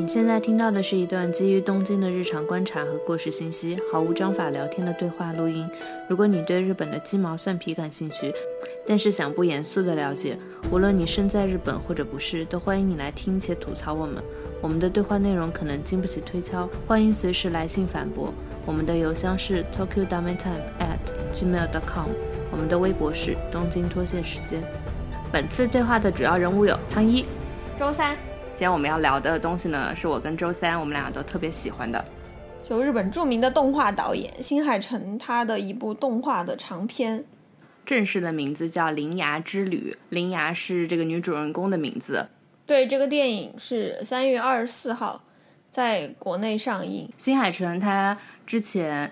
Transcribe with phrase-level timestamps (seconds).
[0.00, 5.68] 你现在听到的是一段基于东京的日常观察和过时信息，毫无章法聊天的对话录音。
[6.08, 8.32] 如果你对日本的鸡毛蒜皮感兴趣，
[8.86, 10.38] 但是想不严肃的了解，
[10.72, 14.24] 无论你身在日本或者不是，都欢迎你来听且吐槽我们。
[14.62, 18.32] 我们的对话内容可能经不起推敲，欢迎随时来信反驳。
[18.64, 22.08] 我们的邮箱是 tokyo dummy time at gmail dot com，
[22.50, 24.62] 我们的微博是东京脱线时间。
[25.30, 27.26] 本次对话的主要人物有汤一、
[27.78, 28.16] 周三。
[28.60, 32.04] 今天我们要聊的东西呢，是我跟周三我们俩都特别喜欢的，
[32.68, 37.24] 就日本著名的动画导演新海诚他的一部动画的长片，
[37.86, 42.26] 正式的名字叫《铃芽之旅》，铃芽是这个女主人公的名字。
[42.66, 45.24] 对，这个电影是三月二十四号
[45.70, 47.10] 在国内上映。
[47.16, 49.10] 新海诚他之前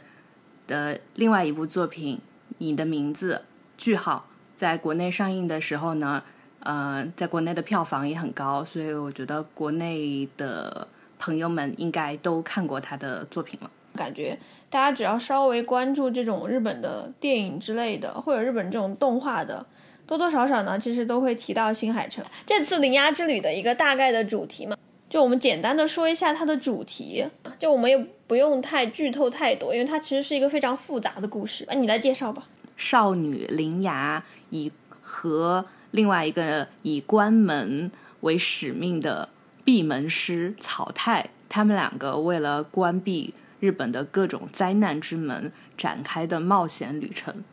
[0.66, 2.16] 的另外一部作品
[2.58, 3.36] 《你的名字》
[3.78, 6.22] 句号在国内上映的时候呢。
[6.60, 10.86] 呃，在国内的票房也很高，所以我觉得国内的
[11.18, 13.70] 朋友们应该都看过他的作品了。
[13.94, 14.38] 感觉
[14.68, 19.64] 大家只要稍微关注这种日本的电影之类的，或者日本这种动画的，
[20.06, 22.24] 多多少少呢，其实都会提到新海诚。
[22.44, 24.76] 这次《铃芽之旅》的一个大概的主题嘛，
[25.08, 27.24] 就我们简单的说一下它的主题，
[27.58, 31.64] 就我们也不用太剧透太多，因为它其实是一个非常复杂的故事。
[31.68, 32.44] 哎，你来介绍吧。
[32.76, 35.64] 少女铃芽以和。
[35.90, 39.28] 另外一个以关门为使命的
[39.64, 47.44] 闭门师草太，他们两个为了关闭日本的各种灾难之门展开的冒险旅程，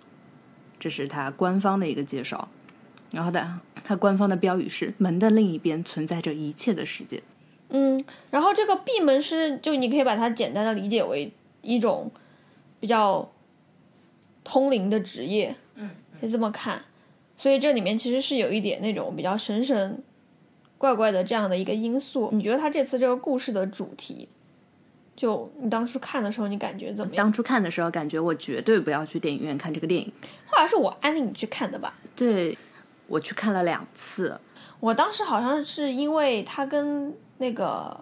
[0.80, 2.50] 这是他官方的一个介绍。
[3.12, 7.24] 然后的，他官方的标语是“门的另一边存在着一切的世界”。
[7.70, 12.12] 嗯，然后这个闭门师，就你可以把它简单的理解为一种
[12.80, 13.32] 比较
[14.44, 16.84] 通灵的职业，嗯，可以这么看。
[17.38, 20.02] 所以这里面其实是有一点那种比较神神
[20.78, 22.30] 怪怪的这样的一个因素。
[22.32, 24.30] 你觉得他这次这个故事的主题，
[25.16, 27.26] 就你当初看的时候你感觉怎么样？
[27.26, 30.10] 当初看的时候感觉我绝对不要去电影院看这个电影。
[30.46, 31.94] 后来是我安利你去看的吧？
[32.16, 32.58] 对，
[33.08, 34.40] 我去看了两次。
[34.80, 38.02] 我当时好像是因为他跟那个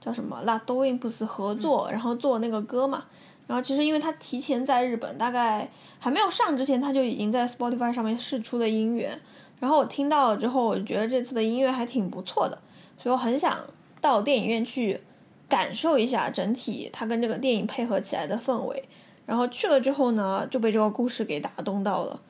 [0.00, 3.04] 叫什么拉多因普斯合作，然后做那个歌嘛。
[3.46, 5.70] 然后其实因为他提前在日本大概。
[6.02, 9.16] 还没有上之前，他就已经在 Spotify 上面试出了音源，
[9.60, 12.58] 然后我听到了之后，我觉得这次的音乐还挺不错的，
[13.00, 13.60] 所以我很想
[14.00, 15.00] 到电影院去
[15.48, 18.82] 感受一下整体它跟这个电影配合起来的氛围。
[19.24, 22.20] 然后去了之后呢，就被这个故事给打动到了，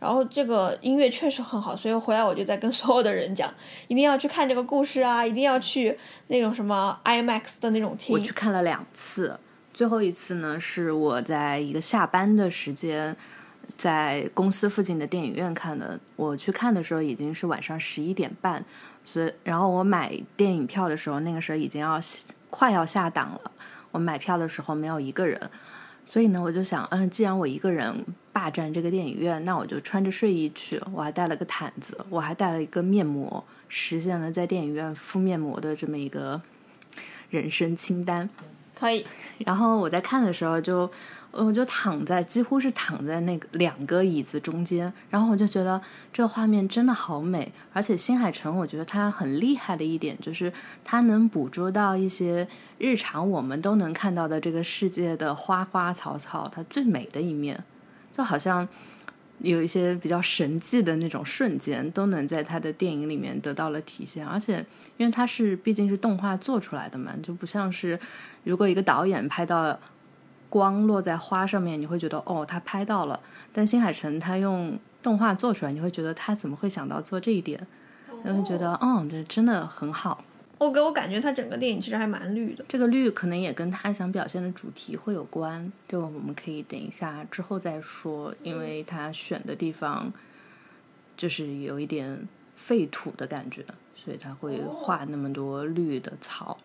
[0.00, 3.48] 然后这个音乐确实很好，所以回来我就在跟所有的人讲，
[3.86, 5.96] 一定要去看这个故事啊，一定要去
[6.26, 8.12] 那种什么 IMAX 的那种厅。
[8.12, 9.38] 我去看了两次。
[9.80, 13.16] 最后一次呢，是我在一个下班的时间，
[13.78, 15.98] 在公司附近的电影院看的。
[16.16, 18.62] 我去看的时候已经是晚上十一点半，
[19.06, 21.98] 所以然后我买电影票的时候，那个时候已经要
[22.50, 23.52] 快要下档了。
[23.90, 25.50] 我买票的时候没有一个人，
[26.04, 28.04] 所以呢，我就想，嗯，既然我一个人
[28.34, 30.78] 霸占这个电影院，那我就穿着睡衣去。
[30.92, 36.42] 我还带了个毯子，我还带了一个面膜，实现了在电影院敷面膜的这么一个
[37.30, 38.28] 人生清单。
[38.80, 39.04] 可以，
[39.44, 40.90] 然后我在看的时候就，
[41.32, 45.78] 我就躺在几乎是躺在那个两个椅子中间，然后我就觉得
[46.10, 50.50] 这画面真的好美，而且新海诚我觉得他很厉害的一点就是
[50.82, 52.48] 他能捕捉到一些
[52.78, 57.62] 日常我们都能看到的这个世界的花花草草，它最美的一面，
[58.12, 58.66] 就好像。
[59.40, 64.26] 有一些比较神迹的那种瞬间，都能在他的电影里面得到了体现。
[64.26, 64.64] 而且，
[64.96, 67.98] 因为他是毕竟是动画做出来的嘛，就不像是
[68.44, 69.78] 如果一个导演拍到
[70.48, 73.18] 光落在花上面，你会觉得哦，他拍到了。
[73.52, 77.66] 但新海诚他用动画做出来，你会觉得他怎么会想到做这一点？
[78.22, 80.22] 然后觉得，嗯，这真的很好。
[80.60, 82.62] 我给我感觉，他整个电影其实还蛮绿的。
[82.68, 90.12] 这个绿可能也跟他想表现的主题会有关，就我们可以等一下之后再说，因为他选的地方
[91.16, 93.64] 就是有一点废土的感觉，
[93.96, 96.58] 所以他会画那么多绿的草。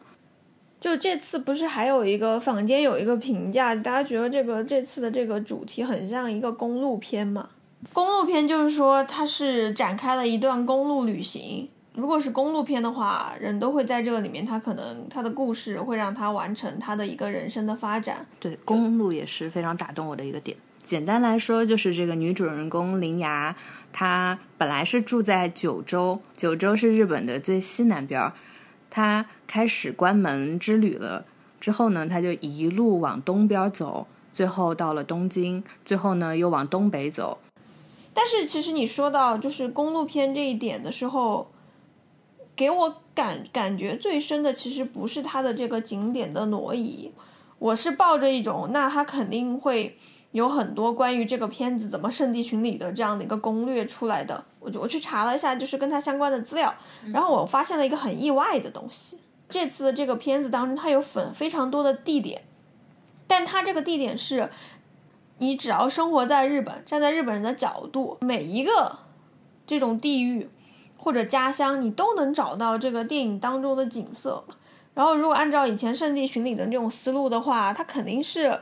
[0.81, 7.48] 就这次不是还有一个坊间有一个评价，大家觉得这个这次的这个主题很像一个公路片嘛？
[7.94, 11.69] 公路片就是说它是展开了一段公路旅行。
[11.95, 18.25] 如果是公路片的话，人都会在这个里面，他可能他的故事会让他完成他的一个人生的发展。
[18.38, 20.57] 对，公路也是非常打动我的一个点。
[20.83, 23.56] 简单来说，就是这个女主人公林芽，
[23.94, 28.33] 她本来是住在九州，九州是日本的最西南边儿。
[28.89, 31.25] 她开始关门之旅了
[31.62, 37.39] 之后呢，她就一路往东边走，最后到了东京，最后呢又往东北走。
[38.13, 41.47] 但是其实你说到就是公路片这一点的时候。
[42.56, 47.12] 给我感感觉最深的，其实不是它的这个景点的挪移，
[47.60, 49.98] 我是抱着一种，那它肯定会
[50.31, 54.44] 有很多关于这个片子怎么圣地巡礼的这样的一个攻略出来的。
[54.60, 56.74] 我就我去查了一下，就是跟它相关的资料，
[57.13, 59.19] 然后我发现了一个很意外的东西。
[59.48, 62.42] 这次的这个片子当中，它有粉非常多的地点，
[63.28, 64.50] 但它这个地点是，
[65.38, 68.98] 你只要生活在日本，站在日本人的角度，每一个
[69.68, 70.50] 这种地域
[71.06, 74.44] 或者家乡，你都能找到这个电影当中的景色。
[74.96, 78.60] 然后，如果按照以前圣地巡礼的那种思路的话，它肯定是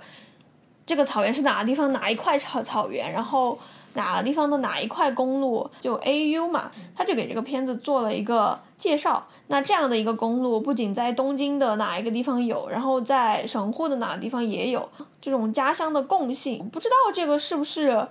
[0.86, 3.57] 这个草原是哪个地方哪一块草草原，然后。
[3.95, 9.24] 哪个地方的哪一块公路，就 A U 嘛，他就给这个片子做了一个介绍。
[9.50, 14.90] 那这样的一个公路，不仅在东京的哪一个地方有，然后在神户的哪个地方也有
[15.22, 16.68] 这种家乡的共性。
[16.69, 18.07] 不知道这个是不是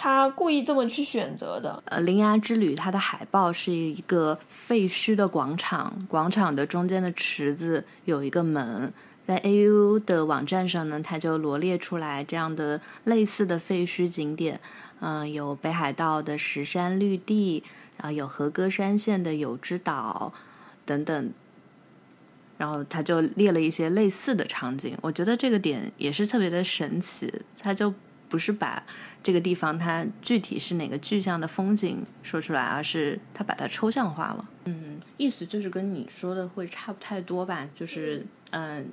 [0.00, 1.82] 他故意这么去选择的？
[1.86, 8.92] 呃，《铃芽之旅》它的海报是一个废墟的广场，广场的中间的池子有一个门。
[9.26, 14.60] 在 A U 的网站上呢，它就罗列出来这样的类似的废墟景点。
[15.00, 17.64] 嗯，有北海道的石山绿地，
[17.96, 20.32] 然后有和歌山县的有之岛
[20.86, 21.32] 等等，
[22.56, 24.96] 然后他就列了一些类似的场景。
[25.02, 27.92] 我觉得这个点也是特别的神奇，他就
[28.28, 28.82] 不是把
[29.22, 34.48] 这个地方它具体是哪个具象的风景说出来，而是它把它抽象化了。
[34.64, 37.68] 嗯，意思就是跟你说的会差不太多吧？
[37.74, 38.90] 就是嗯。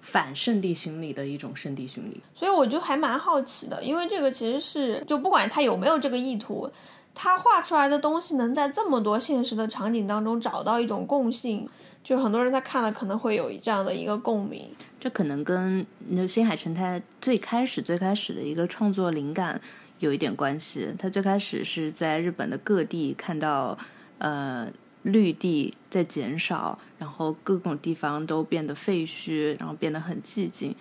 [0.00, 6.70] 反圣地巡礼的一种圣地巡礼，所以我就还蛮好奇的，因为这个其实是就不管他有没有这个意图，
[7.14, 11.68] 他画出来的东西能在这么多现实的场景当中找到一种共性，
[12.02, 14.70] 就很多人他看了可能会有这样的一个共鸣。
[15.00, 19.60] 这可能跟那新海诚他最开始最开始的一个创作灵感
[19.98, 20.88] 有一点关系。
[20.98, 23.78] 他最开始是在日本的各地看到
[24.18, 24.70] 呃
[25.02, 26.78] 绿地在减少。
[26.98, 30.74] 然后各种地方都变得废墟，然后变得很寂静，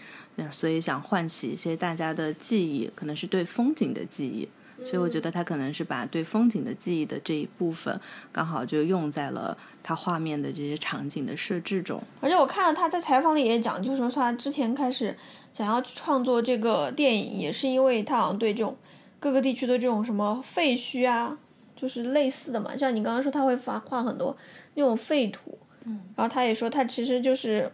[0.51, 4.49] 所以想唤起一些大家的记忆，可能是对风景的记忆。
[4.85, 7.99] 所以我觉得他可能是把对风景的记忆的这一部分，
[8.31, 12.01] 刚好就用在了他画面的这些场景的设置中。
[12.21, 15.15] 而且我看到他在采访里也讲，就是说他之前开始
[15.53, 18.77] 想要创作这个电影，也是因为他好像对这种
[19.19, 21.37] 各个地区的这种什么废墟啊，
[21.75, 22.77] 就是类似的嘛。
[22.77, 24.35] 像你刚刚说他会画画很多
[24.75, 25.57] 那种废土。
[25.89, 27.71] 嗯然后他也说，他其实就是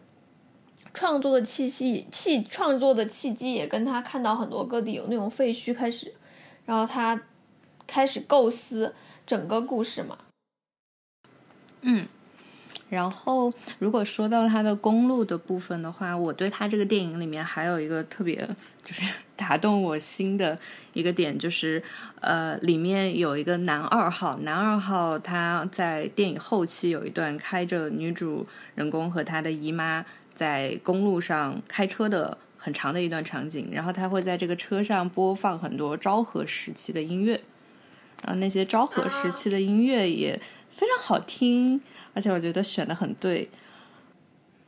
[0.93, 6.13] 创作的气息，气创作的契机也跟他看到很多各地有那种废墟开始，
[6.65, 7.21] 然后他
[7.85, 8.93] 开始构思
[9.25, 10.17] 整个故事嘛。
[11.81, 12.07] 嗯，
[12.89, 18.49] 然后如果说到他的公路的部分的话，我对他这个电影里面还有一个特别。
[18.85, 20.59] 就是打动我心的
[20.91, 21.81] 一个点，就是
[22.19, 28.45] 呃，里面有一个男二号，男二号他在电影后期有一段开着女主
[28.75, 30.05] 人公和她的姨妈
[30.35, 37.33] 在公路上开车的很长的一段场景，然后他会在这个车上播放很多昭和时期的音乐，
[38.23, 40.39] 然后那些昭和时期的音乐也
[40.71, 41.81] 非常好听，
[42.13, 43.49] 而且我觉得选的很对。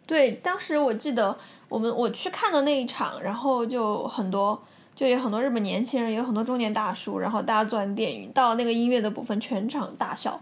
[0.05, 1.37] 对，当时我记得。
[1.67, 4.63] 我们我去看的那一场，然后就很多，
[4.95, 10.39] 就有很多日本年轻人，有很多中年大叔，然后大家坐完电影到那个音乐的部分，全场大笑，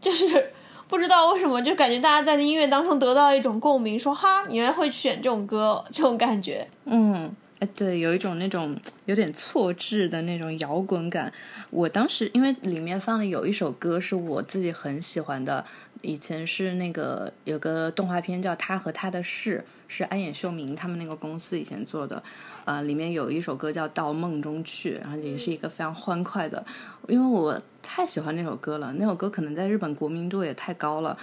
[0.00, 0.52] 就是
[0.88, 11.32] 不知道为什么，就感觉大家在音乐当中得到一种共鸣，说哈，你们会选这种歌， 这种感觉，嗯，哎，对，有一种那种有点错置的那种摇滚感。
[11.70, 15.64] 我当时因为里面放的有一首歌是我自己很喜欢的，
[16.02, 19.64] 以前是那个有个动画片叫《他和他的事》。
[19.86, 22.22] 是安野秀明他们那个公司以前做的，
[22.64, 26.64] 呃，里面有一首歌叫《到梦中去》，然后也是一个非常欢快的，
[27.06, 31.16] 因为我太喜欢那首歌了，那首歌可能在日本国民度也太高了，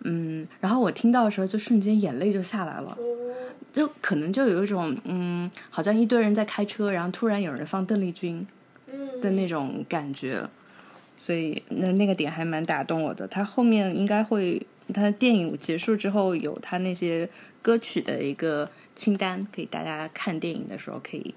[0.00, 2.98] 嗯，然后我听到的时候就瞬间眼泪就下来了，
[3.72, 8.46] 就可能就有一种嗯，好像一堆人在开车，然后突然有人放邓丽君，
[9.22, 10.42] 的那种感觉，
[11.16, 13.26] 所以那那个点还蛮打动我的。
[13.28, 14.60] 他后面应该会，
[14.92, 17.30] 他电影结束之后有他那些。
[17.62, 21.34] 歌曲的一个清单，可以大家看电影的时候可以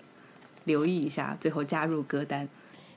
[0.63, 2.47] 留意一下，最后加入歌单。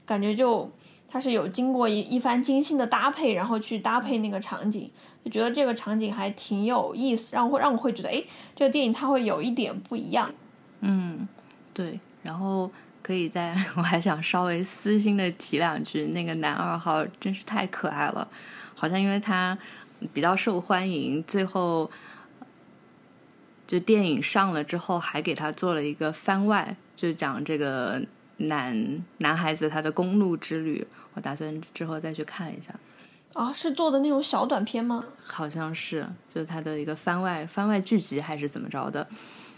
[0.04, 0.70] 感觉就
[1.08, 4.88] 它是有经过一一番精心的搭配，然后去搭配那个场景，
[5.24, 8.22] 就觉得这个场景还挺有意思，让会让我会觉得，哎，
[8.54, 10.32] 这个电影它会有一点不一样。
[10.80, 11.26] 嗯，
[11.74, 11.98] 对。
[12.22, 12.70] 然后
[13.02, 18.28] 可以在我还想稍微私心的提两句，那个男二号真是太可爱了，
[18.74, 19.56] 好像因为他
[20.12, 21.90] 比较受欢迎，最后。
[23.66, 28.00] 就电影上了之后，还给他做了一个番外，就讲这个
[28.36, 30.86] 男男孩子他的公路之旅。
[31.14, 32.74] 我打算之后再去看一下。
[33.32, 35.04] 啊，是做的那种小短片吗？
[35.24, 39.06] 好像是，就是他的一个番外番外剧集还是怎么着的？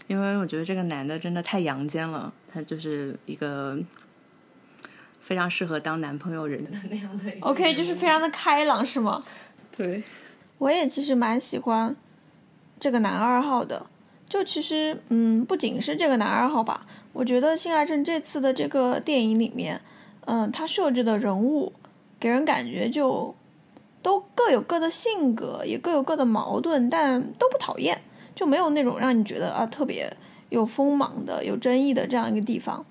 [0.07, 3.77] 因为我觉得这个男的真的太阳间了，他就是一个
[5.21, 7.31] 非常适合当男朋友人的那样的。
[7.41, 9.23] OK，就是非常的开朗，是吗？
[9.77, 10.03] 对，
[10.57, 11.95] 我也其实蛮喜欢
[12.79, 13.85] 这个男二号的。
[14.29, 19.81] 就其实，嗯，不仅是这个男二号吧，我觉得新海诚这次的这个电影里面，
[20.25, 21.73] 嗯，他设置的人物
[22.19, 23.33] 给人感觉就
[24.03, 27.99] 都各有各的性格，也各有各的矛盾，但都不讨厌，
[28.35, 30.15] 就没有那种让你觉得啊特别
[30.49, 32.85] 有锋芒的、有争议的这样一个地方。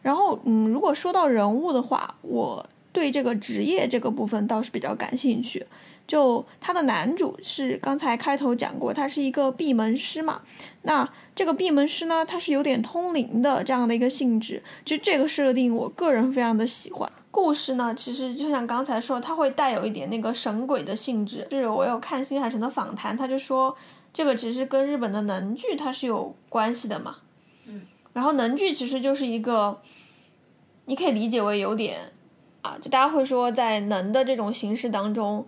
[0.00, 5.66] 然后，嗯，如果说到人物的话，我对这个职业这个部分倒是比较感兴趣。
[6.06, 10.42] 就他的男主是刚才开头讲过，他是一个闭门师嘛。
[10.82, 14.62] 那这个闭门师呢，他是有点通灵的这样的一个性质。
[14.84, 17.10] 就这个设定，我个人非常的喜欢。
[17.30, 21.46] 故事呢，其实就像刚才说，它会带有一点那个神鬼的性质。
[21.50, 23.74] 是我有看新海诚的访谈，他就说
[24.12, 27.16] 这个其实跟日本的能剧它是有关系的嘛。
[27.64, 27.80] 嗯。
[28.12, 29.80] 然后能剧其实就是一个，
[30.84, 32.12] 你可以理解为有点
[32.60, 35.46] 啊，就大家会说在能的这种形式当中。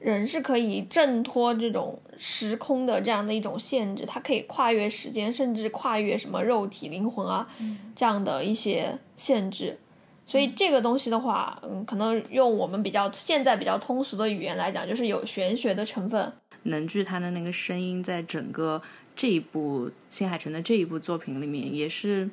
[0.00, 9.78] 人是可以挣脱这种时空的这样的一种限制，它可以跨越时间，甚至跨越什么肉体、灵魂啊、嗯、这样的一些限制。
[10.26, 16.32] 所以这个东西的话，嗯，可能用我们比较现在比较通俗的语言来讲，就是有玄学的成分。
[16.62, 18.80] 能剧它的那个声音，在整个
[19.14, 22.30] 这一部新海诚的这一部作品里面，也是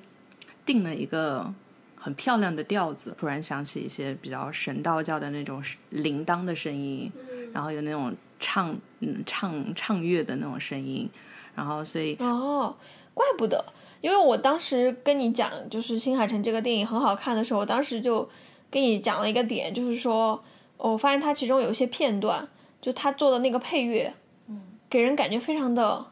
[0.66, 1.54] 定了一个
[1.96, 3.16] 很漂亮的调子。
[3.18, 7.12] 突然想起一些比较神道教的那种铃铛的声音。
[7.54, 11.10] 然后有那种唱嗯唱唱乐的那种声音，
[11.56, 12.76] 然后所以哦，
[13.14, 13.64] 怪不得，
[14.02, 18.30] 因为我当时跟你讲，就是新海诚这个电影很好看的时候，我当时就
[18.70, 20.44] 跟你讲了一个点，就是说，
[20.78, 22.48] 我发现它其中有一些片段，
[22.80, 24.14] 就他做的那个配乐，
[24.48, 26.06] 嗯，给人感觉非常的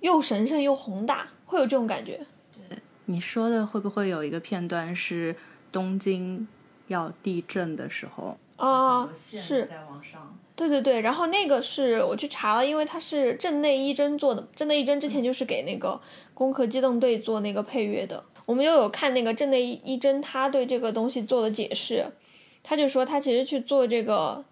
[0.00, 2.26] 又神圣又宏大，会有这种感觉。
[2.52, 5.36] 对，你说的会不会有一个片段是
[5.70, 6.46] 东京
[6.86, 8.38] 要地震的时候？
[8.56, 10.38] 啊，是在往上。
[10.56, 15.88] 对对对，然后那个是我去查了，因为他是镇内一真做的，镇内一真之前就是给那个
[16.32, 18.22] 《攻壳机动队》做那个配乐的。
[18.46, 22.06] 我们又有看那个镇内一真他对这个东西做的解释，
[22.62, 24.44] 他就说他其实去做这个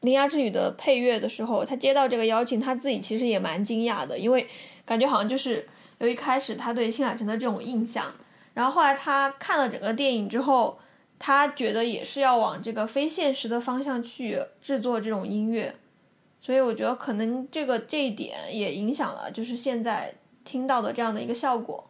[0.04, 4.46] 《铃芽之旅》的配乐的时候，他接到这个邀请，他自己其实也蛮惊讶的，因为
[4.84, 5.66] 感觉好像就是
[6.00, 8.12] 由一开始他对新海诚的这种印象，
[8.52, 10.78] 然后后来他看了整个电影之后。
[11.24, 15.72] 他觉得也是要往这个非现实的方向去制作这种音乐，
[16.40, 20.12] 所以我觉得可能这个这一点也影响了，就是现在
[20.44, 21.88] 听到的这样的一个效果。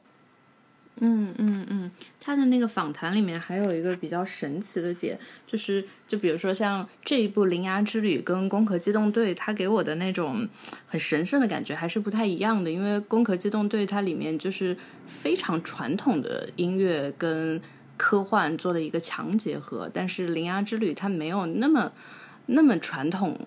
[0.96, 10.46] 嗯嗯嗯，他的那个访谈里面还有一个比较神奇的点，就是就比如说像这一部《铃芽之旅》跟《攻壳机动队》，它给我的那种
[10.86, 17.58] 很神圣的感觉还是不太一样的，因为《攻壳机动队》它里面就是非常传统的音乐跟。
[18.02, 21.92] 科幻做的一个强结合，但是《铃芽之旅》它没有那么
[22.46, 23.38] 那么传统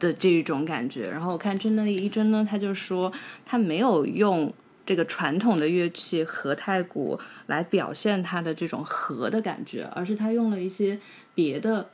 [0.00, 1.10] 的这一种感觉。
[1.10, 3.12] 然后我看真的一真呢，他就说
[3.44, 4.50] 他没有用
[4.86, 10.98] 这个传统的乐器和太鼓来表现他的这种和的感觉，而是他用了一些
[11.34, 11.90] 别的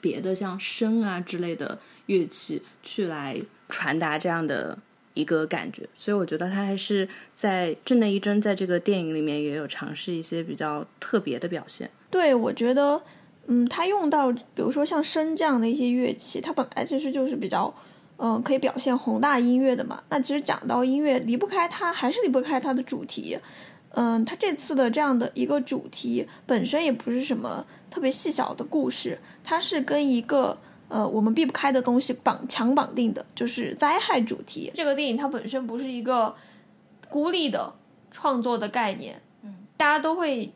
[0.00, 4.76] 别的像笙啊之类的乐器去来传达这样的。
[5.18, 11.90] 一个感觉，所以我觉得他还是在镇内一真在这个电影里面也有尝试一些比较特别的表现。
[12.08, 13.02] 对，我觉得，
[13.48, 17.74] 嗯，他用到比如说像笙这样的一些乐器，它本来其实就是比较，
[18.18, 20.00] 嗯，可以表现宏大音乐的嘛。
[20.08, 23.36] 那其实讲到音乐，离不开它，还是离不开它的主题。
[23.90, 30.56] 嗯，他这次的这样的一个主题本身也不是什么特别细小的故事，它是跟一个。
[30.88, 34.72] 呃，我们避不开的东西绑强绑定的就是灾害主题。
[34.74, 36.34] 这个电影它本身不是一个
[37.10, 37.74] 孤立的
[38.10, 40.50] 创作的概念，嗯，大家都会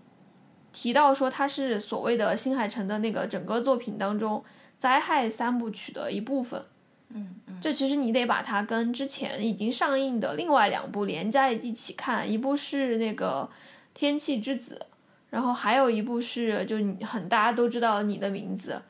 [0.72, 4.42] 提到说它是所谓的新海诚的那个整个作品当中
[4.78, 6.64] 灾害三部曲的一部分，
[7.10, 13.46] 嗯嗯，就其实你得把它跟之前已经上映的另外两部连在一起看，一部是那个
[13.92, 14.80] 《天气之子》，
[15.28, 18.80] 然后还有一部是就很大家都知道你的名字。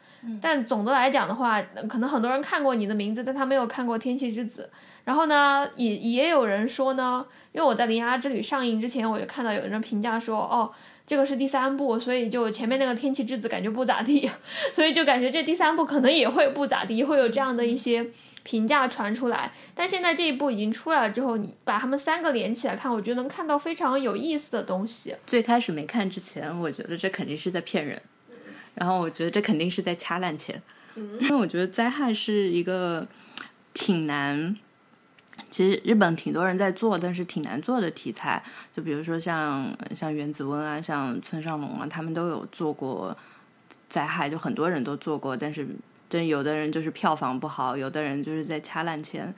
[0.41, 4.71] 但总的来讲的话，可能很多人看过你的名字，但他没有看过《天气之子》。
[5.05, 10.71] 然后呢，也也有人说呢，因为我在《铃芽之旅》上映之前，我就看到有人评价说，哦，
[11.05, 14.31] 这个是第三部，所以就前面那个《天气之子》感觉不咋地，
[14.73, 18.07] 所以就感觉这第三部可能也会不咋地，会有这样的一些
[18.45, 19.53] 评价传出来。
[19.75, 25.17] 但现在这一部已经出来了之后，你把他们三个连起来看，我觉得能看到非常有意思的东西。
[25.27, 28.01] 最开始没看之前，我觉得这肯定是在骗人。
[28.75, 30.61] 然后我觉得这肯定是在掐烂钱，
[30.95, 33.07] 因为我觉得灾害是一个
[33.75, 34.57] 挺难，
[35.51, 38.43] 其实日本挺多人在做，但是挺难做的题材。
[38.75, 43.17] 就比如说像像原子温啊，像村上龙啊，他们都有做过
[43.89, 45.67] 灾害，就很多人都做过，但是
[46.09, 49.35] 真有的人就是票房不好，有的人就是在掐烂钱，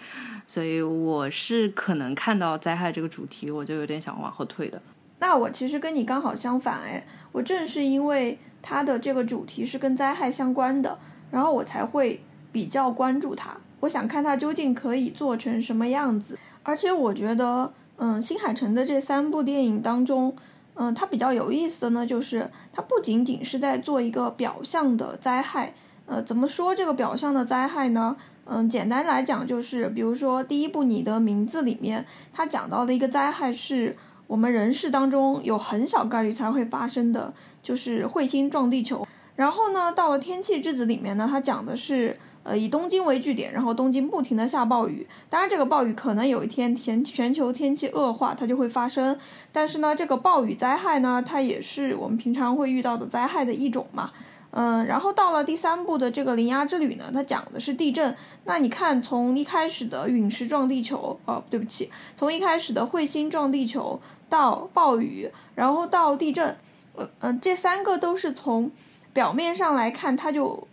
[0.47, 4.81] 所以我是可能看到灾害这个主题，我就有点想往后退的。
[5.21, 10.99] 那我其实跟你刚好相反哎，我正是因为它的这个主题是跟灾害相关的。
[11.31, 16.39] 然后我才会比较关注它，我想看它究竟可以做成什么样子。
[16.63, 20.35] 而且我觉得，嗯，新海诚的这三部电影当中，
[20.75, 25.75] 嗯，它比较有意思的呢，就是它不仅仅是在做一个表象的灾害。
[26.07, 28.17] 呃，怎么说这个表象的灾害呢？
[28.47, 33.97] 嗯，简单来讲就是，比如说第一部《你的名字》里面，它讲到的一个灾害是
[34.35, 39.07] 我们人世当中有很小概率才会发生的，就是彗星撞地球。
[39.37, 45.07] 然后呢，到了《天气之子》里面呢，它讲的是，呃，以东京为据点，然后东京不停的下暴雨。
[45.31, 49.17] 当然，这个暴雨可能有一天天全球天气恶化，它就会发生。
[49.53, 54.11] 但是呢，这个暴雨灾害呢，它也是我们平常会遇到的灾害的一种嘛。
[54.57, 58.17] 嗯，然后到了第三部的这个《铃芽之旅》呢，它讲的是地震。
[58.45, 66.57] 那你看，从一开始的陨石撞地球，哦，对不起，从一开始的彗星撞地球到暴雨，然后到地震，
[66.95, 68.71] 呃，嗯，这三个都是从。
[69.13, 70.67] 表面上来看，他就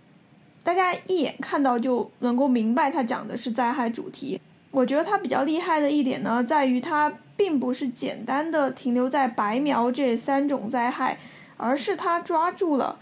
[0.63, 4.41] 大家一眼看到就能够明白，他讲的是灾害主题。
[4.71, 11.19] 我觉得他比较厉害的一点呢，在于他并不是简单的停留在白描这三种灾害，
[11.55, 12.97] 而是他抓住了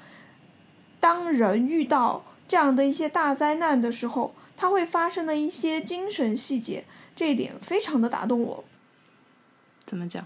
[1.00, 6.84] 当人遇到这样的一些大灾难的时候，他会发生的一些精神细节，
[7.15, 8.63] 这一点非常的打动我。
[9.86, 10.25] 怎么讲？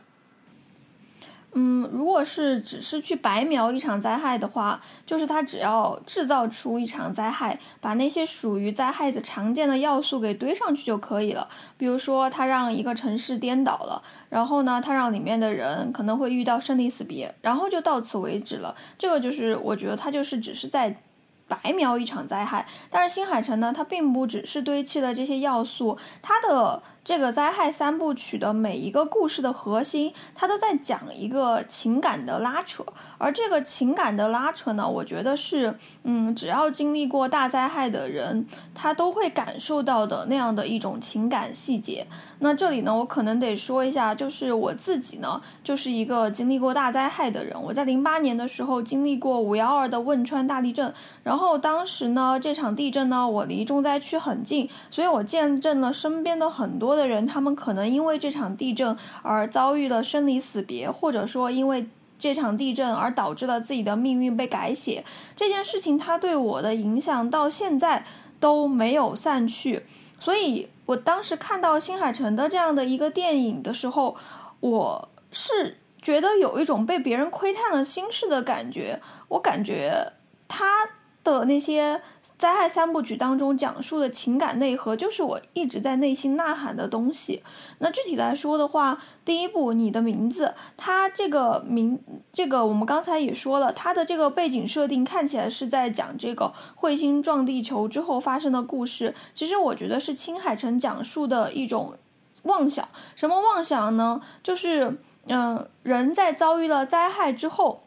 [1.56, 11.48] 嗯，如果是只是去白描一场灾害的话，就是他只要制造出一场灾害，把那些属于灾害的常见的要素给堆上去就可以了。
[11.78, 18.76] 比如说，他让一个城市颠倒了，然后呢，他让里面的人可能会遇到生离死别，然后就到此为止了。
[18.98, 20.96] 这个就是我觉得他就是只是在。
[21.48, 32.84] 白描一场灾害，但是新海诚呢，它并不只是堆砌了这些要素，它的这个灾害三部曲的每一个故事的核心，它都在讲一个情感的拉扯，
[33.18, 42.08] 而这个情感的拉扯呢，我觉得是，嗯，只要经历过大灾害的人，他都会感受到的那样的一种情感细节。
[42.40, 51.33] 那这里呢，我可能得说一下，就是我自己呢，就是一个经历过大灾害的人，我在零八年的时候经历过五幺二的汶川大地震，然。
[51.34, 61.88] 然后当时呢，这场地震呢，我离重灾区很近，所以我见证了身边的很多的人，他们可能因为这场地震而遭遇了生离死别，或者说因为
[62.20, 65.04] 这场地震而导致了自己的命运被改写。
[65.36, 68.06] 这件事情它对我的影响到现在
[68.40, 69.82] 都没有散去，
[70.20, 74.16] 所以我当时看到新海诚的这样的一个电影的时候，
[74.60, 80.14] 我是觉得有一种被别人窥探了心事的感觉，我感觉
[80.48, 80.68] 他。
[81.24, 82.02] 的那些
[82.38, 87.42] 灾害三部曲当中讲述的情感内核，就是我一直在内心呐喊的东西。
[87.80, 91.98] 那具体来说的话，第一部《你的名字》，它这个名，
[92.34, 99.16] 这个我们刚才也说了，它的这个背景设定看起来是在讲这个彗星撞地球之后发生的故事。
[99.34, 101.94] 其实我觉得是青海城讲述的一种
[102.44, 102.88] 妄想。
[103.16, 104.22] 什么妄想呢？
[104.44, 107.84] 就是，嗯，人在遭遇了灾害之后，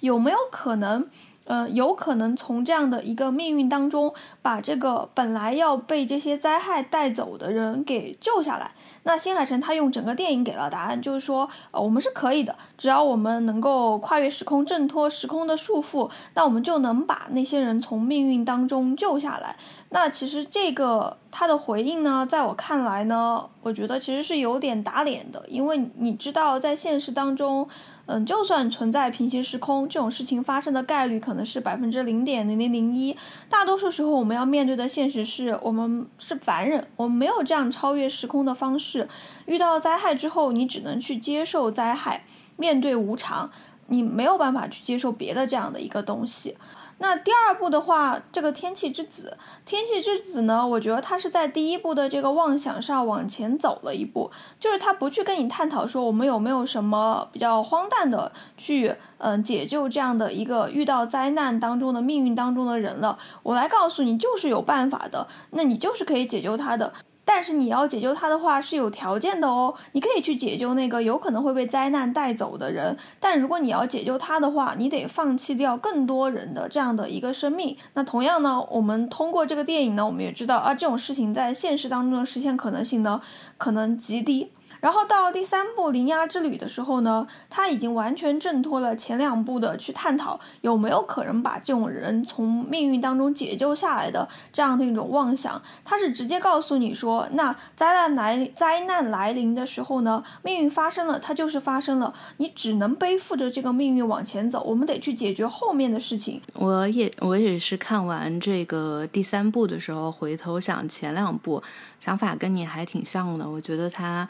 [0.00, 1.10] 有没有可能？
[1.44, 8.70] 嗯，有可能从这样的一个命运当中，把这个本来要被这些灾害带走的人给救下来。
[9.04, 19.56] 那新海诚他用整个电影给了答案，就是说，呃，我们是可以的，只要我们能够跨越时空，挣脱时空的束缚，那我们就能把那些人从命运当中救下来。
[19.90, 27.68] 那其实这个他的回应呢，在我看来呢，我觉得其实是有点打脸的，因为你知道，在现实当中。
[28.06, 33.16] 嗯，就算存在平行时空这种事情发生的概率可能是百分之零点零零零一，
[33.48, 39.08] 大多数时候我们要面对的现实是我们是凡人，我们没有这样超越时空的方式。
[39.46, 42.24] 遇到灾害之后，你只能去接受灾害，
[42.56, 43.50] 面对无常，
[43.86, 46.56] 你没有办法去接受别的这样的一个东西。
[47.02, 49.36] 那第二部的话，这个天气之子，
[49.66, 66.92] 天气之子呢，我觉得他是在第一部的这个妄想上往前走了一步，就是他不去跟你探讨说我们有没有什么比较荒诞的去嗯解救这样的一个遇到灾难当中的命运当中的人了，我来告诉你就是有办法的，那你就是可以解救他的。
[67.24, 77.76] 但是你要解救他的话是有条件的哦，你可以去解救那个有可能会被灾难带走的人，但如果你要解救他的话，你得放弃掉更多人的这样的一个生命。
[77.94, 83.20] 那同样呢，我们通过这个电影呢，我们也知道啊，这种事情在现实当中的实现可能性呢，
[83.56, 84.50] 可能极低。
[84.82, 95.62] 然后到第三部《铃芽之旅》的时候呢，他已经完全挣脱了前两部的去探讨有没有可能把这种人从命运当中解救下来的这样的一种妄想。
[95.84, 104.64] 他是直接告诉你说，那灾难来灾难来临的时候呢，命运发生了，它就是发生了，你只能背负着这个命运往前走。
[104.64, 106.40] 我们得去解决后面的事情。
[106.54, 111.62] 我也我也是看完这个第三部的时候，回头想前两部，
[112.02, 113.48] 想法跟你还挺像的。
[113.48, 114.28] 我觉得他。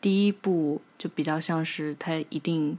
[0.00, 2.78] 第一步就比较像是他一定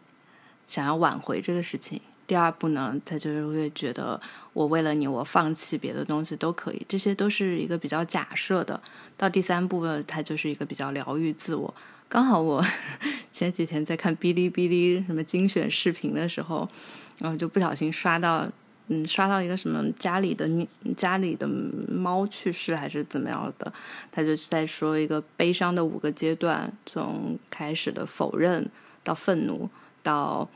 [0.67, 4.21] 想要挽回这个事情，第二步呢，他就是会觉得
[4.53, 8.79] 我为了你，我放弃别的东西都可以，这些都是一个比较假设的。
[9.17, 11.73] 到第三步，他就是一个比较疗愈自我。
[12.08, 12.63] 刚好我
[13.34, 16.69] 前几天在看哔哩哔哩什么精选视频的时候，
[17.17, 18.47] 然后就不小心刷到。
[18.87, 20.47] 嗯，刷到一个什么家里的
[20.95, 21.47] 家里的
[21.89, 23.73] 猫去世还是怎么样的，
[24.11, 28.69] 他就在说一个悲伤的五个阶段，从开始的否认
[29.03, 29.67] 到愤怒，
[30.03, 30.47] 到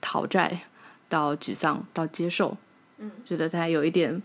[0.00, 0.62] 讨债，
[1.10, 2.56] 到沮丧，到接受。
[2.96, 4.22] 嗯，觉得他有一点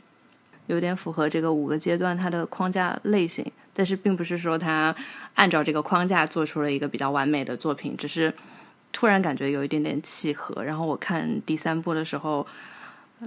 [0.67, 4.95] 有点符合这个五个阶段它的框架类型，但是并不是说他
[5.33, 8.33] 按照这个框架做出了一个比较完美的作品，只是
[8.93, 10.63] 突然感觉有一点点契合。
[10.63, 12.47] 然后我看第三部的时候。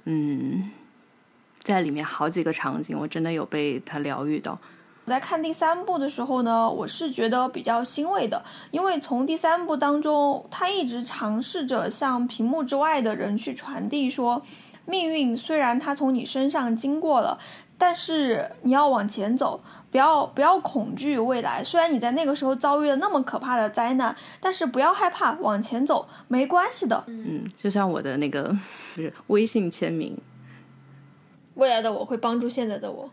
[0.04, 0.70] 嗯，
[1.62, 4.58] 在里面好几个场景，我真的有被他疗愈到。
[5.04, 14.42] 我在看第三部的时候呢，我是觉得比较欣慰的，因为从第三部当中，他一直尝试着向屏幕之外的人去传递说，
[14.84, 17.38] 命运虽然它从你身上经过了，
[17.78, 19.62] 但是你要往前走。
[19.90, 27.02] 不要不要恐惧未来，虽然你在那个时候遭遇了那么可怕的灾难，但是不要害怕，往前走没关系的。
[27.06, 28.42] 嗯，就像我的那个
[28.94, 30.18] 不 是微信签名，
[31.54, 33.10] 未来的我会帮助现在的我。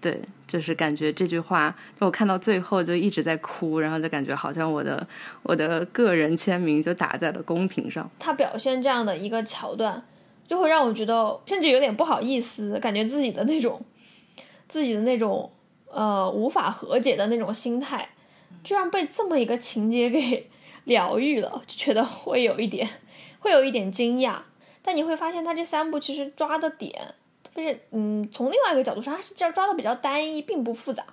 [0.00, 5.04] 对，就是感觉这句话，我看到最后就一直在哭，然后就感觉好像我的
[5.42, 8.08] 我的个人签名就打在了公屏上。
[8.18, 10.00] 他表现这样的一个桥段，
[10.46, 13.82] 就会让我觉得甚至有点不好意思，感觉自己的那种
[14.68, 15.50] 自己的那种。
[15.92, 18.08] 呃，无法和解的那种心态，
[18.62, 20.48] 居然被这么一个情节给
[20.84, 22.88] 疗愈了，就觉得会有一点，
[23.40, 24.36] 会有一点惊讶。
[24.82, 31.04] 但你会发现，他这三部其实抓的点，特别是嗯，从另外一个角度上，他是这样抓的比较单一，并不复杂，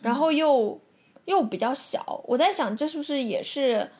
[0.00, 0.80] 然后又
[1.24, 2.22] 又比较小。
[2.26, 3.90] 我在想，这是不是也是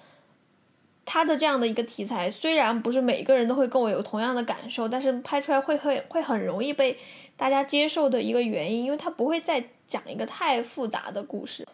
[1.05, 2.31] 他的这样的一个题材？
[2.31, 6.97] 虽然不是每个人都会跟我有同样的感受，但是拍出来会会会很容易被
[7.37, 9.65] 大家接受的一个原因，因为他不会再。
[9.89, 11.67] 讲一个太复杂的故事，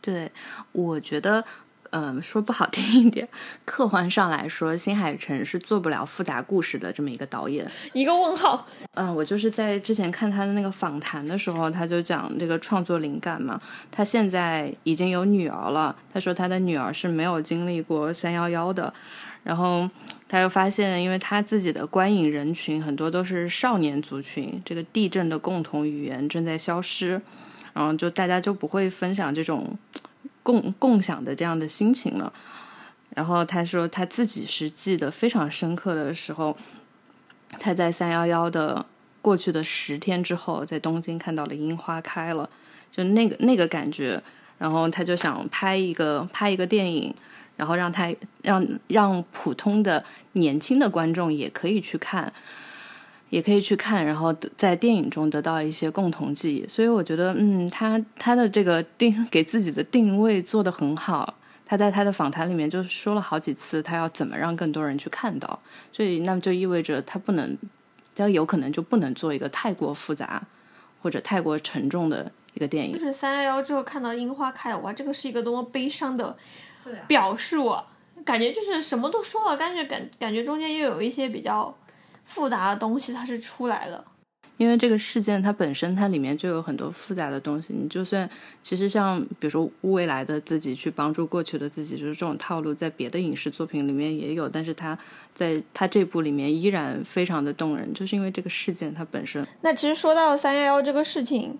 [0.00, 0.30] 对，
[0.72, 1.44] 我觉得，
[1.90, 3.28] 嗯，说不好听一点，
[3.64, 7.70] 客观上来说，新海诚是做不了复杂故事的这么一个导演。
[7.92, 8.66] 一个问号。
[8.94, 13.60] 嗯，我就是在之前看他的那个访谈的时候，他就讲这个创作灵感嘛。
[13.90, 18.92] 他现在已经有女儿了，他说他的女儿是没有经历过三幺幺的，
[19.44, 19.88] 然后
[20.28, 27.20] 他又发现，因为他自己的观影人群很多都是少年族群，这个地震的共同语言正在消失。
[27.72, 29.76] 然后就大家就不会分享这种
[30.42, 32.32] 共共享的这样的心情了。
[33.14, 36.56] 然后他说他自己是记得非常深刻的时候，
[37.58, 38.84] 他在三幺幺的
[39.20, 42.48] 过去的十天之后，在东京看到了樱花开了，
[42.90, 44.22] 就那个那个感觉。
[44.58, 47.12] 然后他就想拍一个拍一个电影，
[47.56, 50.04] 然后让他让让普通的
[50.34, 52.32] 年轻的观众也可以去看。
[53.32, 56.68] 也可以去看，然后在电影中得到一些共同记忆。
[56.68, 61.34] 所以我觉得，嗯，他他的这个定给自己的定位做得很好。
[61.64, 65.58] 他在他的访谈里面就说了好几次，他要怎么让更多人去看到。
[65.90, 67.56] 所以那么就意味着他不能，
[68.14, 70.42] 他有可能就不能做一个太过复杂
[71.00, 72.98] 或者太过沉重的一个电影。
[72.98, 76.36] 就是三幺幺之后看到樱花开了，哇，这个是一个多么悲伤的
[77.06, 77.86] 表述啊！
[78.26, 81.74] 感觉就是什么都说了，但是感感觉中间又有一些比较。
[82.32, 84.02] 复杂的东西它是出来了，
[84.56, 87.74] 因为这个事件它本身它里面就有很多复杂的东西。
[87.74, 88.28] 你就算
[88.62, 94.98] 其实像比如说未来的自己去帮助过去的自己，就是这种套路在别的影视作品里面也有，但是它
[95.34, 99.46] 在它这部里面依然非常的动人，就是因为这个事件它本身。
[99.60, 101.58] 那其实说到三幺幺这个事情，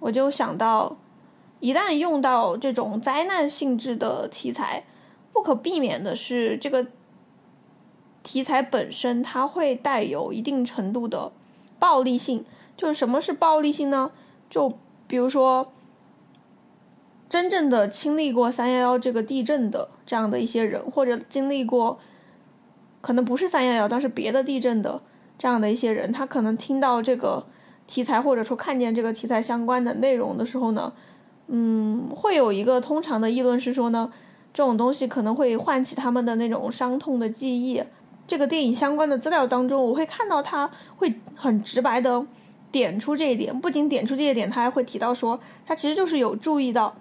[0.00, 0.98] 我就想到，
[1.60, 4.84] 一旦用到这种灾难性质的题材，
[5.32, 6.84] 不可避免的是这个。
[8.22, 11.32] 题材本身它会带有一定程度的
[11.78, 12.44] 暴力性，
[12.76, 14.12] 就是什么是暴力性呢？
[14.48, 14.72] 就
[15.06, 15.72] 比如说，
[17.28, 21.98] 真正的经历过三幺幺这个地震的这样的一些人，或者经历过
[23.00, 25.00] 可能不是三幺幺，但是别的地震的
[25.36, 27.44] 这样的一些人，他可能听到这个
[27.86, 30.92] 题材或者说看见这个题材相关的内容的时候呢，
[31.48, 34.12] 嗯，会有一个通常的议论是说呢，
[34.52, 37.82] 这种东西可能会唤起他们的那种伤痛的记忆。
[38.32, 42.24] 这个电影相关的资料当中，我会看到他会很直白的
[42.70, 46.96] 点出这一点，不仅点出这一点，他还会提到说，他其实就是有注意到，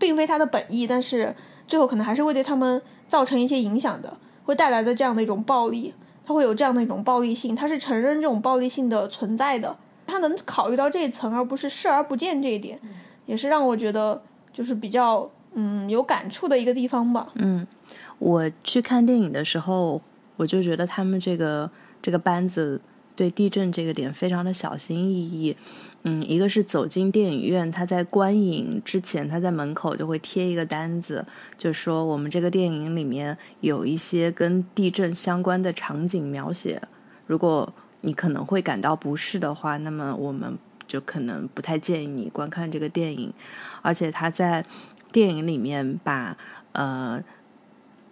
[0.00, 1.32] 并非他的本意，但是
[1.68, 5.94] 最后可能还是会对他们造成一些影响的，会带来的这样的一种暴力，
[6.26, 9.76] 他会有这样的一种暴力性，他是承认这种暴力性的存在的，
[10.08, 12.76] 他能考虑到这一层，而不是视而不见这一点，
[13.26, 14.20] 也是让我觉得
[14.52, 17.28] 就是比较嗯有感触的一个地方吧。
[17.36, 17.64] 嗯，
[18.18, 20.02] 我去看电影的时候。
[20.36, 21.70] 我就觉得他们这个
[22.02, 22.80] 这个班子
[23.14, 25.56] 对地震这个点非常的小心翼翼。
[26.02, 31.24] 嗯，一个是走进电影院，他在观影之前，他在门口就会贴一个单子，
[31.56, 36.82] 就说我们这个电影里面有一些跟地震相关的场景描写，
[37.26, 43.32] 如果你可能会感到不适的话，那么我们就可能不太建议你观看这个电影。
[43.80, 44.66] 而且他在
[45.10, 46.36] 电影里面把
[46.72, 47.22] 呃。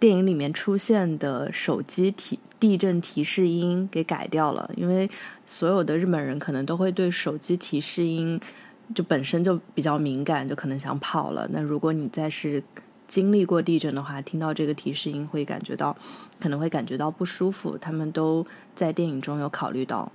[0.03, 5.09] 电影里面出现的手机提地震提示音给改掉了，因为
[5.45, 8.37] 所有的日本人可能都会对手机提示音
[8.93, 11.47] 就本身就比较敏感，就可能想跑了。
[11.53, 12.61] 那如果你再是
[13.07, 15.95] 经历过地震的话，听到这个提示音会感觉到
[16.37, 17.77] 可能会感觉到不舒服。
[17.77, 20.11] 他们都在电影中有考虑到。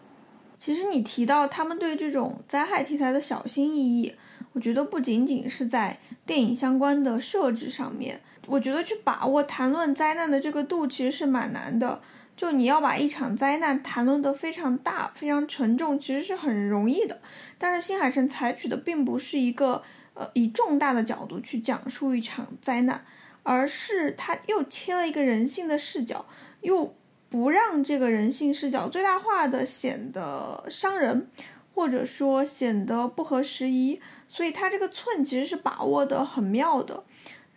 [0.59, 4.13] 其实你提到他们对这种灾害题材的小心翼翼，
[4.53, 8.21] 我觉得不仅仅是在电影相关的设置上面。
[8.49, 12.01] 我觉得去把握谈论灾难的这个度其实是蛮难的，
[12.35, 17.21] 就你要把一场灾难谈论得非常大、非常沉重，其实是很容易的。
[17.59, 19.83] 但是新海诚采取的并不是一个
[20.15, 23.05] 呃以重大的角度去讲述一场灾难，
[23.43, 26.25] 而是他又切了一个人性的视角，
[26.63, 26.95] 又
[27.29, 31.29] 不让这个人性视角最大化的显得伤人，
[31.75, 34.01] 或者说显得不合时宜。
[34.31, 37.03] 所以他这个寸其实是把握的很妙的。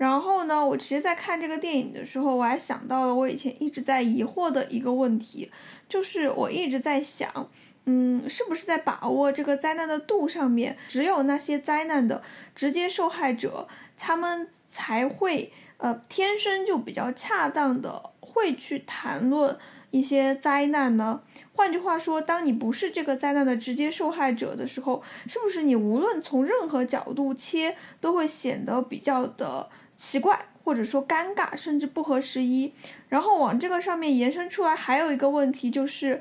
[0.02, 5.52] 然后呢，我其实，在看这个电影的时候，我还想到了我以前一直在疑惑的一个问题，
[5.88, 7.52] 就是我一直在想，
[7.86, 12.24] 嗯，是不是在把握这个灾难的度上面，只有那些灾难的
[12.56, 19.56] 直接受害者，他们才会，呃，天生就比较恰当的会去谈论
[19.92, 21.22] 一些灾难呢？
[21.54, 29.70] 换句话说，当你不是这个灾难的直接受害者的时候，是不是你无论从任何角度切，都会显得比较的？
[30.04, 32.74] 奇怪，或者说尴尬，甚至不合时宜。
[33.08, 36.20] 然后往这个上面延伸出来，还有一个问题就是，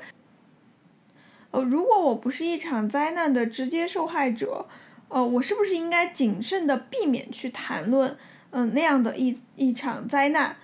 [1.49, 4.67] 呃，如果我不是一场灾难的直接受害者，
[5.09, 8.15] 呃，我是不是应该谨慎的避免去谈论，
[8.51, 10.55] 嗯，那样的一一场灾难？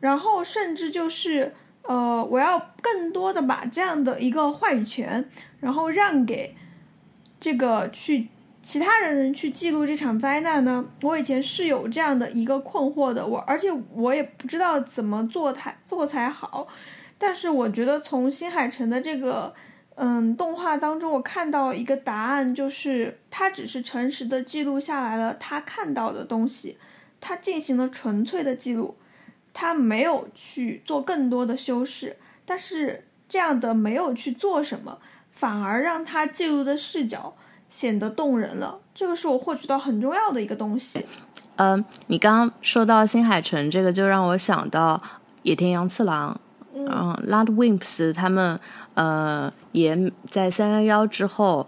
[0.00, 6.56] 然后甚至就是，呃，我要更多的把这样的一个话语权，然后让给
[7.38, 8.30] 这个去。
[8.64, 10.82] 其他人去记录这场灾难呢？
[11.02, 16.66] 我以前是有这样的一个困惑的，我而且我也不知道怎么做才做才好。
[17.18, 19.54] 但是我觉得从新海诚的这个
[19.96, 26.78] 嗯动画当中，我看到一个答案，就是他只是诚实的记录下来了他看到的东西，
[27.20, 28.96] 他进行了纯粹的记录，
[29.52, 32.16] 他没有去做更多的修饰。
[32.46, 34.98] 但是这样的没有去做什么，
[35.30, 37.36] 反而让他记录的视角。
[37.74, 41.04] 显得动人了，这个是我获取到很重要的一个东西。
[41.56, 45.02] 嗯，你刚刚说到新海诚，这个就让我想到
[45.42, 46.38] 野田洋次郎，
[46.72, 46.86] 嗯
[47.26, 48.60] ，Lad Wimps 他们，
[48.94, 51.66] 呃，也在三幺幺之后，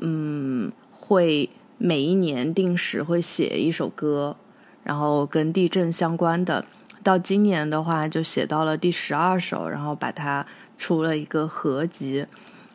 [0.00, 4.36] 嗯，会每一年定时会写一首歌，
[4.84, 6.62] 然后跟地震相关的。
[7.02, 10.44] 到今年的话，就写到了第十二首，然后把它
[10.76, 12.26] 出了一个合集。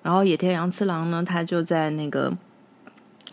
[0.01, 2.33] 然后野田洋次郎呢，他就在那个。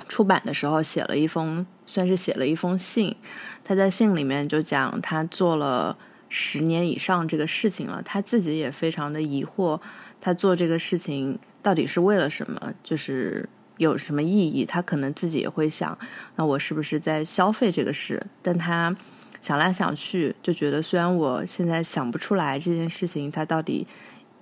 [0.08, 3.14] 出版的时候写了一封，算是写了一封信。
[3.62, 5.96] 他在信里面就讲他做了
[6.28, 9.80] 十年以上这个事情了，他自己也非常的疑惑，
[10.20, 14.64] 他做这个事情到底是为了什么，就是有什么意义？
[14.64, 15.96] 他可能自己也会想，
[16.36, 18.24] 那我是不是在消费这个事？
[18.42, 18.94] 但他
[19.40, 23.86] 想来想去，就觉得虽然我现在想不出来这件事情它到底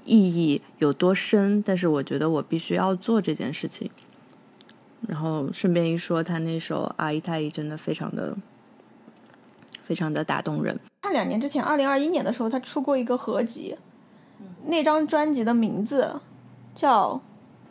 [0.05, 3.91] 意义有多深，但是我觉得我必须要做这件事情。
[5.09, 8.35] 然后顺便一说，他那首《阿姨太姨》真的非常的、
[9.83, 10.79] 非常的打动人。
[11.03, 13.77] 他两年之前，二零二一年的时候，他出过一个合集，
[14.67, 16.21] 那张专辑的名字
[16.75, 17.21] 叫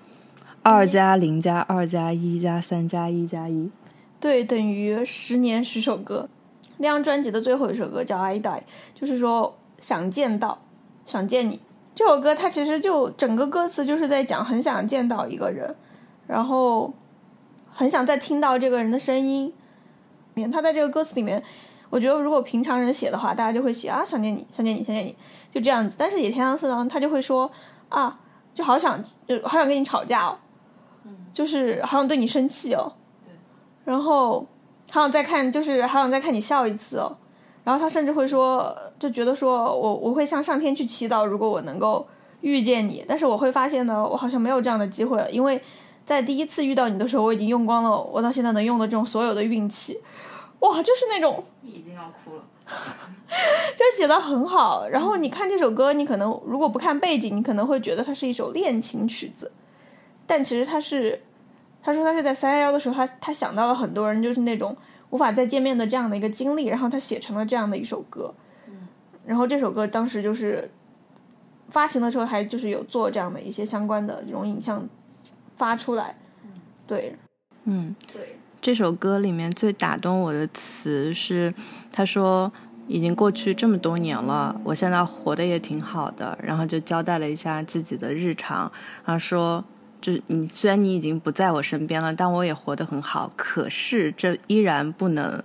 [0.61, 3.71] “二加零加二加一加三加一加一”。
[4.19, 6.29] 对，等于十年十首歌。
[6.77, 8.41] 那张专辑的最后一首歌叫《I Die》，
[8.93, 10.59] 就是说想见到，
[11.05, 11.59] 想见你。
[11.93, 15.75] 这首歌它其实就整个歌词就是在讲很想见到一个人，
[16.27, 16.91] 然后
[17.81, 19.51] 很想再听到这个人的声音。
[20.51, 21.41] 他在这个歌词里面，
[21.89, 25.15] 我觉得如果平常人写的话，大家就会写啊想念你，想念你，想念你，
[25.51, 25.95] 就这样子。
[25.97, 27.51] 但是野田洋次郎他就会说
[27.89, 28.19] 啊，
[28.53, 30.37] 就好想就好想跟你吵架哦，
[31.33, 32.93] 就是好想对你生气哦，
[33.83, 34.45] 然后
[34.91, 37.17] 好想再看，就是好想再看你笑一次哦。
[37.63, 42.07] 然后他甚至会说，就觉得说我我会向上天去祈祷，如果我能够
[42.41, 45.61] 遇见你，但是我会发现呢，我好像没有这样的机会了，因为
[46.05, 49.99] 在第一次遇到你的时候，我已经用光了我到现在能用的这种所有的运气。
[50.59, 52.43] 哇，就是那种已经要哭了，
[53.75, 54.87] 就写的很好。
[54.87, 59.51] 然后你看这首歌，你可能如果不看背景，你可能会觉得它是一首恋情曲子，
[60.27, 61.19] 但其实它是，
[61.81, 64.75] 他说他是在三幺幺的时候，他他想到了很多人就是那种
[65.09, 68.33] 无法再见面的这样的一个经历，然后他写成了这样的一首歌。
[69.25, 70.69] 然后这首歌当时就是
[71.69, 74.87] 发行的时候，还就是有做这样的一些相关的这种影像
[75.61, 76.15] 发出来。
[76.87, 77.15] 对，
[77.65, 78.35] 嗯，对。
[78.59, 81.53] 这首歌里面最打动我的词是，
[81.91, 82.51] 他说
[82.87, 88.71] 已经过去这么多年了，我现在活得也挺好的，然后就交代了一下自己的日常，
[89.05, 89.63] 然后说，
[90.01, 95.43] 就是你虽然你已经不在我身边了，但我也活得很好，可是这依然不能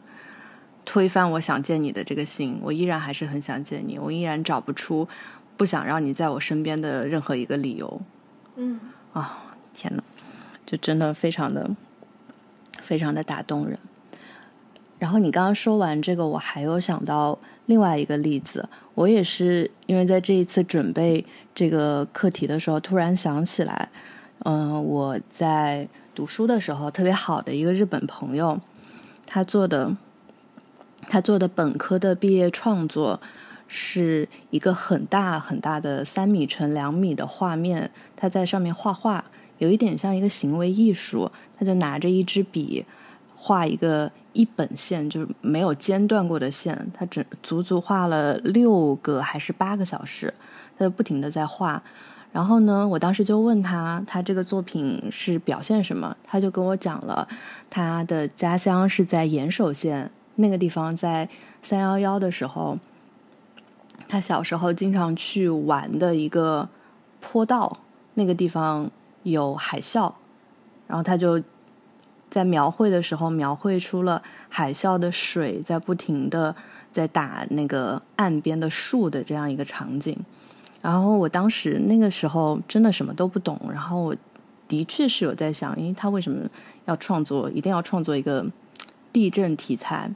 [0.87, 5.07] 推翻我想见你的这个心，我依然还是很想见你，我依然找不出
[5.59, 8.01] 不想让你在我身边的任何一个理由。
[8.57, 8.81] 嗯，
[9.13, 9.46] 啊，
[9.77, 10.03] 天呐，
[10.65, 11.71] 就真的非常的。
[12.83, 13.77] 非常的打动人。
[15.01, 18.69] 然后你刚刚说完这个，我还有想到另外一个例子。
[18.95, 23.89] 我也是因为在这一次准备这个课题的时候，突然想起来，
[24.45, 28.61] 嗯，我在读书的时候特别好的一个日本朋友，
[29.27, 29.97] 他做的
[31.09, 33.21] 他做的本科的毕业创作
[33.67, 39.25] 是一个很大很大的三米乘两米的画面，他在上面画画。
[39.59, 42.85] 有一点像一个行为艺术，他就拿着一支笔
[43.35, 46.91] 画一个一本线，就是没有间断过的线。
[46.93, 50.35] 他整足足画了六个还是八个小时，
[50.79, 51.83] 他就不停的在画。
[52.33, 56.15] 然后呢，我当时就问他，他这个作品是表现什么？
[56.23, 57.27] 他就跟我讲了，
[57.71, 61.27] 他的家乡是在岩手县那个地方，在
[61.63, 62.79] 三幺幺的时候，
[64.07, 66.69] 他小时候经常去玩的一个
[67.21, 67.79] 坡道，
[68.13, 68.91] 那个地方。
[69.33, 70.13] 有海啸，
[70.87, 71.43] 然后他就
[72.31, 76.55] 在描绘的时候描绘出了海啸的水在不停的
[76.93, 80.17] 在打那个岸边的树的这样一个场景。
[80.81, 84.17] 然后我当时那个时候真的什么都不懂，然后我
[84.69, 86.49] 的确是有在想，因为，他为什么
[86.85, 88.47] 要创作，一定要创作一个
[89.13, 90.09] 地震题材？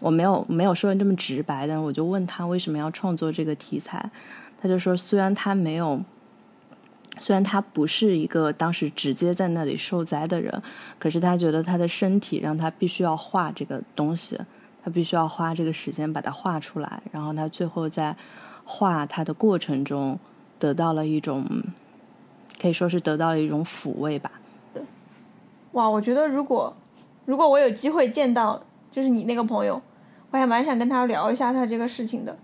[0.00, 4.10] 我没有没有说的这么直白，但是我就问他为什么要创作这个题材，
[4.58, 6.02] 他就说虽然他没有。
[7.20, 10.62] 虽然他不是一个当时直接在那里受灾的人，
[10.98, 14.38] 可是他觉得他的身体让他必须要画这个东西，
[14.84, 17.02] 他必须要花这个时间把它画出来。
[17.10, 18.14] 然后他最后在
[18.64, 20.18] 画他的过程中
[20.58, 21.44] 得到了一种，
[22.60, 24.30] 可以说是得到了一种抚慰吧。
[25.72, 26.74] 哇，我觉得如果
[27.24, 29.80] 如果我有机会见到就是你那个朋友，
[30.30, 32.36] 我还蛮想跟他聊一下他这个事情的，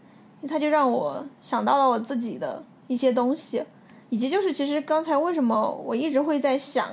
[0.49, 3.63] 他就让我想到了我自己的一些东西。
[4.11, 6.87] 以及就是，其实刚才为什么我一直会在想，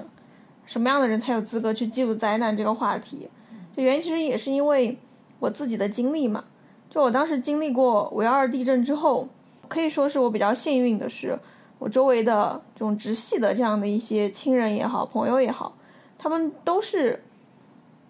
[0.65, 3.30] 什么样的人才有资格去记录灾难这个话题？
[3.75, 4.97] 就原因其实也是因为
[5.39, 6.45] 我自己的经历嘛。
[6.89, 9.27] 就我当时经历过五幺二地震之后，
[9.67, 11.38] 可以说是我比较幸运的是，
[11.80, 15.75] 我周围的这种直系的这样的一些亲人也好，朋友也好，
[16.17, 17.23] 他们都是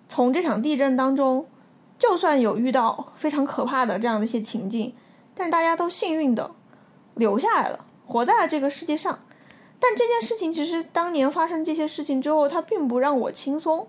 [0.07, 1.45] 从这场地震当中，
[1.97, 4.93] 就算有遇到非常可怕的这样的一些情境，
[5.33, 6.51] 但大家都幸运的
[7.15, 7.85] 留下来了。
[8.07, 9.19] 活在了这个世界上，
[9.79, 13.85] 但这件事情其实当年发生这些事情之后，它并不让我轻松，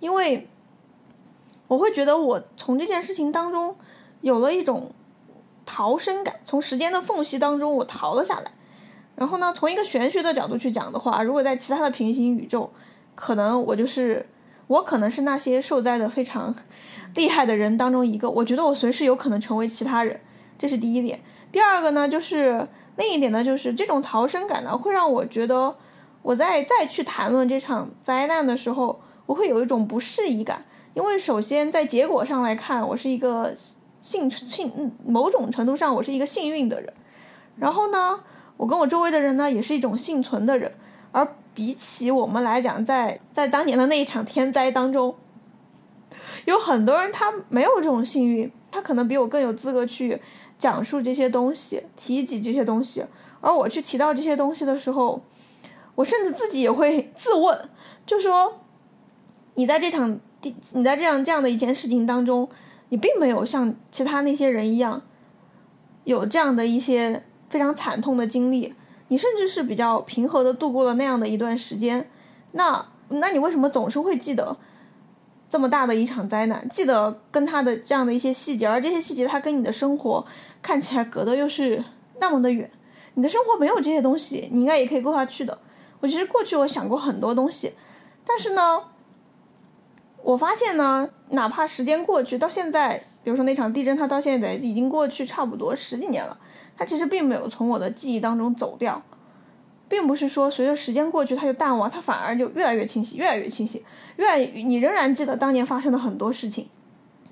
[0.00, 0.48] 因为
[1.66, 3.74] 我会觉得我从这件事情当中
[4.20, 4.92] 有了一种
[5.64, 8.52] 逃生感，从时间的缝隙当中我逃了下来。
[9.16, 12.70] 然后呢，从一个玄学的角度去讲的话，如果在其他的平行宇宙，
[13.14, 14.26] 可能我就是
[14.66, 16.54] 我可能是那些受灾的非常
[17.14, 20.20] 厉害的人当中一个，我觉得我随时有可能成为其他人，
[20.58, 21.20] 这是第一点。
[21.50, 22.68] 第二个呢，就是。
[22.96, 25.76] 另一点呢，就是这种逃生感呢，会让我觉得
[26.22, 30.64] 我在再去谈论这场灾难的时候，我会有一种不适宜感。
[30.94, 33.52] 因为首先在结果上来看，我是一个
[34.00, 36.92] 幸幸某种程度上我是一个幸运的人。
[37.56, 38.20] 然后呢，
[38.56, 40.72] 我跟我周围的人呢，也是一种幸存的人。
[41.10, 45.14] 而比起我们来讲，在在当年的那一场天灾当中，
[46.44, 50.20] 有很多人他没有这种幸运，他可能比我更有资格去
[50.64, 53.04] 讲述这些东西，提及这些东西。
[53.42, 55.22] 而我去提到这些东西的时候，
[55.94, 57.68] 我甚至自己也会自问，
[58.06, 58.60] 就说
[59.56, 60.18] 你在这场，
[60.72, 62.48] 你在这样这样的一件事情当中，
[62.88, 65.02] 你并没有像其他那些人一样
[66.04, 68.72] 有这样的一些非常惨痛的经历，
[69.08, 72.08] 你甚至是比较平和的度过了那样的一段时间。
[72.52, 74.56] 那那你为什么总是会记得
[75.50, 76.66] 这么大的一场灾难？
[76.70, 80.24] 记得跟他的这样的一些细节，而这些细节他跟你的生活
[80.64, 81.84] 看起来隔的又是
[82.18, 82.68] 那么的远。
[83.12, 85.56] 你的生活没有这些东西，你应该也可以过下去的。
[86.00, 87.74] 我其实过去我想过很多东西，
[88.26, 88.82] 但是呢，
[90.22, 96.36] 我发现呢，哪怕时间过去到现在，比如说那场地震，它到现在已经过去差不多十几年了，
[96.78, 99.00] 它其实并没有从我的记忆当中走掉，
[99.86, 103.84] 并不是说随着时间过去它就淡忘，它反而就越来越清晰，越来越清晰，
[104.16, 106.68] 越来你仍然记得当年发生的很多事情。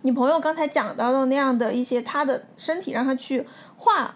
[0.02, 3.46] 你朋友刚才讲到的那样的一些，他的身体让他去
[3.76, 4.14] 画。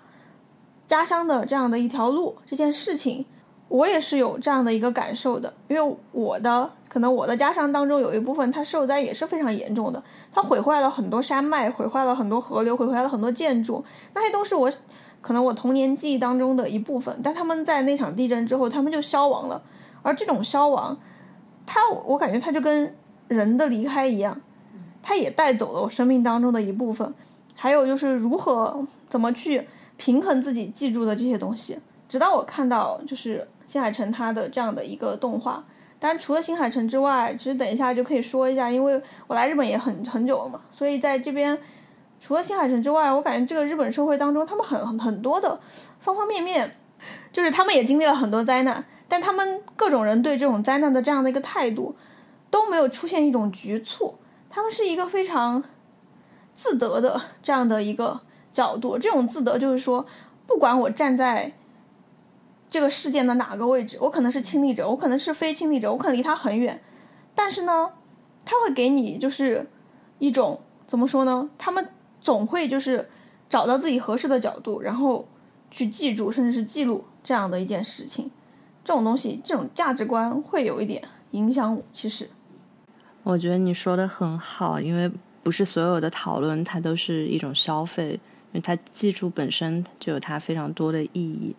[0.88, 3.26] 家乡的这样的一条路，这件事情，
[3.66, 5.52] 我也是有这样的一个感受的。
[5.66, 13.84] 因为我的可能我的家乡当中有一部分，它受灾也是非常严重的，它毁坏了很多山脉，毁坏了很多河流，毁坏了很多建筑，
[14.14, 14.70] 那些都是我
[15.20, 17.18] 可能我童年记忆当中的一部分。
[17.20, 19.60] 但他们在那场地震之后，他们就消亡了。
[20.02, 20.96] 而这种消亡，
[21.66, 22.94] 它我感觉它就跟
[23.26, 24.40] 人的离开一样，
[25.06, 27.14] 它也带走了我生命当中的一部分。
[27.54, 29.68] 还有就是如何怎么去。
[29.98, 35.64] 平衡自己记住的这些东西，直到我看到就是新海诚他的这样的一个动画。
[35.98, 41.58] 当然，除了新海诚之外，其实等一下就可以说一下，因为我来日本也很很久了嘛，所以在这边
[42.20, 45.58] 除了新海诚之外，我感觉这个日本社会当中，他们很很多的
[45.98, 46.70] 方方面面，
[47.32, 51.96] 就是他们也经历了很多灾难，但他们各种人对这种灾难的这样的一个态度
[52.50, 54.14] 都没有出现一种局促，
[54.56, 55.62] 他们是一个非常
[56.54, 58.22] 自得的这样的一个。
[58.50, 60.06] 角度，这种自得就是说，
[60.46, 61.52] 不管我站在
[62.70, 66.82] 这个事件的哪个位置，我可能是亲历者，我可能是非亲历者，我可能离他很远，
[67.34, 67.92] 但是呢，
[68.46, 69.68] 他会给你就是
[70.18, 71.50] 一种怎么说呢？
[71.58, 71.86] 他们
[72.22, 73.10] 总会就是
[73.46, 75.28] 找到自己合适的角度，然后
[75.70, 78.30] 去记住，甚至是记录这样的一件事情。
[78.82, 81.82] 这种东西，这种价值观会有一点影响我。
[81.92, 82.30] 其实，
[83.26, 85.10] 我觉得你说的很好，因为
[85.42, 88.20] 不是所有的讨论它都是一种消费。
[88.52, 91.54] 因为它记住本身就有它非常多的意义。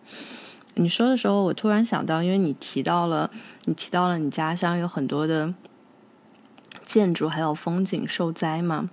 [0.76, 3.30] 你说的时候，我突然想到，因为你提到了，
[3.66, 5.52] 你提到了你家乡有很多的
[6.82, 8.88] 建筑还有风景受灾嘛，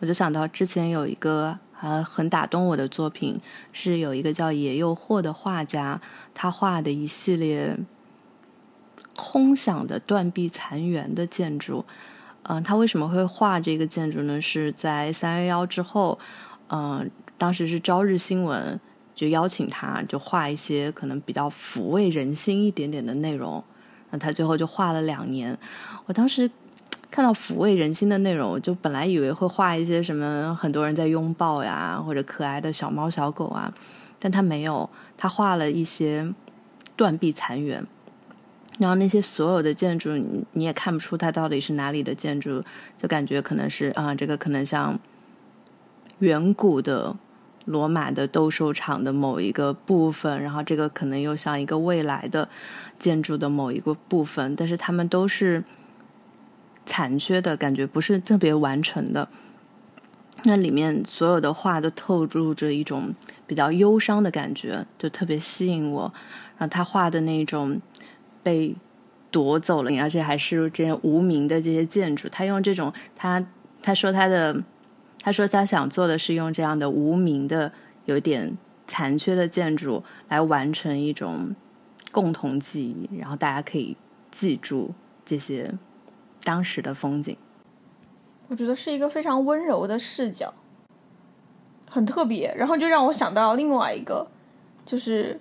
[0.00, 3.40] 我就想到之前有一个啊很打动我的作品，
[3.72, 5.98] 是有一个叫野诱惑的画家，
[6.34, 7.78] 他画的一系列
[9.16, 11.86] 空想的断壁残垣的建筑。
[12.48, 14.40] 嗯，他为什么会画这个建筑呢？
[14.40, 16.18] 是在三幺幺之后，
[16.68, 17.10] 嗯。
[17.40, 18.80] 当时是朝日新闻
[19.14, 23.62] 就邀请他，就画一些可能比较抚慰人心一点点的内容。
[24.10, 25.56] 那他最后就画了两年。
[26.06, 26.50] 我当时
[27.12, 33.72] 看到抚慰人心的内容，就本来以为会画一些什么很多人在拥抱呀，或者可爱的小猫小狗啊，
[34.18, 36.34] 但他没有，他画了一些
[36.96, 37.86] 断壁残垣。
[38.78, 42.62] 然后那些所有的建筑，你你也看不出它到底是哪里的建筑，
[42.96, 44.98] 就感觉可能是啊，这个可能像
[46.20, 47.16] 远古的。
[47.64, 52.48] 罗马的斗兽场的某一个部分，然后这个可能又像一个未来的
[52.98, 55.62] 建筑的某一个部分，但是它们都是
[56.86, 59.28] 残缺的感觉，不是特别完成的。
[60.44, 63.14] 那里面所有的画都透露着一种
[63.46, 66.10] 比较忧伤的感觉，就特别吸引我。
[66.56, 67.78] 然后他画的那种
[68.48, 68.74] 被
[69.30, 73.46] 夺走了，而且还是这些无名的这些建筑，他用这种他
[73.82, 74.62] 他说他的。
[75.20, 77.70] 他说他想做的是用这样的无名的、
[78.06, 81.54] 有点残缺的建筑来完成一种
[82.12, 83.96] 共同记忆，然后大家可以
[84.30, 84.94] 记住
[85.26, 85.74] 这些
[86.44, 87.36] 当时的风景。
[88.46, 90.54] 我觉得是一个非常温柔的视角，
[91.90, 92.54] 很特别。
[92.56, 94.26] 然后就让我想到另外一个，
[94.86, 95.38] 就是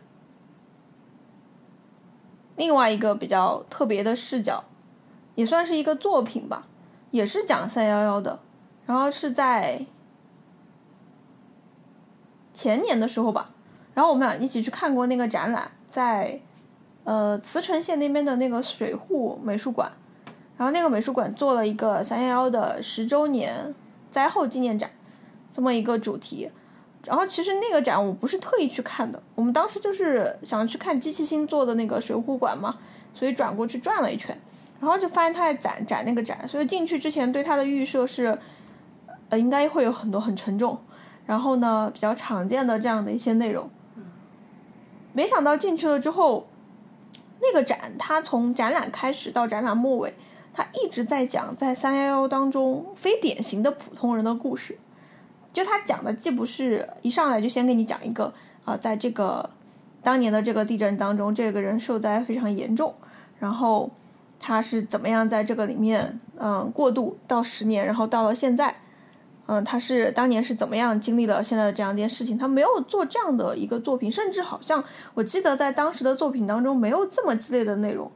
[2.57, 4.63] 另外一个比较特别的视角，
[5.35, 6.67] 也算是一个作品吧，
[7.11, 8.39] 也是讲三幺幺的。
[8.85, 9.85] 然后是在
[12.53, 13.51] 前年的时候吧，
[13.93, 16.39] 然后我们俩一起去看过那个展览，在
[17.03, 19.91] 呃茨城县那边的那个水户美术馆，
[20.57, 23.75] 然后那个美术馆做了一个三幺幺的十周年
[24.09, 24.89] 灾后纪念展，
[25.55, 26.49] 这么一个主题。
[27.07, 32.77] 然后其实那个展我不是特意去看的，我们当时就是想去看机器星做的那个水浒馆嘛，
[33.13, 34.37] 所以转过去转了一圈。
[34.79, 38.37] 然后就发现他在展展那个展，所以进去之前对他的预设是，
[39.29, 40.77] 呃，应该会有很多很沉重，
[41.25, 43.67] 然后呢比较常见的这样的一些内容。
[45.13, 46.45] 没想到进去了之后，
[47.41, 50.13] 那个展它从展览开始到展览末尾，
[50.53, 54.77] 它一直在讲在三幺幺当中非典型的普通人的故事。
[55.57, 58.31] 就他讲的既不是一上来就先给你讲一个
[58.63, 59.49] 啊，在这个
[60.03, 62.93] 当年的这个地震当中，这个人受灾非常严重，
[63.39, 63.89] 然后
[64.39, 68.75] 他是怎么样在这个里面嗯过渡到十年，然后到了现在，
[69.47, 72.37] 嗯，他是当年是怎么样经历了现在的这样一件事情？
[72.37, 74.83] 他没有做这样的一个作品，甚至好像
[75.15, 78.11] 我记得在当时的作品当中没有这么激烈的内容。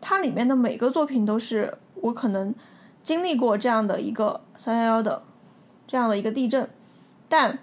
[0.00, 2.54] 它里面的每个作品都是我可能
[3.02, 5.22] 经历过这样的一个三幺幺的
[5.86, 6.66] 这样的一个地震。
[7.28, 7.58] 但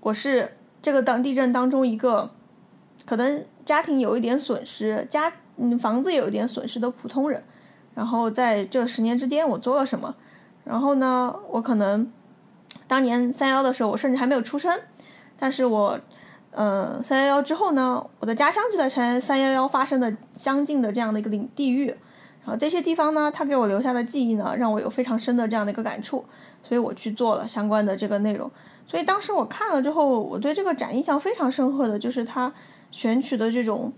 [0.00, 2.30] 我是这个当地震当中一个
[3.04, 7.42] 可能家庭有一点损失，家嗯房子有一点损失的普通人，
[7.94, 10.14] 然后在这十年之间我做了什么？
[10.64, 12.10] 然后呢，我可能
[12.86, 14.80] 当年三幺的时候我甚至还没有出生，
[15.38, 16.00] 但是我
[16.52, 21.88] 呃三幺幺之后呢，我的家乡就在三三幺幺发生的相近的这样的一个领地域，
[22.42, 26.24] 然后这些地方呢，它给我留下的记忆呢，让我有非常深的这样的一个感触。
[26.62, 28.50] 所以我去做了相关的这个内容，
[28.86, 32.52] 所以当时我看了之后，我对这个展印象非常深刻的就是他
[32.90, 33.92] 选取的这种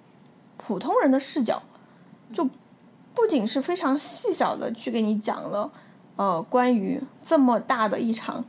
[0.56, 1.62] 普通人的视角，
[2.32, 2.48] 就
[3.14, 5.70] 不仅是非常细小的去给你讲了，
[6.16, 8.44] 呃，关于这么大的一场，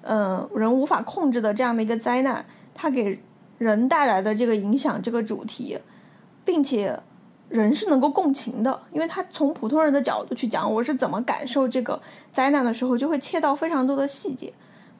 [0.00, 2.44] 呃，人无法控制的这样的一个灾难，
[2.74, 3.20] 它给
[3.58, 5.78] 人带来的这个影响这个主题，
[6.44, 7.00] 并且。
[7.52, 12.00] 人是能够共情的，因为他从普通人的角度去讲，我是怎么感受这个
[12.30, 14.46] 灾难的时候，就会切到非常多的细节。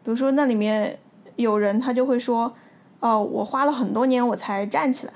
[0.04, 0.98] 比如说，那里面
[1.36, 2.52] 有人他就会说
[3.00, 5.12] ：“哦，我花了很多年我才站起来，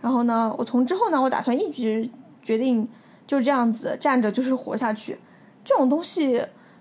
[0.00, 2.08] 然后呢，我从之后呢，我打算一直
[2.42, 2.88] 决定
[3.26, 5.18] 就这样子站着，就是活下去。”
[5.64, 6.40] 这种东西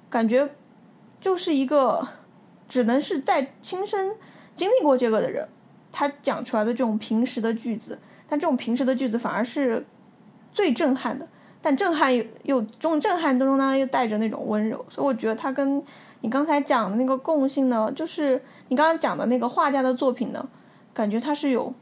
[0.10, 0.48] 感觉
[1.20, 2.08] 就是一个
[2.70, 4.16] 只能是在亲身
[4.54, 5.48] 经历过这个的人，
[5.92, 7.98] 他讲出来的这种平时的句子。
[8.28, 9.86] 但这种平时的句子反而是
[10.52, 11.28] 最震撼的，
[11.62, 15.82] 但震撼又又这种震撼当中呢，又带着那种温柔，所以我觉得它跟
[16.22, 20.48] 你刚才讲的那个共性呢，就是你刚刚讲的那个画家的作品呢，
[20.94, 21.74] 感觉它是有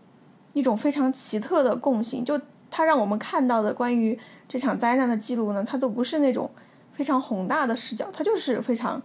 [0.53, 2.39] 一种非常奇特的共性，就
[2.69, 4.17] 它让我们看到的关于
[4.47, 6.49] 这场灾难的记录呢，它都不是那种
[6.93, 9.01] 非常宏大的视角，它就是非常。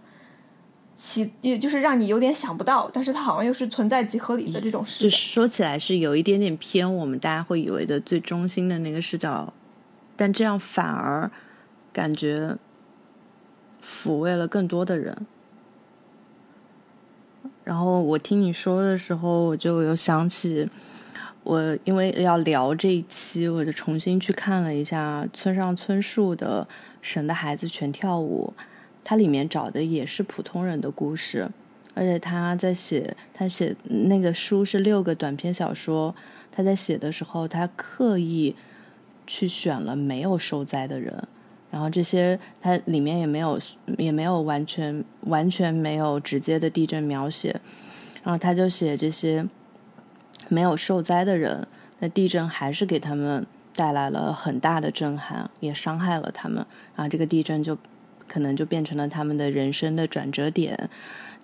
[0.95, 5.03] 其也就是让你有点想不到，但是它好像又是存在即合理的这种事。
[5.03, 5.15] 就是。
[5.15, 9.51] 说起来是有一点点偏我们大家会以为的最中心的那个视角，
[10.15, 11.31] 但这样反而
[11.91, 12.55] 感觉
[13.83, 15.25] 抚慰了更多的人。
[17.63, 20.69] 然后我听你说的时候，我就有想起
[21.43, 26.67] 我因为要聊这一期，我就重新去看了一下村上春树的
[27.01, 28.53] 《神的孩子全跳舞》。
[29.03, 31.49] 他里面找的也是普通人的故事，
[31.93, 36.13] 而且他在写他写那个书是六个短篇小说，
[36.51, 38.55] 他在写的时候，他刻意
[39.25, 41.27] 去选了没有受灾的人，
[41.71, 43.59] 然后这些他里面也没有
[43.97, 47.59] 也没有完全完全没有直接的地震描写，
[48.23, 49.45] 然后他就写这些
[50.47, 51.67] 没有受灾的人，
[51.99, 53.45] 那地震还是给他们
[53.75, 57.75] 带来了很大的震撼，也伤害了他们，然后这个地震就。
[58.31, 60.89] 可能就变成了他们的人生的转折点，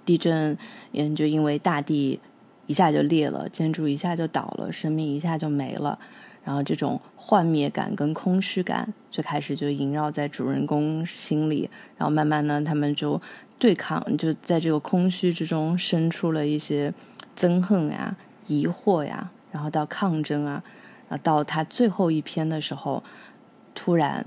[0.06, 0.58] 地震，
[0.94, 2.18] 嗯，就因为大地
[2.66, 6.00] 一下就裂了，建筑一下就倒了，生命一下就没了，
[6.46, 13.22] 然后这种幻灭感跟空虚感就开始就萦绕在主人公心里，然后慢慢呢，他们就
[13.60, 16.94] 对抗，就在这个空虚之中生出了一些
[17.38, 18.16] 憎恨呀、
[18.48, 20.64] 疑惑呀，然后到抗争啊，
[21.10, 23.04] 然后到他最后一篇的时候，
[23.76, 24.26] 突然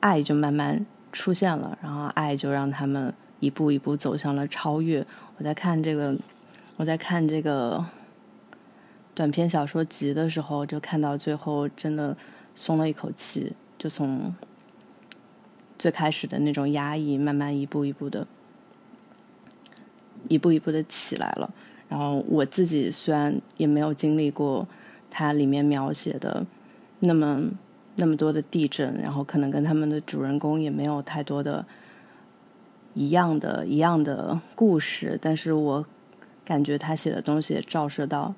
[0.00, 0.84] 爱就慢慢。
[1.16, 5.04] 出现了，然后爱就让他们一步一步走向了超越。
[5.38, 6.14] 我在看这个，
[6.76, 7.82] 我在看这个
[9.14, 12.14] 短篇小说集的时候，就看到最后真的
[12.54, 14.34] 松了一口气，就从
[15.78, 18.26] 最开始的那种压抑，慢慢一步一步的，
[20.28, 21.50] 一步一步的起来了。
[21.88, 24.68] 然后我自己虽然也没有经历过
[25.10, 26.44] 它里面描写的
[27.00, 27.50] 那么。
[27.98, 31.64] 那么多的地震，然后可能跟他们的主人公也没有太多的
[32.92, 35.84] 一样的一样的故事，但是我
[36.44, 38.34] 感觉他写的东西照射到，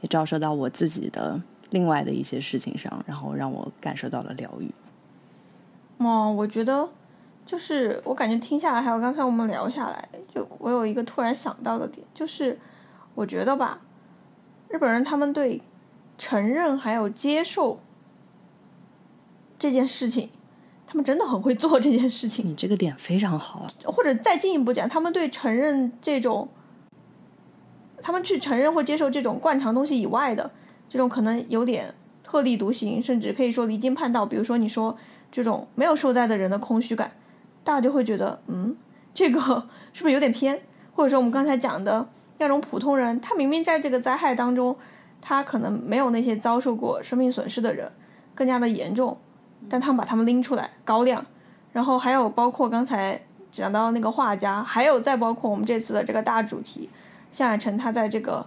[0.00, 1.38] 也照射到我自己的
[1.68, 4.70] 另外的一些事情上，然后让我感受到了疗愈。
[5.98, 6.88] 哦，我觉得
[7.44, 12.58] 就是我感觉听下来，还有刚才我们聊下来，就我有一个突然想到的点，就是
[13.14, 13.80] 我觉得吧，
[14.70, 15.60] 日本人他们对
[16.16, 17.78] 承认还有接受。
[19.58, 20.28] 这件事情，
[20.86, 22.48] 他们真的很会做这件事情。
[22.48, 26.48] 你这个点非常好，或者再进一步讲，他们对承认这种，
[28.00, 30.50] 他们去承认或接受这种惯常东西以外的
[30.88, 34.26] 这种可能有点特立独行，甚至可以说离经叛道。
[34.26, 34.96] 比如说，你说
[35.32, 37.12] 这种没有受灾的人的空虚感，
[37.64, 38.76] 大家就会觉得，嗯，
[39.14, 39.40] 这个
[39.92, 40.60] 是不是有点偏？
[40.94, 44.76] 或者说，我们刚才讲的那种普通人，他明明在这个灾害当中，
[45.20, 47.90] 他可能没有那些遭受过生命损失的人
[48.34, 49.18] 更加的严重，
[49.68, 51.24] 但他们把他们拎出来高亮。
[51.72, 56.88] 然后还有包括刚才讲到那个画家，还有再包括我们这次的这个大主题，
[57.32, 58.46] 向海城他在这个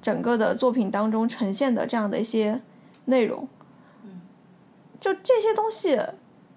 [0.00, 2.60] 整个的作品当中呈现的这样的一些
[3.06, 3.48] 内容，
[5.00, 6.00] 就这些东西，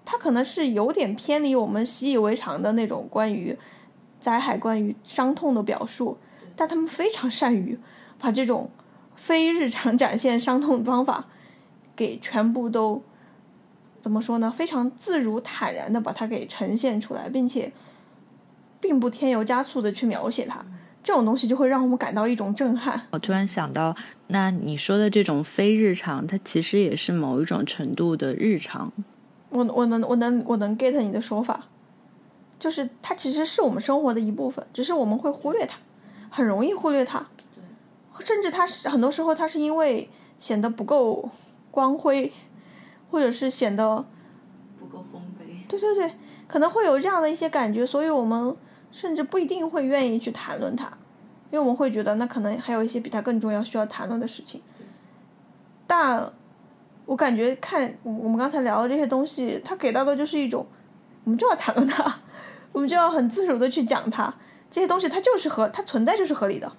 [0.04, 3.58] 它可能是有点偏离我们习以为常的那种关于
[4.20, 6.16] 灾害、关于伤痛的表述，
[6.54, 7.76] 但他们非常善于
[8.20, 8.70] 把这种
[9.16, 11.24] 非日常展现伤痛的方法
[11.96, 13.02] 给全部都。
[14.02, 14.50] 怎么说呢？
[14.50, 17.72] 非常自如坦然的把它给呈现出来，并且
[18.80, 20.60] 并不添油加醋的去描写它，
[21.04, 23.00] 这种东西就会让我们感到一种震撼。
[23.12, 23.94] 我突然想到，
[24.26, 28.92] 那你说的这种非日常，它其实也是某一种程度的日常。
[29.50, 31.68] 我我能我能我能 get 你的说法，
[32.58, 35.78] 就是它其实是我们生活的一部分，只是我们会忽略它，
[36.28, 37.24] 很容易忽略它，
[38.18, 41.30] 甚至它是很多时候它是因为显得不够
[41.70, 42.32] 光辉。
[43.12, 44.02] 或者是显得
[44.80, 46.14] 不够丰碑，对对对，
[46.48, 48.56] 可能会有这样的一些感觉，所以我们
[48.90, 50.86] 甚至不一定会愿意去谈论它，
[51.50, 54.62] 因为我们会觉得那可能还有一些比它更重要需要谈论的事情。
[55.86, 56.32] 但
[57.04, 60.66] 我感觉看我们刚才聊的这些东西，它给到的就是一种，
[61.24, 62.20] 我们就要谈论它，
[62.72, 64.34] 我们就要很自如的去讲它，
[64.70, 66.72] 这些东西它就是合，它存在就是合理的，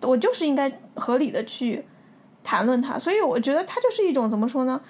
[0.00, 1.84] 对，我就是应该合理的去
[2.42, 4.80] 谈论它，所以我觉得它就是一种怎么说呢？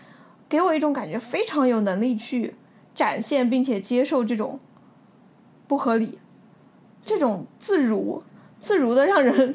[0.49, 2.55] 给我一种感觉，非常有能力去
[2.95, 4.61] 展现并且接受这种
[5.67, 6.19] 不合理，
[7.05, 8.23] 这种自如、
[8.61, 9.55] 自如的让人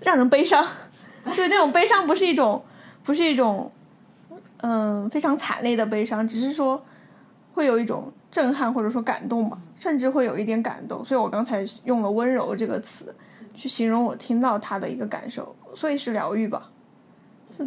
[0.00, 0.66] 让人悲伤。
[1.36, 2.64] 对，那种悲伤不是一种，
[3.04, 3.70] 不是一种，
[4.56, 6.84] 嗯，非常惨烈的悲伤，只是说
[7.54, 11.04] 会有一种震撼或者说感动吧，甚至会有一点感动。
[11.04, 13.14] 所以我刚才用了“温柔”这个词
[13.54, 16.71] 去形容我听到他的一个感受，所以是疗愈吧。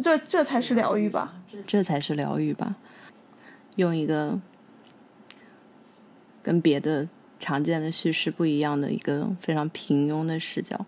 [0.02, 1.34] 这这才是疗愈吧，
[1.66, 2.76] 这才是疗愈吧。
[3.76, 4.38] 用一个
[6.42, 7.08] 跟别的
[7.38, 10.84] 常见的叙事不一样的一个非常平庸的视角，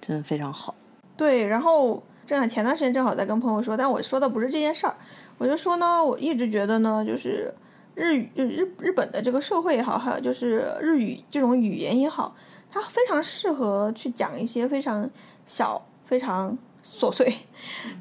[0.00, 0.74] 真的非常好。
[1.16, 4.96] 对，然后正好前段时间正好在跟朋友说，但我说的不是这件事儿，
[5.38, 7.52] 我就说呢，我一直觉得呢，就是
[7.94, 12.34] 日语日日本的这个社会也好，还有就是日语这种语言也好，
[12.70, 15.08] 它非常适合去讲一些非常
[15.46, 16.56] 小、非常。
[16.84, 17.34] 琐碎，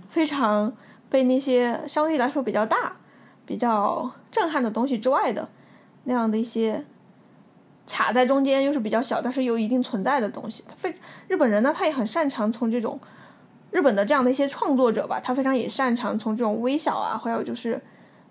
[0.10, 0.74] 非常
[1.10, 2.98] 被那些相对来说比较大、
[3.46, 5.48] 比较震撼的东西之外的
[6.04, 6.84] 那样的一些
[7.88, 10.64] 卡在中间，又是比较小，但是有一定存在的东西。
[10.68, 10.94] 他非
[11.30, 13.00] 日本人呢，他也很擅长从这种
[13.72, 17.82] 日本的这样的一些创作者吧，他非常也擅长从这种微小啊，还有就是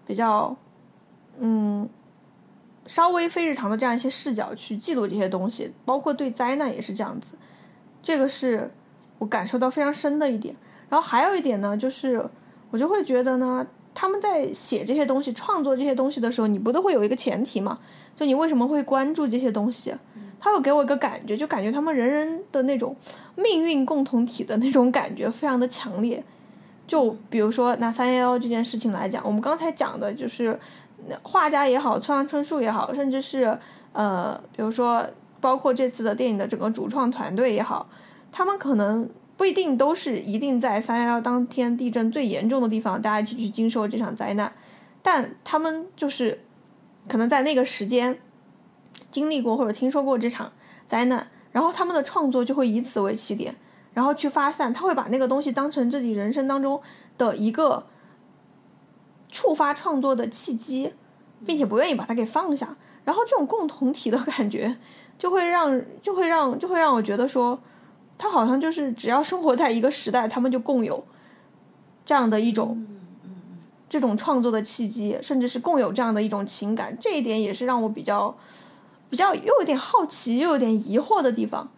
[0.07, 0.55] 比较
[1.38, 1.88] 嗯
[2.86, 7.34] 稍微非日常的这样一些视角去记录这些东西，包括对灾难也是这样子。
[8.03, 8.70] 这个是。
[9.23, 10.53] 我感受到非常深的一点，
[10.89, 12.29] 然后还有一点呢，就是
[12.73, 13.64] 我就会觉得呢，
[13.95, 17.79] 他们在写这些东西、创作这些东西的时候，你不都会有一个前提嘛？
[18.16, 19.95] 就你为什么会关注这些东西？
[20.41, 22.97] 他会给我一个感觉，就感觉他们人人的那种
[23.37, 26.20] 命运共同体的那种感觉非常的强烈。
[26.89, 30.59] 就比如说拿三幺幺这件事情来讲，我们刚才讲的就是
[31.23, 33.57] 画家也好，村上春树也好，甚至是
[33.93, 35.07] 呃，比如说
[35.41, 37.87] 包括这次的电影的整个主创团队也好。
[38.33, 44.51] 他们可能不一定都是一定在三幺幺当天地震最严重的地方，大家一起去经受这场灾难，
[45.03, 46.43] 但他们就是
[47.07, 48.18] 可能在那个时间
[49.11, 50.51] 经历过或者听说过这场
[50.87, 53.55] 灾难，然后他们的创作就会以此为起点，
[53.93, 56.80] 然后去发散，他会把那个东西当成自己人生当中
[57.18, 57.87] 的一个
[59.28, 60.95] 触发创作的契机，
[61.45, 64.78] 并且不愿意把它给放下，然后这种共同体的感觉
[65.18, 67.61] 就会让就会让就会让我觉得说。
[68.23, 71.05] 他好像就是只要生活在一个时代，他们就共有
[72.07, 72.87] 这样的一种
[73.89, 76.97] 这种创作的契机，甚至是共有这样的一种情感。
[77.01, 78.33] 这一点也是让我比较
[79.11, 81.68] 比较又有点好奇又有点疑惑的地方。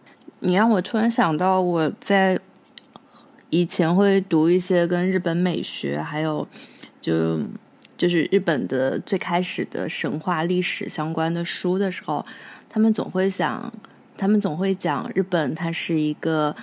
[0.41, 2.39] 你让我突然想到，我在
[3.49, 6.47] 以前会读一些跟日本美学，还有
[7.01, 7.39] 就
[7.97, 12.23] 就是日本的最开始的神话历史相关的书的时候，
[12.69, 13.73] 他们总会想。
[14.17, 16.55] 他们总会讲日本，它是一个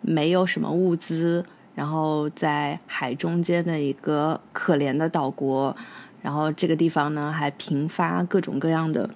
[0.00, 1.44] 没有什么物资，
[1.74, 5.76] 然后在海中间的一个可怜的岛国，
[6.22, 9.08] 然后这个地方呢还频发各种各样的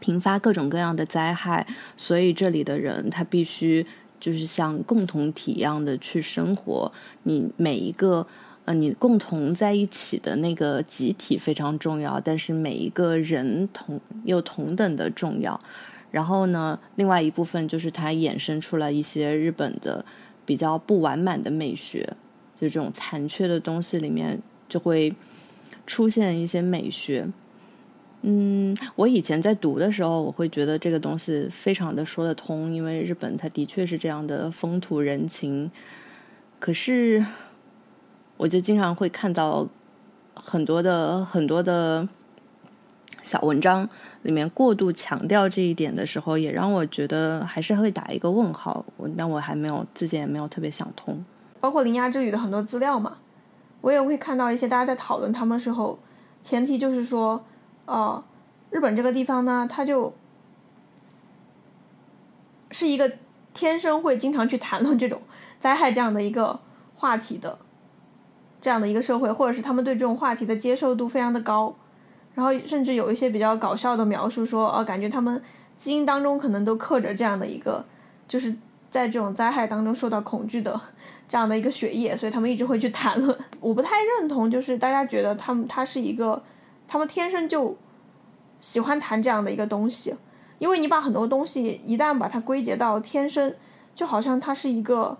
[0.00, 3.86] 频发各种各样的灾害，所以这里的人他必须
[4.18, 6.90] 就是像共同体一样的去生活。
[7.24, 8.26] 你每一个
[8.64, 15.60] 呃，你共同在一起的那个集体非常重要，但是每一个人同又同等的重要。
[16.14, 20.04] 然后呢，另外一部分就是它衍生出来一些日本的
[20.46, 22.08] 比较不完满的美学，
[22.54, 25.12] 就这种残缺的东西里面就会
[25.88, 27.28] 出现一些美学。
[28.22, 35.68] 嗯，我以前在读的时候，我会觉得这个东西非常的说得通，因为日本它的确是这样的风土人情。
[36.60, 37.26] 可是，
[38.36, 39.66] 我就经常会看到
[40.32, 42.08] 很多的很多的。
[43.22, 43.88] 小文章
[44.24, 48.84] 里面过度强调这一点的时候，也让我觉得还是会打一个问号。
[48.96, 51.22] 我但我还没有自己也没有特别想通。
[51.60, 53.18] 包括《铃芽之旅》的很多资料嘛，
[53.82, 55.98] 我也会看到一些大家在讨论他们的时候，
[56.42, 57.44] 前提就是说，
[57.86, 58.24] 哦，
[58.70, 60.14] 日本这个地方呢，它就
[62.70, 63.12] 是一个
[63.52, 65.20] 天生会经常去谈论这种
[65.60, 66.58] 灾害这样的一个
[66.96, 67.58] 话题的
[68.62, 71.76] 这样的一个社会，或者是他们对这种话题的接受度非常的高。
[72.34, 75.40] 然后甚至有一些比较搞笑的描述，说，呃，感觉他们
[75.76, 77.84] 基因当中可能都刻着这样的一个，
[78.26, 78.54] 就是
[78.90, 80.80] 在这种灾害当中受到恐惧的
[81.28, 83.36] 这样的一个血液，所以他们一直会去谈论。
[83.60, 86.42] 我不太认同，就是大家觉得他们他是一个，
[86.88, 87.76] 他们天生就
[88.60, 90.14] 喜欢谈这样的一个东西，
[90.58, 93.54] 因为你把很多东西一旦把它归结到天生，
[93.94, 95.16] 就好像它是一个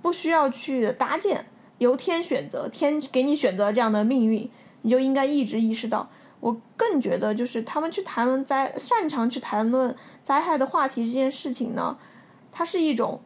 [0.00, 1.46] 不需要去搭建，
[1.78, 4.50] 由天选择，天给你选择这样的命运，
[4.82, 6.10] 你就应该一直意识到。
[6.42, 11.96] 我更觉得，就是他们去谈论灾，擅长去谈论灾害的话题这件事情呢，
[12.50, 13.20] 它是一种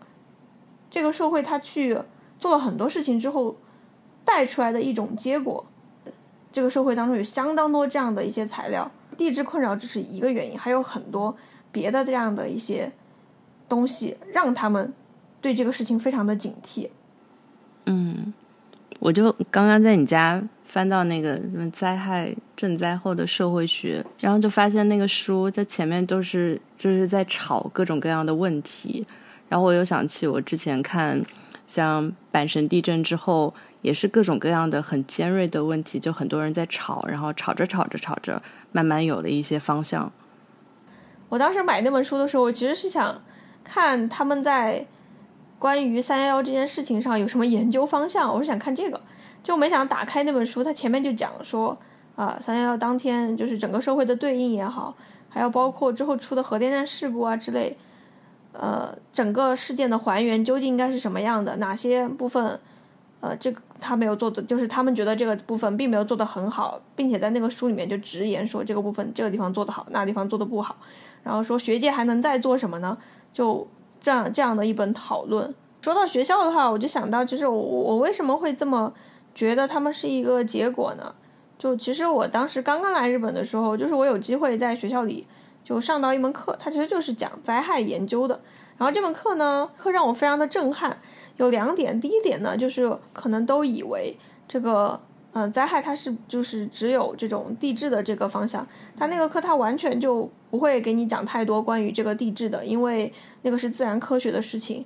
[0.91, 1.99] 这个社会他去
[2.39, 3.57] 做了很多事情之后
[4.23, 5.64] 带出来的一种结果。
[6.53, 11.35] 这个社会当中有相当多这样的一些材料，地质困扰只是一个原因，还有很多
[11.73, 12.93] 别的这样的一些
[13.67, 14.93] 东西，让他们
[15.41, 16.91] 对这个事情非常的警惕。
[17.87, 18.35] 嗯，
[19.01, 20.47] 我就刚刚在你家。
[20.67, 29.07] 翻到那个什么灾害赈灾后的社会学，然后就发现那个书在前面都是就是在吵各种各样的问题，
[29.49, 31.23] 然后我又想起我之前看
[31.67, 38.43] 像阪神地震之后，也是各种各样的很尖锐的问题，就很多人在吵，然后吵着吵着吵着，
[38.73, 40.12] 慢慢有了一些方向。
[41.29, 43.23] 我当时买那本书的时候，我其实是想
[43.64, 44.85] 看他们在
[45.59, 49.01] 关于三幺幺这件事情上有什么研究方向，我是想看这个。
[49.47, 51.78] 就没想打开那本书，它前面就讲说，
[52.16, 54.92] 啊，三幺幺当天就是整个社会的对应也好，
[55.28, 57.78] 还有包括之后出的核电站事故啊之类，
[58.53, 61.55] 呃，整个事件的还原究竟应该是什么样的？
[61.59, 62.59] 哪些部分，
[63.20, 70.74] 呃，这个他没有做的，就是他们觉得这个部分并没有做得很好，并且在那个书里面就直言说这个部分这个地方做得好，那地方做得不好，
[71.22, 72.99] 然后说学界还能再做什么呢？
[73.32, 73.64] 就
[74.01, 75.55] 这样这样的一本讨论。
[75.80, 78.92] 说到学校的话，我就想到，就是我我为什么会这么。
[79.37, 81.14] 觉得他们是一个结果呢？
[81.59, 85.26] 就其实我当时刚刚来日本的时候，就是我有机会在学校里
[85.62, 88.41] 就上到一门课，它其实就是讲灾害研究的。
[88.78, 90.99] 然后这门课呢，课让我非常的震撼，
[91.37, 92.01] 有两点。
[92.01, 94.16] 第一点呢，就是可能都以为
[94.49, 94.99] 这个
[95.32, 98.66] 嗯灾害它是就是只有这种地质的这个方向，
[98.97, 103.12] 它那个课它完全就不会给你讲太多关于这个地质的，因为
[103.43, 104.84] 那个是自然科学的事情。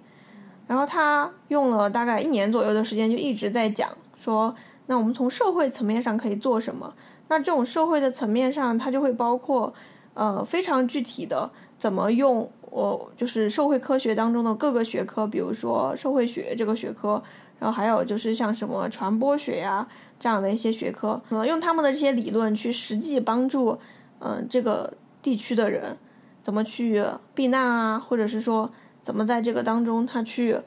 [0.66, 3.90] 然后他用了大概一年左右的时间，就一直在讲。
[4.20, 4.54] 说，
[4.86, 6.92] 那我们从社会层面上可以做什么？
[7.28, 9.72] 那这种社会的层面上，它就会包括，
[10.14, 17.22] 呃，非常具体的怎么用我就是社会科学当中的各个学科，比如说社会学这个学科，
[17.60, 19.86] 然后还有就是像什么传播学呀
[20.18, 23.78] 这样的一些学科，用他们的这些理论去实际帮助，
[24.18, 24.92] 嗯，这个
[25.22, 25.96] 地区的人
[26.42, 28.68] 怎么去避难啊，或者是说
[29.02, 30.58] 怎么在这个当中他去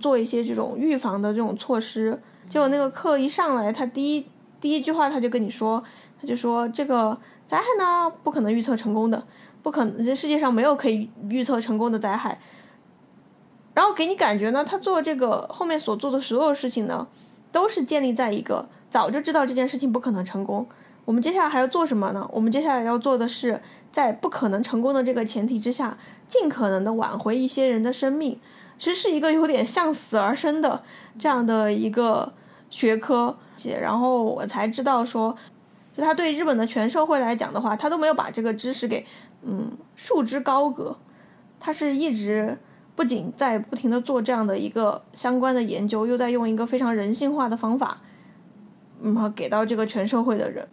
[0.00, 2.20] 做一些这种预防的这种措施。
[2.48, 4.26] 结果那个课一上来，他第一
[4.60, 5.82] 第一句话他就跟你说，
[6.20, 9.22] 他就说这个灾害呢不可能预测成功的，
[9.62, 12.40] 不可能这世界上没有可以预测成功的灾害。
[13.74, 17.06] 然后给你感觉呢，他做这个后面所做的所有事情呢，
[17.52, 20.66] 都是建立在一个早就知道这件事情不可能成功。
[21.04, 22.28] 我们接下来还要做什么呢？
[22.32, 25.96] 我们接下来要做的是在不可能成功的这个前提之下，
[26.26, 28.40] 尽可能的挽回一些人的生命。
[28.78, 30.82] 其实是一个有点向死而生的
[31.18, 32.32] 这样的一个
[32.70, 33.36] 学科，
[33.80, 35.36] 然后我才知道说，
[35.96, 39.04] 就他对日本的全社会来讲的话，他都没有把这个知识给
[39.42, 40.96] 嗯束之高阁，
[41.58, 42.56] 他是一直
[42.94, 47.98] 不仅在不停的做这样的一个相关的研究，又在用一个非常人性化的方法，
[49.00, 50.68] 嗯，给到这个全社会的人。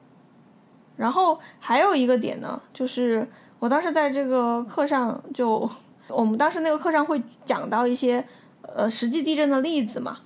[0.96, 3.28] 然后还有一个点呢，就是
[3.60, 5.70] 我当时在这个课上就，
[6.08, 8.26] 我们当时那个课上会讲到一些
[8.62, 10.18] 呃实际地震的例子嘛，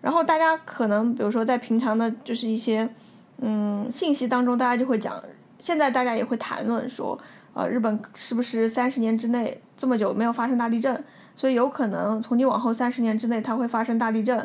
[0.00, 2.88] 然后大家可能比如说在平常的就是一些
[3.38, 5.22] 嗯信息当中，大家就会讲，
[5.58, 7.18] 现在大家也会谈论说，
[7.54, 11.02] 呃，日本是不是三十年之内这么久没有发生大地震，
[11.34, 14.36] 所以有可能从今往后三十年之内它会发生大地震，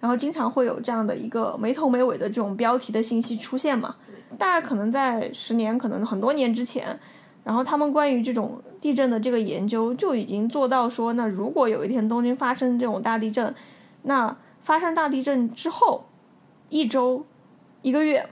[0.00, 3.96] 然后经常会有这样的一个没头没尾的这种标题的信息出现嘛。
[4.36, 6.98] 大概可能在十年，可能很多年之前，
[7.42, 13.52] 然后他们关于这种地震的这个研究就已经做到说，那如果有一天东京发生这种大地震，
[14.02, 16.04] 那发生大地震之后，
[16.68, 17.26] 一周、
[17.82, 18.28] 一个月、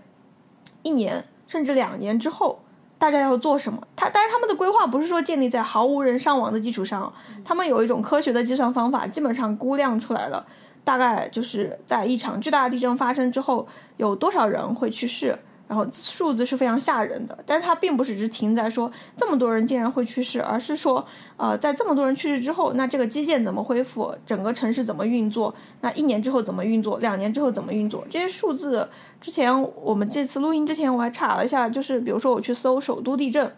[0.85, 2.61] 一年，甚至两年之后，
[3.01, 3.83] 大家要做什么？
[3.97, 7.13] 他但是他们的规划不是说建立在毫无人伤亡的基础上，
[7.45, 10.47] 他们有一种科学的计算方法，基本上估量出来了，
[10.85, 15.37] 大概就是在一场巨大的地震发生之后，有多少人会去世。
[15.67, 21.05] 然后数字是非常吓人的，但是它并不是只停在说这么多人竟然会去世，而是说，
[21.39, 28.87] 呃，在这么多人去世之后，那这个基建怎么恢复，整个城市怎么运作，那一年之后怎么运作，两年之后怎么运作，这些数字，
[29.21, 29.51] 之前
[29.83, 33.51] 我们这次录音之前我还查了一下，就是比如说我去搜首都地震，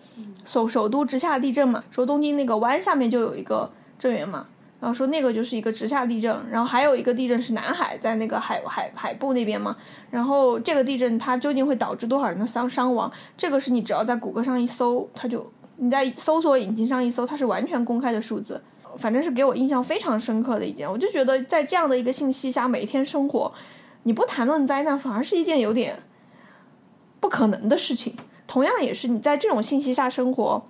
[0.45, 4.47] 搜首都直下地震嘛，说东京那个湾下面就有一个震源嘛。
[4.79, 9.77] 然后说那个就是一个直下地震，然后还有一个地震是南海在那个海海海部那边嘛。
[10.11, 13.11] 然后这个地震它究竟会导致多少人的伤伤亡？
[13.37, 18.63] 这个是你只要在谷歌上一搜，它就你在搜索引擎上一搜，它是完全公开的数字。
[18.99, 23.53] 反正是给我印象非常深刻的一件，我就觉得在这样的一个信息下每天生活，
[24.05, 25.99] 你不谈论灾难反而是一件有点
[27.21, 28.17] 不可能的事情。
[28.47, 30.67] 同样也是你在这种信息下生活，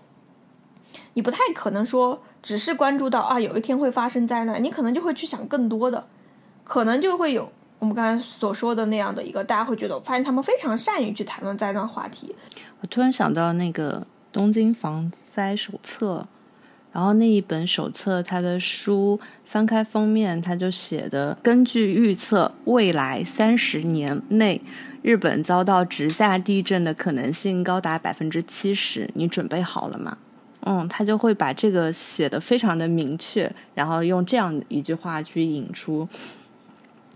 [1.14, 2.22] 你不太可能说。
[2.42, 6.06] 只是关注到啊，有一天会发生灾难，你可能就会去想更多的，
[6.62, 12.32] 可能就会有我们刚才所说的那样的一个，大家会觉得，我发现他们非常善于去谈论灾难话题。
[12.80, 14.00] 我突然想到那个
[14.32, 16.24] 《东京防灾手册》，
[16.92, 24.62] 然后那一本手册，它的书翻开封面，它就写的，根据预测，未来三十年内，
[25.02, 30.16] 日本遭到直下地震的可能性高达百分之七十，你准备好了吗？
[30.68, 36.08] 嗯，他就会把这个写的非常的明确，然后用这样一句话去引出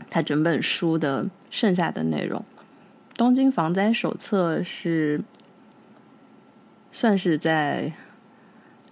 [0.09, 2.39] 他整本书的剩下的内容。
[3.17, 5.21] 《东京防灾手册》是
[6.93, 7.93] 算是在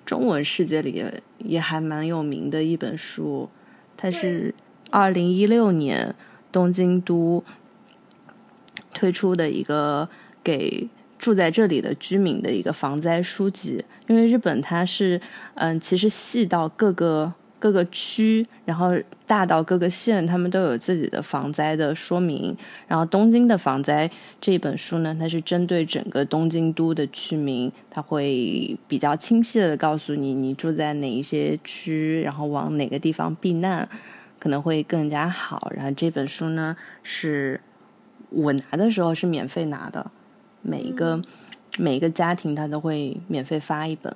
[0.05, 1.05] 中文世界里
[1.39, 3.49] 也还蛮有名的一本书，
[3.97, 4.53] 它是
[4.91, 6.17] 二零一六年
[6.51, 7.45] 东京都
[8.93, 10.09] 推出的一个
[10.43, 10.89] 给。
[11.19, 15.21] 住在这里的居民的一个防灾书籍，因为日本它是，
[15.55, 18.93] 嗯，其实细到各个各个区，然后
[19.27, 22.57] 大到各个县，他们都有自己的防灾的说明。
[22.87, 24.09] 然后东京的防灾
[24.41, 33.89] 这本书呢，它是针对整个东京都的居民，它会比较清晰的告诉你，你住在哪一些区，然后往哪个地方避难
[34.39, 35.73] 可能会更加好。
[35.75, 37.61] 然后这本书呢，是
[38.31, 40.12] 我拿的时候是免费拿的。
[40.63, 41.21] 每一个
[41.77, 44.15] 每一个家庭，他都会免费发一本。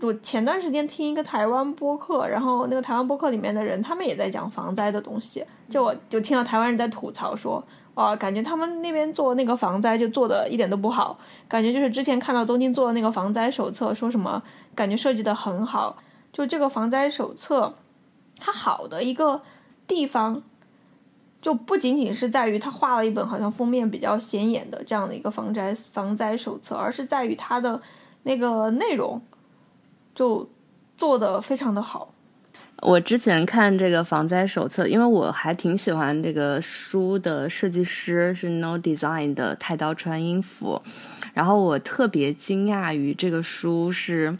[0.00, 5.44] 我前段时间听一个台湾播客，然后那个台湾播客里面的人，他们也在讲防灾的东西。
[5.68, 7.62] 就我就听到台湾人在吐槽说，
[7.94, 14.40] 哇，感觉他们那边做那个防灾就做的一点都不好，感觉就是之前看到东京做的那个防灾手册，说什么
[14.74, 15.96] 感觉设计的很好。
[16.32, 17.74] 就这个防灾手册，
[18.38, 19.42] 它好的一个
[19.86, 20.42] 地方。
[21.40, 27.80] 就不仅仅是在于他画了一本好像封面比较显眼的这样的一个防灾防灾手册，而是在于它的
[28.24, 29.22] 那个内容
[30.14, 30.48] 就
[30.96, 32.12] 做的非常的好。
[32.80, 40.80] 我之前看这个防灾手册，因为我还挺喜欢这个书的设计师是 No Design 的太刀川音符，
[41.34, 44.38] 然后我特别惊讶于这个书是，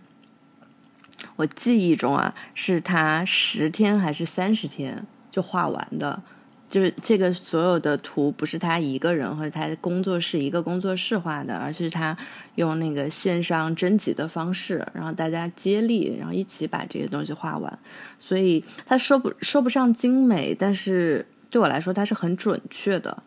[1.34, 6.22] 我记忆中啊是他十天还是三十天就画完的。
[6.70, 12.14] 就是这个所有的图不是他一个人或者他的工作室一个工作室画的，而是他
[12.56, 17.78] 用那个线上征集的方式，然后大家接力，然后一起把这些东西画完。
[18.18, 23.22] 所以他说不说不上精美，但是对我来说他是很准确的。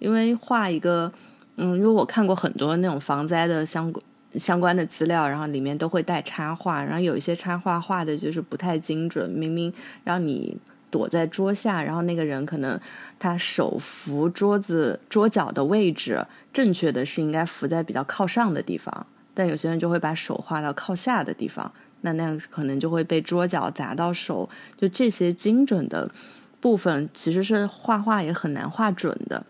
[0.00, 1.12] 因为画一个，
[1.56, 9.72] 嗯，因为我看过很多那种防灾的相关相关的资料，然后里面都会带插画，然后有一些插画画的就是不太精准，明明
[10.02, 10.56] 让你。
[10.90, 12.78] 躲在桌下，然后那个人可能
[13.18, 24.48] 他手扶桌子桌角的位置，正确的是应该扶在比较靠上的地方，但有些人就会把手画到靠下的地方，那那样可能就会被桌角砸到手。
[24.76, 26.10] 就这些精准的
[26.60, 29.44] 部分，其实是画画也很难画准的。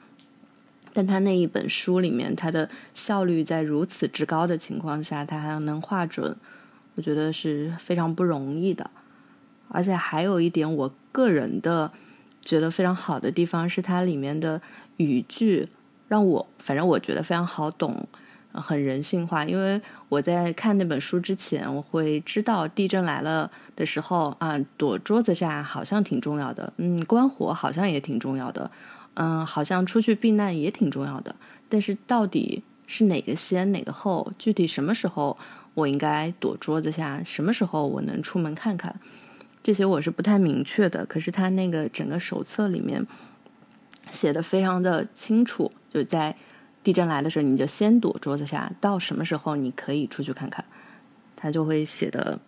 [0.93, 6.37] 但他那一本书里面，他的效率在如此之高的情况下，他还能画准，
[6.97, 8.91] 我觉得是非常不容易的。
[9.71, 11.91] 而且还有一点，我个人的
[12.43, 14.61] 觉得非常好的地方是它里面的
[14.97, 15.69] 语句，
[16.09, 18.07] 让我反正我觉得非常好懂，
[18.53, 19.45] 很人性化。
[19.45, 28.71] 因为我在看那本书之前，我会知道地震来了的时候啊，躲桌子下好像挺重要的，嗯，关火好像也挺重要的。
[29.15, 31.35] 嗯，好像出去避难也挺重要的，
[31.69, 34.33] 但是到底是哪个先哪个后？
[34.39, 35.37] 具体什么时候
[35.75, 37.21] 我应该躲桌子下？
[37.25, 39.01] 什么时候我能出门看看？
[39.63, 41.05] 这些我是不太明确的。
[41.07, 43.07] 可是他那个整个手册里面
[44.11, 46.35] 写的非常的清楚，就在
[46.83, 50.65] 地震来的时候，你就先躲桌子下，到什么时候你可以出去看看，
[51.37, 52.39] 他就会写的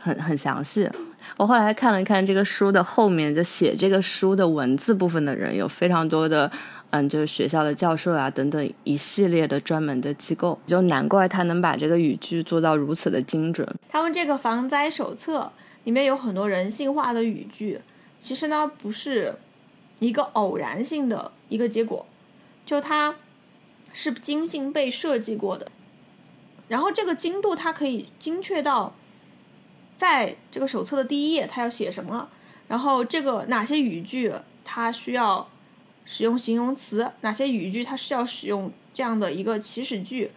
[0.00, 0.88] 很很详细。
[1.36, 6.50] 我后来看了看这个书的后面，就写这个书的文字部分的人有非常多的，
[6.90, 13.68] 嗯，就是学校的教授啊等等一系列的专门的机构，就难怪他能把这个语句做到如此的精准。
[13.88, 15.50] 他们这个防灾手册
[15.86, 17.80] 里面有很多人性化的语句，
[18.20, 19.36] 其实呢不是
[20.00, 22.04] 一个偶然性的一个结果，
[22.64, 23.14] 就它
[23.92, 25.70] 是精心被设计过的，
[26.66, 28.92] 然后这个精度它可以精确到。
[29.96, 32.28] 在这个手册的第一页，它要写什么？
[32.68, 34.30] 然后这个哪些语句
[34.62, 35.48] 它需要
[36.04, 37.10] 使用形容词？
[37.22, 40.32] 哪些语句它是要使用这样的一个祈使句？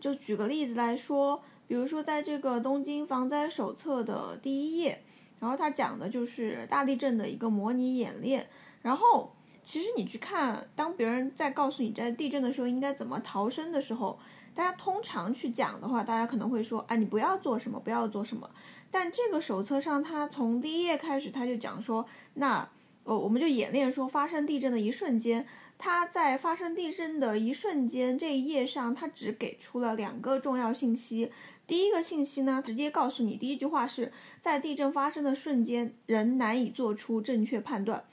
[0.00, 5.02] 就举个例子来说，比如说在这个东京防灾手册的第一页，
[5.40, 8.46] 然后它讲的就是大地震的一个模拟演练。
[8.82, 14.18] 然后其实你去看，当别人在告诉你在地震的时候应该怎么逃生的时候，
[14.54, 18.48] 大家通常去讲的话，大家可能会说：“哎，你不要做什么，不要做什么。”
[18.90, 22.68] 但这个手册上，它从第一页开始，它就讲说，那
[23.04, 25.46] 哦，我们就演练说发生地震的一瞬间，
[25.76, 31.32] 它在发生地震的一瞬间这一页上，它只给出了两个重要信息。
[31.66, 38.04] 第一个信息呢，直接告诉你，第一句话是在地震发生的瞬间，人难以做出正确判断，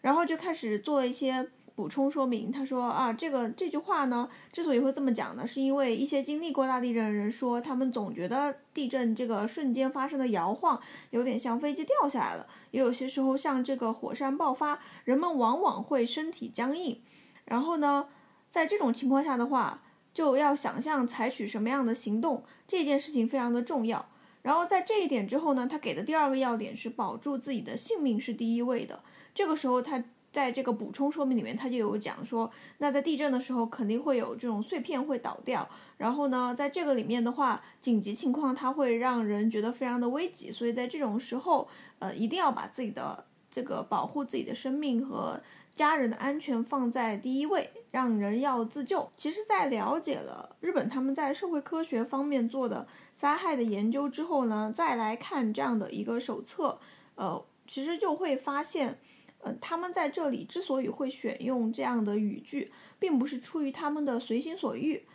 [0.00, 1.48] 然后就开始做了一些。
[1.78, 10.80] 补充说明，他说啊，这个这句话呢，之所以会这么讲呢，是因为一些经历过大地震的人说，他们总觉得地震这个瞬间发生的摇晃，
[11.10, 17.00] 有点像飞机掉下来了，也有些时候像这个火山爆发，人们往往会身体僵硬。
[17.44, 18.08] 然后呢，
[18.50, 19.80] 在这种情况下的话，
[20.18, 24.04] 就要想象采取什么样的行动，这件事情非常的重要。
[24.42, 28.98] 然后在这一点之后呢，他给的第二个要点是保住自己的性命是第一位的。
[29.32, 30.02] 这个时候他。
[30.30, 32.48] 在这个补充说明里面，他就有讲说，
[32.78, 35.66] 那在地震的时候肯定会有这种碎片会倒掉，
[35.96, 41.66] 然后呢，在这个里面的话，紧急情况它会让人觉得非常的危急，所以在这种时候，
[41.98, 45.40] 呃，一定要把自己的这个保护自己的生命和
[45.78, 49.10] 家人的安全放在第一位，让人要自救。
[49.16, 56.80] 其实，在了解了日本他们在社会科学方面做的灾害的研究之后呢，再来看这样的一个手册，
[57.14, 58.98] 呃，其实就会发现。
[59.40, 65.06] 呃，他们在这里之所以会选用这样的语句，并不是出于他们的随心所欲，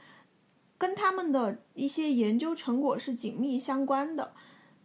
[0.77, 4.31] 跟他们的一些研究成果是紧密相关的。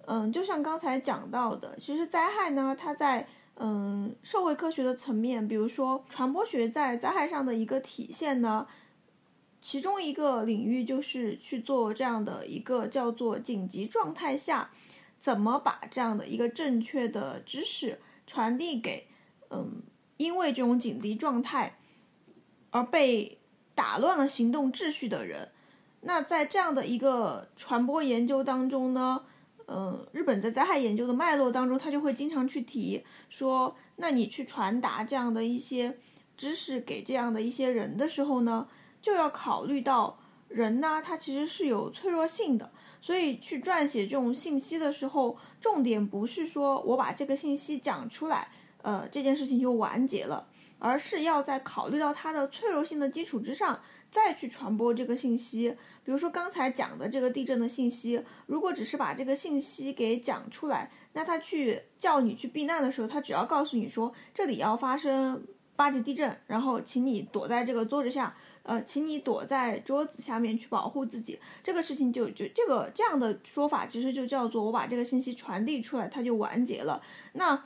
[0.07, 3.29] 嗯，就像刚才讲到的，其实灾害呢，它在
[3.61, 8.67] 嗯社会科学的层面，比如说传播学在灾害上的一个体现呢，
[9.61, 14.71] 其中一个领域就是去做这样的一个叫做紧急状态下，
[15.19, 19.09] 怎么把这样的一个正确的知识传递给。
[19.51, 19.83] 嗯，
[20.19, 21.79] 因为这种紧急状态
[22.71, 23.39] 而被
[23.75, 25.51] 打乱了行动秩序的人，
[26.03, 29.25] 那在这样的一个传播研究当中呢，
[29.71, 35.99] 嗯，日本在灾害研究的脉络当中，他就会经常去提说，那你去传达这样的一些
[36.39, 38.67] 知识给这样的一些人的时候呢，
[39.03, 42.71] 就要考虑到人呢，他其实是有脆弱性的，
[43.03, 48.49] 所以去撰写这种信息的时候，重点不是说我把这个信息讲出来。
[48.81, 50.47] 呃，这件事情就完结了，
[50.79, 55.77] 而是要在考虑到它的脆弱性的基础之上，再去传播这个信息。
[56.09, 65.45] 比如说刚才讲的这个地震的信息，如果只是把这个信息给讲出来，那他去叫你去避难的时候，他只要告诉你说这里要发生
[65.77, 71.39] 八级地震，然后请你躲在这个桌子下，呃，请你躲在桌子下面去保护自己。
[71.63, 77.03] 这个事情就就这个这样的说法，其实就叫做我把这个信息传递出来，它就完结了。
[77.35, 77.63] 那。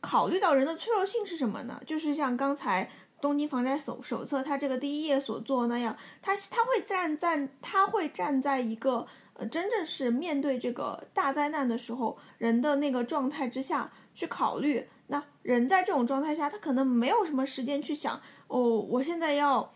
[0.00, 1.80] 考虑到人的脆弱性是什么呢？
[1.86, 2.90] 就是像刚才
[3.24, 14.86] 东京防灾手手册它这个第一页所做那样，它它会站在它会站在一个呃，真正是面对这个大灾难的时候，人的那个状态之下去考虑。
[15.06, 19.72] 那人在这种状态下，他可能没有什么时间去想，哦，我现在要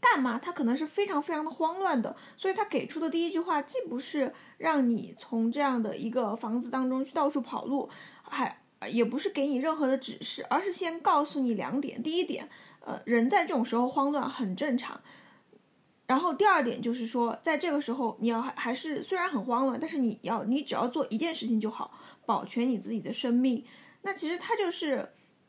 [0.00, 0.36] 干嘛？
[0.36, 2.16] 他可能是非常非常的慌乱的。
[2.36, 7.88] 所以他给出的第一句话，既不是让你从这样的一个房子当中去到处跑路，
[8.24, 8.58] 还
[8.90, 12.02] 也不是给你任何的指示，而是先告诉你两点。
[12.02, 12.48] 第一点，
[12.84, 15.00] 呃，人在这种时候慌乱很正常。
[16.04, 23.64] 然后第二点就是说，在这个时候，你要还还是虽然很慌乱，但是你要你只要做一件事情就好，保全你自己的生命。
[24.02, 25.08] 那其实它就是，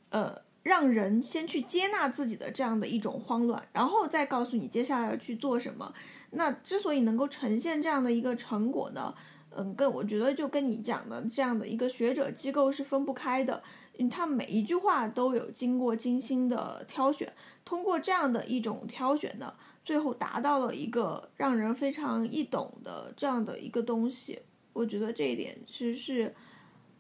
[0.10, 5.92] 呃，让人先去接纳自己的这样的一种慌乱，然后再告诉你接下来要去做什么。
[6.32, 9.14] 那之所以能够呈现这样的一个成果呢，
[9.50, 13.62] 嗯，跟我觉得就跟你讲的这样的一个学者机构是分不开的。
[14.00, 17.32] 嗯，他每一句话都有经过精心的挑选，
[17.64, 19.54] 通过这样的一种挑选呢，
[19.86, 24.42] 最后达到了一个让人非常易懂的这样的一个东西。
[24.74, 26.34] 我觉得这一点其实是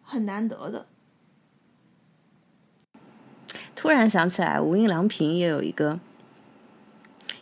[0.03, 0.85] 很难得的。
[3.75, 5.99] 突然想起来，无印良品也有一个，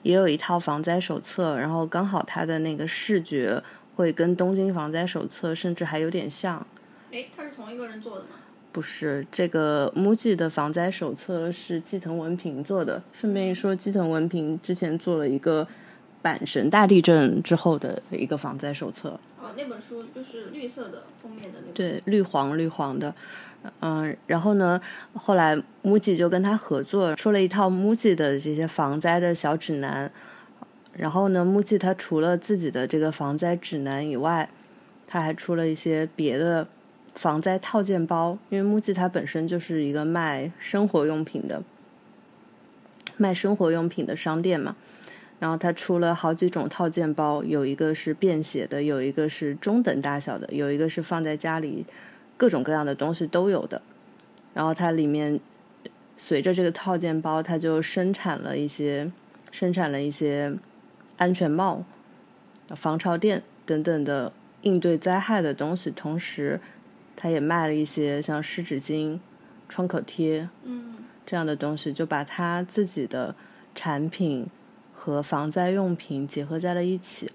[0.03, 3.61] 也有一套防灾手册，然后刚好它的那个视觉
[3.95, 6.65] 会跟东京防灾手册甚至还有点像。
[7.11, 8.29] 诶，它是同一个人做的吗？
[8.71, 13.01] 不是，这个 MUJI 的防灾手册是季藤文平做的。
[13.11, 15.67] 顺便一说，季藤文平之前做了一个
[16.23, 19.19] 阪神大地震之后的一个防灾手册。
[19.41, 21.73] 哦，那本书就是绿色的封面的那个。
[21.73, 23.13] 对，绿黄绿黄的。
[23.81, 24.79] 嗯，然后呢，
[25.13, 30.09] 后来 MUJI 就跟他合作，出了一套 MUJI 的这些防灾的小指南。
[30.93, 34.49] 然后呢，MUJI 它除了自己的这个防灾指南以外，
[35.07, 36.67] 它还出了一些别的
[37.15, 38.37] 防灾套件包。
[38.49, 41.63] 因为 MUJI 它本身就是一个卖生活用品的，
[43.17, 44.75] 卖生活用品的商店嘛。
[45.39, 51.85] 然后它出了好几种套件包，有一个是便携的，有一个是中等大小的，有一个是放在家里。
[52.37, 53.83] 各种各样的东西都有的，
[54.55, 55.39] 然后它里面
[56.17, 59.11] 随着这个套件包，它就生产了一些
[59.51, 60.51] 生产了一些
[61.17, 61.83] 安全帽、
[62.69, 64.33] 防潮垫等等的
[64.63, 66.59] 应对灾害的东西，同时
[67.21, 69.19] 它也卖了一些像湿纸巾、
[69.69, 73.35] 创可贴，嗯，这样的东西，就把他自己的
[73.75, 74.47] 产品
[74.91, 77.29] 和防灾用品结合在了一起。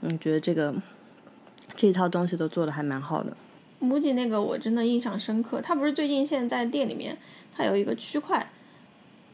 [0.00, 0.74] 嗯，觉得这个
[1.76, 3.36] 这一套东西都做的还蛮好的。
[3.82, 7.18] MUJI 那个我真的印象深刻，他不是最近现在店里面，
[7.54, 8.50] 他有一个区块，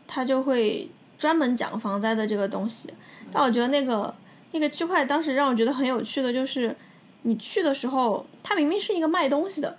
[0.08, 2.92] 他就会专门讲防灾的这个东西。
[3.30, 4.12] 但我觉得那个
[4.50, 6.74] 那个区块当时让我觉得很有趣的就是，
[7.22, 9.78] 你去的时候，它明明是一个卖东西的，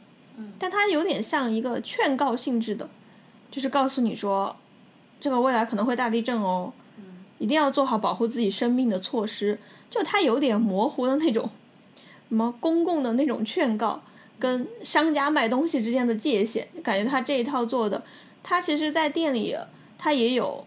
[0.57, 2.89] 但它有点像一个劝告性质的，
[3.49, 4.55] 就是告诉你说，
[5.19, 6.73] 这个未来可能会大地震哦，
[7.37, 9.59] 一定要做好保护自己生命的措施。
[9.89, 11.49] 就它有点模糊的那种，
[12.29, 14.01] 什么公共的那种劝告。
[14.39, 18.01] 跟商家卖东西之间的界限，感觉他这一套做的，
[18.41, 19.55] 他其实，在店里
[19.99, 20.65] 他也有，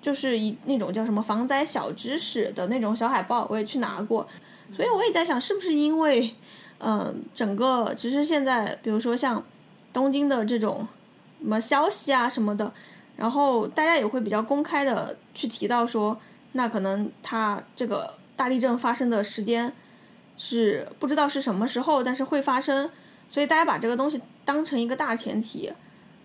[0.00, 4.24] 就是一那种叫什么防灾小知识的那种小海报，我也去拿过，
[4.72, 6.32] 所以我也在想，是不是因为，
[6.78, 9.42] 嗯，整个其实现在，比如说像
[9.92, 10.86] 东京的这种
[11.40, 12.72] 什么消息啊什么的，
[13.16, 16.18] 然后大家也会比较公开的去提到说，
[16.52, 19.72] 那可能它这个大地震发生的时间。
[20.38, 22.90] 是不知道是什么时候，但是会发生，
[23.30, 25.72] 所以大家把这个东西当成一个大前提，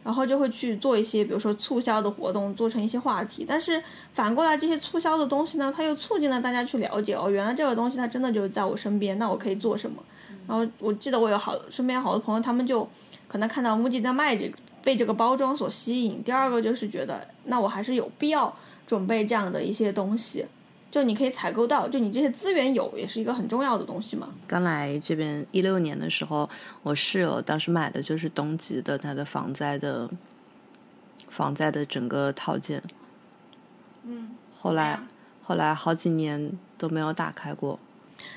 [0.03, 3.45] 然后就会去做一些，比如说促销的活动，做成一些话题。
[3.47, 3.81] 但是
[4.13, 10.03] 反过来，这些促销的东西呢，它又促进了大家去了解哦，原来这个东西它真的就在我身边，那我可以做什么？
[10.51, 12.85] 然后我记得我有好身边好多朋友，他们就
[13.29, 16.21] 可能看到 MUJI 在卖这个，被这个包装所吸引。
[16.21, 18.53] 第二个就是觉得，那我还是有必要
[18.85, 20.45] 准备这样的一些东西。
[20.91, 24.27] 就你可以采购到，就你这些资源有，也是一个很重要的东西嘛。
[24.45, 26.49] 刚来这边一六年的时候，
[26.83, 30.09] 我室友当时买的就是东极的它的防灾的
[31.29, 32.83] 防灾的整个套件。
[34.03, 34.31] 嗯。
[34.59, 34.99] 后来
[35.43, 37.79] 后来好几年都没有打开过。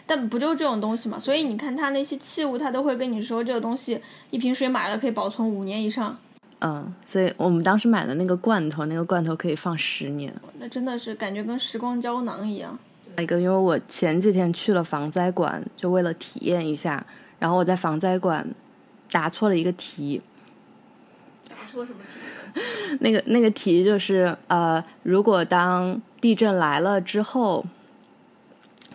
[0.06, 1.18] 但不就这种东西嘛？
[1.18, 4.00] 所以你看它那些器物，它都会跟你说这个东西
[4.30, 6.16] 一瓶水买了可以保存五年以上。
[6.60, 12.78] 嗯，所以我们当时买的那个罐头，那个罐头可以放十年，那真的是感觉跟时光胶囊一样。
[13.18, 17.04] 一个，因为我前几天去了防灾馆，就为了体验一下，
[17.38, 18.46] 然后我在防灾馆
[19.10, 20.22] 答错了一个题。
[21.48, 22.60] 答错什么题？
[23.00, 27.64] 那个那个题就是呃，如果当地震来了之后，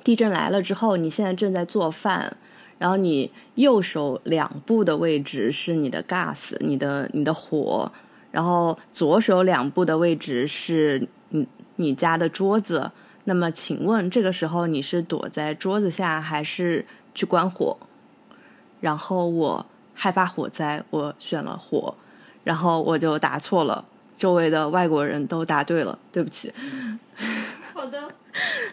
[0.10, 2.36] 地震来了之后，你现在正在做饭。
[2.80, 7.92] 然后你右手两步的位置是你的 gas，你的你的火，
[8.32, 12.90] 然后左手两步的位置是你你家的桌子。
[13.26, 16.84] 那么请问这个时候你是躲在桌子下还是
[17.14, 17.78] 去关火？
[18.82, 19.64] 然后我
[19.94, 21.94] 害怕火灾，我选了火，
[22.44, 23.86] 然后我就答错了，
[24.18, 26.52] 周围的外国人都答对了，对不起。
[27.80, 27.98] 好的，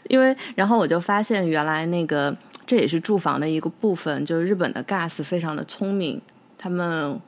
[0.09, 6.21] 因为然后我就发现原来那个这也是住房的一个部分，就是日本的 gas 非常的聪明，
[6.59, 7.21] 他们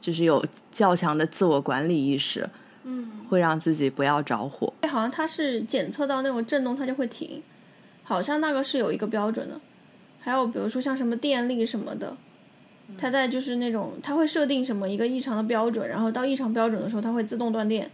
[0.00, 2.48] 就是有较强的自我管理意识，
[2.84, 4.72] 嗯，会让自己不要着火。
[4.88, 7.42] 好像它是检测到那种震动，它就会停，
[8.04, 9.60] 好像那个是有一个标准的。
[10.20, 12.16] 还有比如说像什么电力什么的，
[12.96, 17.90] 它在就是那种它会设定什么一个异常的标准，然后到异常标准的时候，它会自动断电、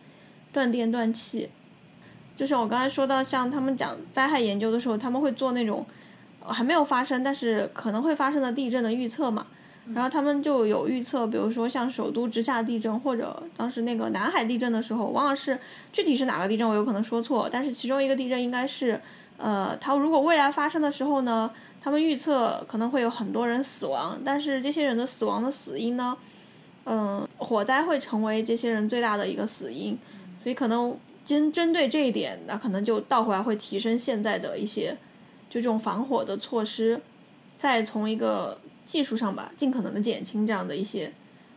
[0.52, 1.48] 断电断气。
[2.38, 5.84] 就是我刚才说到，像他们讲灾害研究的时候，他们会做那种
[6.46, 9.48] 还没有发生但是可能会发生的地震的预测嘛。
[9.92, 15.58] 然后他们就有预测，比如说像首都直下地震，或者当时那个南海地震的时候，忘了是
[15.92, 19.00] 具体是哪个地震，我有可能说错，但是其中一个地震应该是，
[19.36, 21.50] 呃，它如果未来发生的时候呢？
[21.80, 26.14] 他们预测可能会有很多人死亡，但是这些人的死亡的死因呢，
[26.84, 29.96] 嗯，火灾会成为这些人最大的一个死因，
[30.42, 30.94] 所以可能
[31.28, 34.96] 针针对这一点，那可能就倒回来会提升现在的一些
[35.50, 37.00] 就这种防火的措施，
[37.58, 41.12] 再从一个技术上吧，尽可能的减轻这样的一些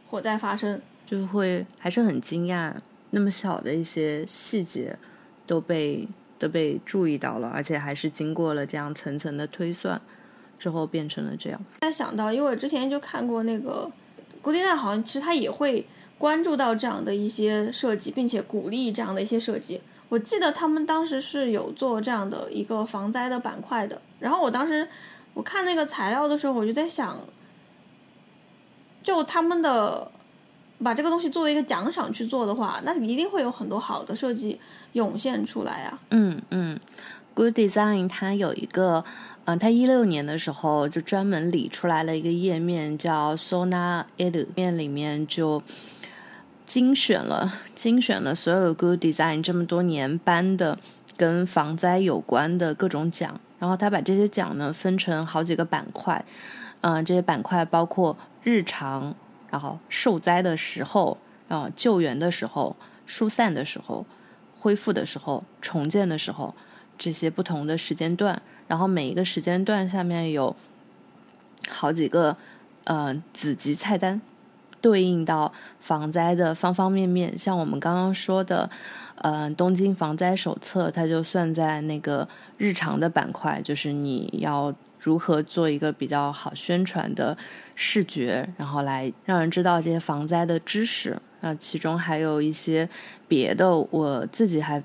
[0.09, 2.73] 火灾发生，就会还是很惊讶，
[3.11, 4.97] 那么小的一些细节
[5.47, 6.07] 都被。
[6.41, 10.01] 都被注意到了，而且还是经过了这样层层的推算
[10.57, 11.65] 之后变成了这样。
[11.81, 13.87] 在想到，因为我之前就看过那个
[14.41, 15.85] 古迪奈，好像其实它也会
[16.21, 19.81] 关注到这样的一些设计，并且鼓励这样的一些设计。
[20.07, 23.99] 我记得他们当时是有做这样的一个防灾的板块的。
[24.19, 24.87] 然后我当时
[25.33, 27.19] 我看那个材料的时候，我就在想，
[29.01, 30.11] 就他们的。
[30.83, 34.59] 把这个东西作为一个奖赏去做的话，那一定会有很多好的设计
[34.93, 35.99] 涌现出来呀。
[36.09, 36.79] 嗯嗯
[37.35, 39.05] ，Good Design 它有一个，
[39.45, 45.61] 嗯，它一六年的时候就专门理出来了一个页面叫 Sona Edu，面里面就
[46.71, 50.79] 精选了精选了所有 Good Design 这么多年颁的
[51.17, 56.23] 跟防灾有关的各种奖，然后他把这些奖呢分成好几个板块，
[56.79, 59.13] 嗯，这些板块包括日常。
[59.49, 61.17] 然后受灾的时候，
[61.49, 62.73] 啊，救援的时候，
[63.05, 64.05] 疏散的时候，
[64.57, 66.55] 恢复的时候，重建的时候，
[66.97, 70.55] 这些不同的时间段，然后每一个时间段下面有
[71.67, 72.37] 好几个
[72.85, 74.21] 呃子集菜单，
[74.81, 77.37] 对应到防灾的方方面面。
[77.37, 78.69] 像我们刚刚说的，
[79.15, 82.27] 呃，东京防灾手册，它就算在那个
[82.57, 84.73] 日常的板块，就是你要。
[85.03, 87.35] 如何做一个比较好宣传的
[87.73, 91.19] 视觉，然后来让人知道这些防灾的知识？
[91.39, 92.87] 那，其中还有一些
[93.27, 94.79] 别的，我自己还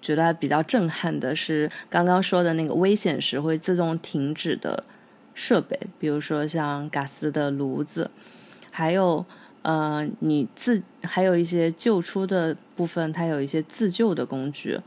[0.00, 4.84] 觉得比较震撼的是刚刚说的那个危险时会自动停止的
[5.34, 8.08] 设备，比如说像嘎斯的炉子，
[8.76, 9.24] 还有
[9.62, 14.78] 呃，你自还有一些救出的部分，它有一些自救的工具。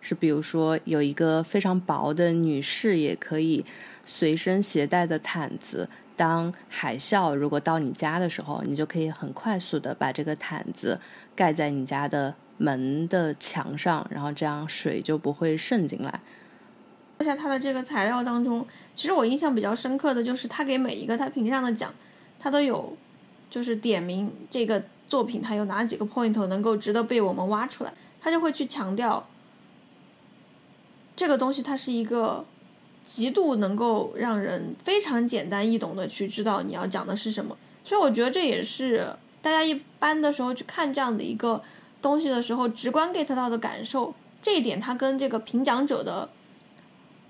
[0.00, 3.62] 是，比如说有一个非常薄的女士也可以
[4.06, 5.86] 随身携带的毯子，
[6.16, 10.98] 当海啸如果到你家的时候，你就可以很快速的把这个毯子
[11.36, 16.20] 盖在你家的门的墙上，然后这样水就不会渗进来。
[17.18, 21.92] 在它的这个材料当中，其实我印象比较深刻的就是他给每一个他评上的奖，
[22.44, 22.94] 他都有
[23.48, 29.26] 就是点名这个作品它有哪几个 point 能够值得被我们挖出来，他就会去强调。
[31.16, 32.44] 这个东西它是一个
[33.06, 41.62] 极度能够让人非常简单易懂的去知道你要讲的是什么，所以我觉得这也是大家一般的时候去看这样的一个
[42.02, 44.14] 东西的时候直观 get 到的感受。
[44.42, 46.28] 这一点它跟这个评奖者的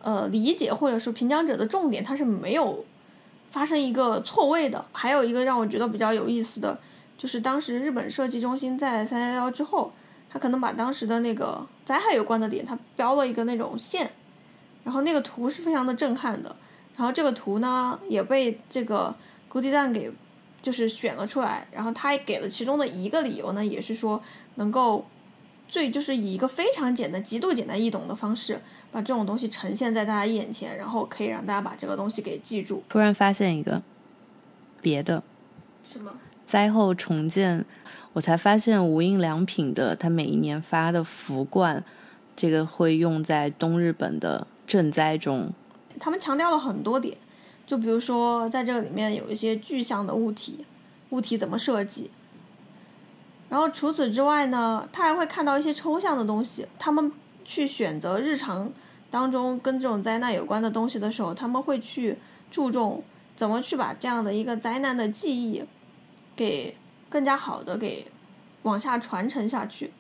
[0.03, 2.85] 呃理解或者说评奖者的重点它是没有
[3.55, 4.85] 发生一个错位的。
[4.93, 6.77] 还有一个让我觉得比较有意思的
[7.17, 9.93] 就是当时日本设计中心在三幺幺之后。
[10.37, 14.11] 他可能把当时的那个灾害有关的点，他标了一个那种线，
[14.83, 16.57] 然后那个图是非常的震撼的。
[16.97, 19.15] 然后这个图呢也被这个
[19.49, 20.11] Good Design 给
[20.61, 24.21] 就是选了出来，然后他也给了其中的一个理由呢，也是说
[24.57, 25.07] 能够
[25.69, 28.61] 最就是以一个非常简单、极度简单易懂的方式
[28.95, 32.81] 把这种东西呈现在大家眼前，然后可以让大家把这个东西给记住。
[32.89, 33.83] 突然发现一个
[34.81, 35.21] 别的，
[35.91, 36.17] 什么
[36.47, 37.65] 灾后重建。
[38.13, 41.83] 我才发现无印良品的，它每一年发的福罐，
[42.37, 45.51] 这个会用在东日本的赈灾中。
[45.99, 47.19] 他们强调了很多点，
[47.67, 50.65] 就比如说在这个里面有一些具象的物体，
[51.11, 52.13] 物体怎么设计。
[53.49, 56.65] 然后除此之外呢，他还会看到一些抽象的东西。
[56.79, 57.11] 他们
[57.45, 58.73] 去选择日常
[59.15, 62.17] 当中跟这种灾难有关的东西的时候，他们会去
[62.51, 63.01] 注重
[63.37, 65.63] 怎么去把这样的一个灾难的记忆
[66.35, 66.77] 给
[67.09, 68.11] 更加好的给
[68.63, 69.93] 往下传承下去。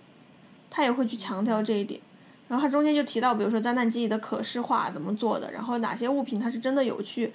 [0.68, 2.00] 他也会去强调这一点。
[2.48, 7.32] 然后他中间就提到，比如说灾难记忆的可视化怎么做的，然后哪些物品它是真的有去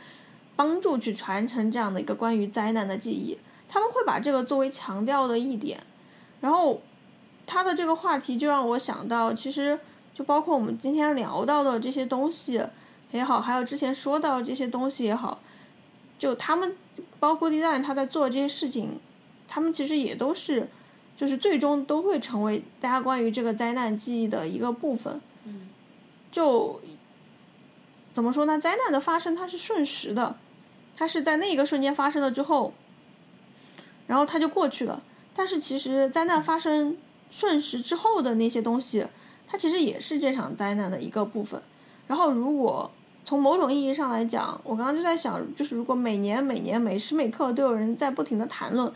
[0.57, 3.37] 帮助去传承这样的一个关于灾难的记忆，
[3.69, 5.81] 他们会把这个作为强调的一点。
[6.41, 6.81] 然后
[7.47, 9.79] 他的这个话题就让我想到，其实
[10.19, 12.61] 就包括我们今天聊到的这些东西
[13.11, 15.39] 也好，还有之前说到这些东西也好，
[16.17, 16.75] 就他们
[17.21, 18.99] 包括地蛋他在做这些事情，
[19.47, 20.67] 他们其实也都是。
[21.15, 25.19] 就是最终都会成为大家关于这个灾难记忆的一个部分。
[25.43, 25.67] 嗯，
[26.31, 26.79] 就
[28.13, 28.57] 怎么说呢？
[28.57, 30.37] 灾难的发生它是瞬时的，
[30.95, 32.73] 它是在那个瞬间发生了之后，
[34.07, 35.03] 然后它就过去了。
[35.35, 36.95] 但是其实灾难发生
[37.29, 39.05] 瞬时之后的那些东西，
[39.49, 41.59] 它其实也是这场灾难的一个部分。
[42.07, 42.89] 然后如果
[43.25, 48.91] 从某种意义上来讲，我刚刚就在想，就是如果每年每年每时每刻都有人在不停的谈论。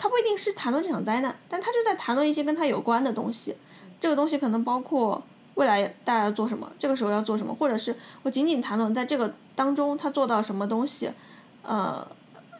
[0.00, 3.56] 他不一定是谈论这场灾难，但他就在谈论一些跟他有关的东西。
[4.00, 5.20] 这个东西可能包括
[5.54, 11.10] 未来大家要做什么，这个时候要做什么，或者是我仅仅谈论在这个当中他做到什么东西，
[11.62, 12.06] 呃，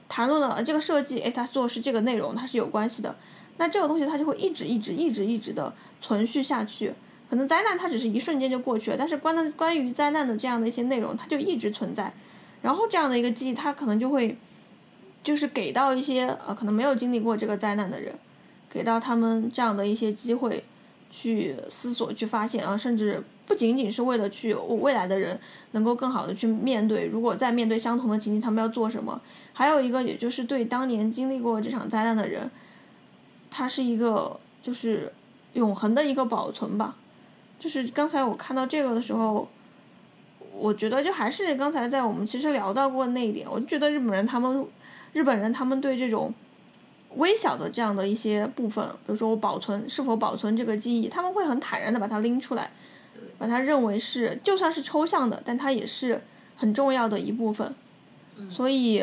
[0.08, 3.14] 谈论了这个设计，诶，他做是这个内容，它是有关系的。
[3.56, 6.92] 那这个东西它就会一直一直一直一直的存续下去。
[7.30, 12.12] 可能灾难它只是一瞬间就过去了，但是关关于灾难的这样的一些内容，它就一直存在。
[12.62, 14.36] 然后这样的一个记忆，它可能就会。
[15.24, 18.14] 就是给到一些呃可能没有经历过这个灾难的人，
[18.70, 20.64] 给到他们这样的一些机会，
[21.10, 25.38] 去思索、去发现啊，甚至不仅仅是为了去未来的人
[25.72, 29.20] 能够更好的去面对，如果在面对相同的情景，他们要做什么？
[29.52, 32.48] 还有一个，也就是对当年经历过这场灾难的人，
[33.50, 35.12] 他是一个就是
[35.54, 36.96] 永恒的一个保存吧。
[37.58, 39.48] 就是刚才我看到这个的时候，
[40.52, 44.66] 我觉得就还是刚才在我们其实聊到过那一点，我就觉得日本人他们。
[45.14, 46.32] 日本人他们对这种
[47.16, 52.70] 微小的这样的一些部分，比如说我保存是否保存这个记忆，他们会很坦然的把它拎出来，
[53.38, 56.22] 把它认为是就算是抽象的，但它也是
[56.56, 57.74] 很重要的一部分。
[58.50, 59.02] 所以，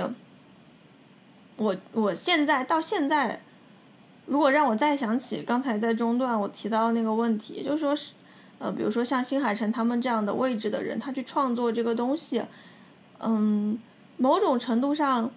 [1.58, 3.42] 我我现在到现在，
[4.26, 8.14] 如果让我再想起刚才在中段我提到那个问题，就是说是
[8.60, 12.44] 呃，比如说像新海诚他们这样的位置的人，他去创作这个东西，
[13.20, 13.80] 嗯，
[14.18, 15.32] 某种程度上。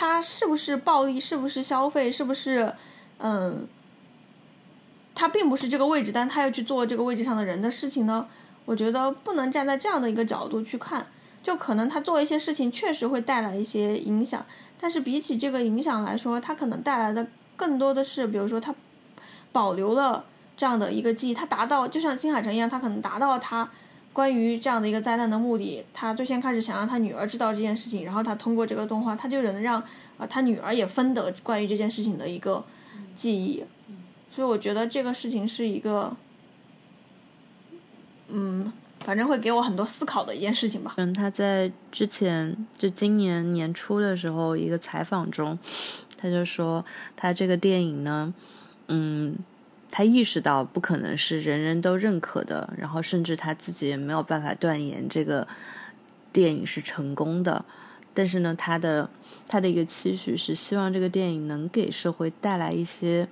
[0.00, 1.18] 他是不是暴力？
[1.18, 2.08] 是不是消费？
[2.08, 2.72] 是不是，
[3.18, 3.66] 嗯，
[5.12, 8.28] 他并不是这个位置，但他要去做这个位置上的人的事情呢？
[8.64, 11.04] 我觉得不能站在这样的一个角度去看，
[11.42, 14.46] 就可能他做一些事情确实会带来一些影响，
[14.80, 17.26] 但是比起这个影响来说，它可能带来的
[17.56, 18.74] 更多的是，比如说它
[19.52, 20.24] 保留了
[20.56, 23.68] 这样的一个记忆，它达到就像金海诚一样，他可能达到了他。
[24.10, 29.80] 关于这样的一个灾难的目的，他最先开始想让他女儿知道这件事情，然后他通过这个动画，他就能让
[30.16, 32.64] 啊他女儿也分得关于这件事情的一个
[33.14, 33.62] 记忆，
[34.34, 36.16] 所以我觉得这个事情是一个，
[38.26, 38.72] 嗯，
[39.04, 40.94] 反正会给我很多思考的一件事情吧。
[40.96, 45.58] 嗯，他在之前就今年年初的时候一个采访中，
[46.16, 46.84] 他就说
[47.16, 48.32] 他这个电影呢，
[48.88, 49.36] 嗯。
[49.90, 55.48] 他意识到不可能是人人都认可的，然后甚至他自己也没有办法断言这个
[56.30, 57.64] 电影是成功的。
[58.12, 59.08] 但是呢，他的
[59.46, 63.26] 他的一个期许是希望这个电影能给社会带来一些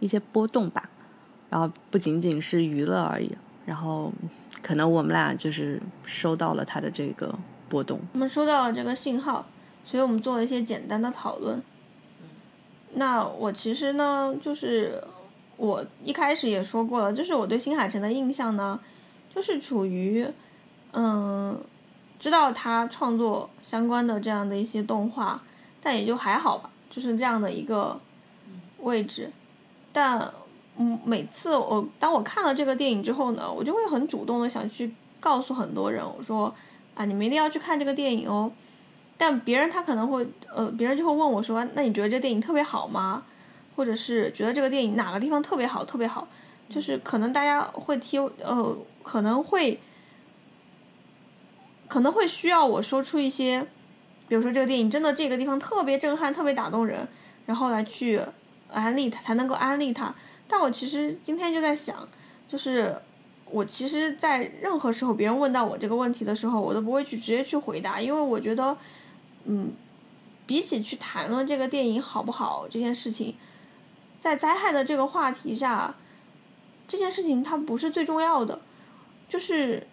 [0.00, 0.90] 一些波动吧，
[1.48, 3.30] 然后不仅仅是娱乐而已。
[3.70, 4.12] 然后
[4.60, 7.32] 可能我们俩就是收到了他的这个
[7.68, 9.46] 波动，我们收到了这个信号，
[9.84, 11.62] 所以我们做了一些简单的讨论。
[12.94, 15.00] 那我其实呢，就是。
[15.56, 18.80] 我一开始也说过了，就是我对新海诚的印象呢，
[19.34, 20.26] 就是处于，
[20.94, 21.60] 嗯，
[22.18, 25.42] 知道他创作相关的这样的一些动画，
[25.82, 28.00] 但也就还好吧，就是这样的一个
[28.78, 29.30] 位置。
[29.92, 30.32] 但
[30.82, 34.90] 嗯，每次我当我看了这个电影之后呢，我就会很主动的想去
[35.20, 36.52] 告诉很多人，我说
[36.94, 38.50] 啊，你们一定要去看这个电影哦。
[39.18, 43.22] 但别人他可能会，呃，别人就会问我说，那你觉得这电影特别好吗？
[43.76, 46.26] 或者是觉得这个电影哪个地方特别好，特别好，
[46.70, 49.78] 就是可能大家会听，呃，可能会，
[51.88, 53.66] 可能会需要我说出一些，
[54.28, 57.06] 比如说这个电影真的这个地方特别震撼，特别打动人，
[57.44, 58.18] 然后来去
[58.72, 60.14] 安利它，才能够安利它。
[60.52, 62.08] 但我其实今天就在想，
[62.48, 63.00] 就是
[63.48, 68.76] 我其实，在任何时候别人问到我这个问题的时候，我都不会去直接去回答，因为我觉得，
[69.44, 69.70] 嗯，
[70.46, 73.36] 比起去谈论这个电影好不好这件事情。
[74.20, 75.94] 在灾害的这个话题下，
[76.88, 78.60] 这件事情它不是最重要的，
[79.28, 79.86] 就是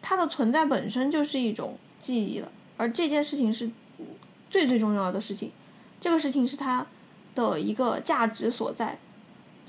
[0.00, 3.68] 它的存在本身就是一种记忆了，而这件事情是
[4.48, 5.50] 最最重要的事情，
[6.00, 6.86] 这个事情是它
[7.34, 8.98] 的一个价值所在。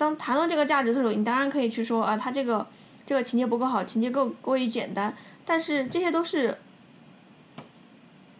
[0.01, 2.65] 当谈论这个价值的时候，你当然可以去说啊，它这个
[3.05, 5.15] 这个情节不够好，情节够过于简单，
[5.45, 6.57] 但是这些都是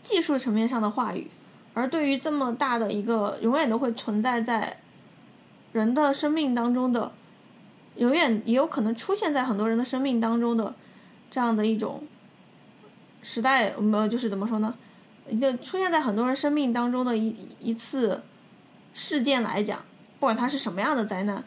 [0.01, 1.29] 技术层面上的话语。
[1.75, 4.79] 而对于这么大的一个永远都会存在在
[5.71, 7.11] 人的生命当中的，
[7.97, 10.73] 永远也有可能出现在很多人的生命当中的
[11.29, 12.03] 这样的一种
[13.21, 14.73] 时代，呃，就是怎么说呢？
[15.39, 18.23] 就出现在很多人生命当中的一一次
[18.95, 19.77] 事件来讲，
[20.19, 21.43] 不管它是什么样的灾难，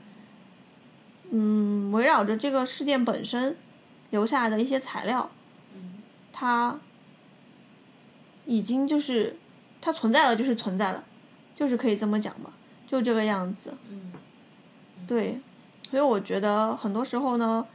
[1.36, 3.56] 嗯，围绕着这个事件本身
[4.10, 5.30] 留下来的一些材料，
[6.32, 6.78] 它
[8.46, 9.36] 已经就是。
[9.86, 11.04] 它存在了就是存在了，
[11.54, 12.50] 就是可以这么讲吧，
[12.86, 13.70] 就这个样子。
[13.90, 14.12] 嗯，
[15.06, 15.38] 对，
[15.90, 17.66] 所以我觉得很多时候呢，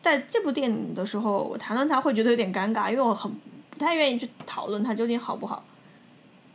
[0.00, 3.32] 在这部电影的时候，我谈论它会觉得有点尴尬，因为我很
[3.68, 5.64] 不太愿意去讨论它究竟好不好。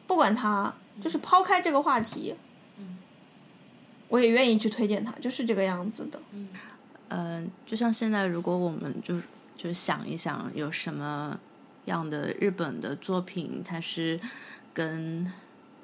[0.08, 2.38] 不管它，就是抛开这个话题，嗯，
[4.14, 6.22] 我也愿意去推荐它，就是这个样子的。
[6.34, 6.48] 嗯，
[7.08, 9.20] 呃，就像现在，如果我们就
[9.58, 11.40] 就想一想，有什么
[11.86, 14.20] 样的日本的作品，它是。
[14.76, 15.32] 跟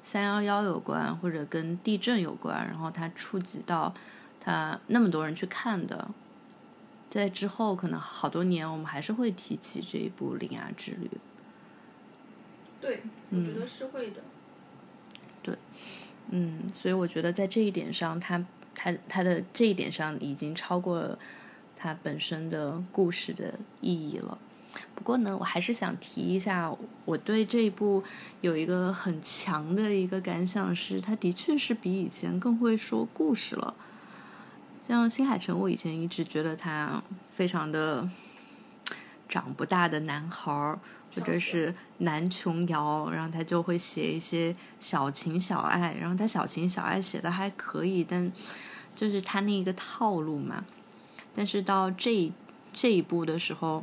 [0.02, 3.94] 三幺幺有关，或者跟地震有关，然后它触及到
[4.40, 6.08] 它那么多人去看的，
[7.08, 11.06] 在之后可能好多年，我们还是会提起这一部《铃芽之旅》。
[12.80, 14.20] 对，我觉得是会的。
[15.40, 15.56] 对，
[16.30, 18.44] 嗯，所以我觉得在这一点上，他
[18.74, 21.18] 他他的这一点上已经超过了
[21.76, 24.38] 他本身的故事的意义了。
[24.94, 26.72] 不过呢，我还是想提一下，
[27.04, 28.04] 我对这一部
[28.40, 33.74] 有一个很强的一个感想是，他的确是比以前更会说故事了。
[34.86, 37.02] 像新海诚，我以前一直觉得他
[37.34, 38.08] 非常的
[39.28, 40.78] 长不大的男孩儿，
[41.14, 48.30] 或者是男琼瑶，然后他就会写一些小情小爱，然后他小情小爱写的还可以，但
[48.94, 50.66] 就是他那一个套路嘛。
[51.34, 52.30] 但是到这
[52.74, 53.82] 这一步的时候。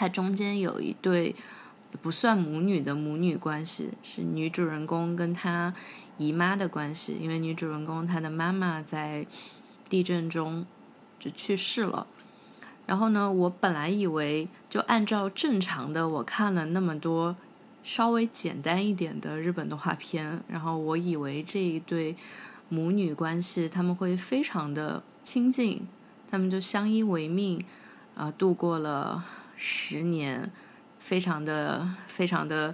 [0.00, 1.34] 他中间有一对
[2.00, 5.74] 不算母女的母女关系，是女主人公跟她
[6.18, 7.18] 姨妈的关系。
[7.20, 9.26] 因为女主人公她的妈妈在
[9.88, 10.64] 地震中
[11.18, 12.06] 就去世了。
[12.88, 17.36] 然后呢，我本来以为就按照正常的，我看了那么多
[17.82, 22.16] 稍微简单一点的日本动画片，然后我以为这一对
[22.70, 25.86] 母女关系他们会非常的亲近，
[26.30, 27.62] 他们就相依为命
[28.16, 29.22] 啊，度过了。
[29.60, 30.50] 十年，
[31.00, 32.72] 非常的非常的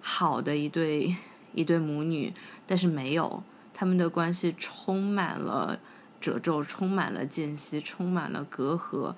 [0.00, 1.14] 好的一对
[1.54, 2.32] 一对母女，
[2.66, 3.44] 但是没有，
[3.74, 5.78] 他们的关系充满了
[6.18, 9.14] 褶皱，充满了间隙，充满了隔阂。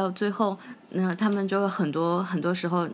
[0.00, 0.58] 到最后，
[0.90, 2.88] 那他们就很多很多时候。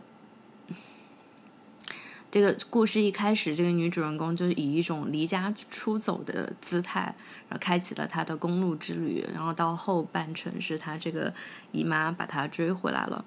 [2.29, 7.15] 这个故事一开始，这个女主人公就以一种离家出走的姿态，
[7.47, 9.25] 然后开启了她的公路之旅。
[9.33, 11.33] 然后到后半程是她这个
[11.71, 13.23] 姨妈把她追回来了，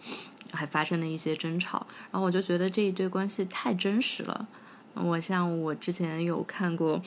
[0.52, 1.86] 还发生了一些争吵。
[2.12, 4.46] 然后我就觉得这一对关系太真实了。
[4.92, 7.02] 我像我之前有看过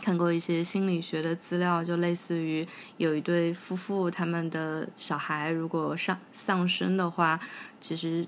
[0.00, 2.66] 看过一些心理学的资料，就类似于
[2.96, 7.38] 有一对夫妇，他们的小孩如果丧丧生的话，
[7.80, 8.26] 其实。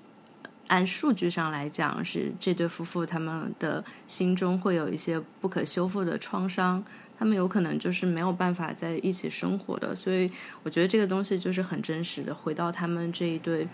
[0.69, 6.83] 按数据上来讲，是这对夫妇他们的心中会有一些不可修复的创伤，
[7.19, 9.95] 他们有可能就是没有办法在一起生活的。
[9.95, 10.31] 所以
[10.63, 13.69] 我觉得这个东西就是很真实的，回到他们这一对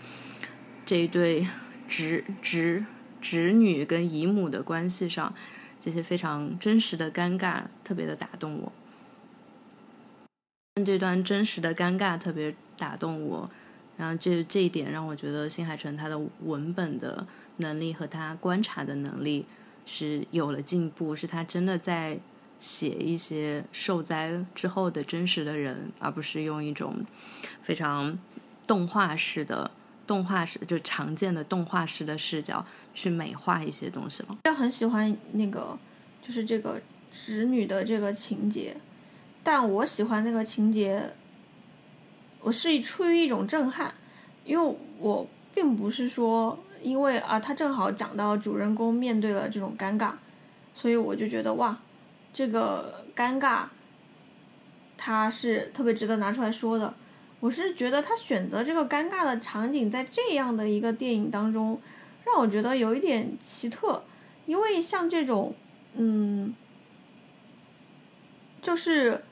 [0.85, 1.47] 这一对
[1.87, 2.83] 侄侄
[3.21, 5.33] 侄女跟姨母的关系上，
[5.79, 8.71] 这些非常真实的尴尬，特别的打动我。
[10.85, 13.49] 这段真实的尴尬特别打动我。
[13.97, 17.27] 然后这这一点让我觉得新海诚他的文本的
[17.57, 19.45] 能力和他观察的能力
[19.85, 22.17] 是有了进步，是他真的在
[22.57, 27.05] 写一些受灾之后的真实的人，而不是用一种
[27.61, 28.17] 非常
[28.65, 29.69] 动画式的
[30.09, 32.65] 动画式就常见的动画式的视角
[32.95, 34.35] 去美化一些东西了。
[34.45, 35.77] 我很喜欢那个
[36.23, 36.81] 就是这个
[37.13, 38.75] 侄女的这个情节，
[39.43, 41.13] 但我喜欢那个情节。
[42.41, 43.93] 我是出于一种震撼，
[44.43, 50.13] 因为我并不是说，因为啊，他正好讲到主人公面对了这种尴尬，
[50.73, 51.77] 所以我就觉得哇，
[52.33, 53.65] 这个尴尬，
[54.97, 56.91] 他是特别值得拿出来说的。
[57.39, 61.79] 我是觉得他选择这个尴尬的场景，在这样的一个电影当中，
[62.25, 64.03] 让我觉得有一点奇特，
[64.45, 65.53] 因为像这种，
[65.95, 66.53] 嗯，
[68.61, 69.23] 就是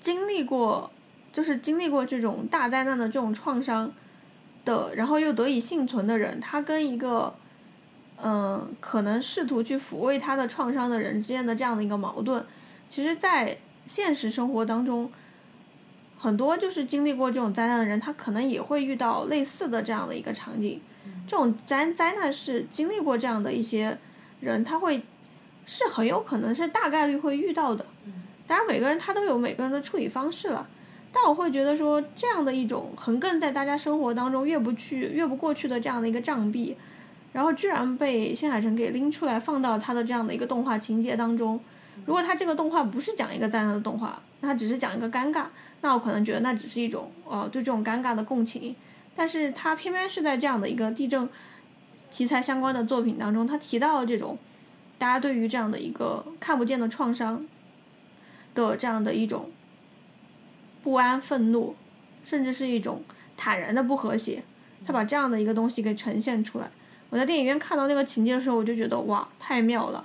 [0.00, 0.90] 经历过，
[1.32, 3.92] 就是经历过这种大灾难的这种创伤
[4.64, 7.34] 的，然后又得以幸存的人，他跟一个
[8.22, 12.44] 嗯，可能试图去抚慰他的创伤的人之间的这样的一个矛盾，
[12.90, 13.56] 其实，在
[13.86, 15.10] 现实生活当中，
[16.22, 20.80] 很多就是经历过这种灾难的人，他可能也会遇到类似的这样的一个场景。
[21.26, 23.98] 这种灾灾难是经历过这样的一些
[24.38, 25.02] 人，他会
[25.66, 27.84] 是很有可能是大概率会遇到的。
[28.46, 30.68] 当然，每个人他都有每个人的处理方式了。
[31.10, 36.76] 但我会觉得说，这样的一种横亘在大家生活当中越不去越不过去的这样的一个障壁。
[37.32, 41.58] 然后居然被新海诚给拎出来放到他的这样的一个动画情节当中。
[42.06, 45.46] 如果他这个动画不是讲一个灾难的动画，那他只是讲一个尴尬，
[45.80, 48.74] 那我可能觉得那只是一种呃对这种尴尬的共情。
[49.14, 51.28] 但是他偏偏是在这样的一个地震
[52.10, 54.36] 题材相关的作品当中，他提到了这种
[54.98, 57.46] 大家对于这样的一个看不见的创伤
[58.54, 59.50] 的这样的一种
[60.82, 61.76] 不安、愤怒，
[62.24, 63.04] 甚至是一种
[63.36, 64.42] 坦然的不和谐。
[64.84, 66.70] 他把这样的一个东西给呈现出来。
[67.10, 70.04] 我在电影院看到那个情节的时候，我就觉得哇，太妙了！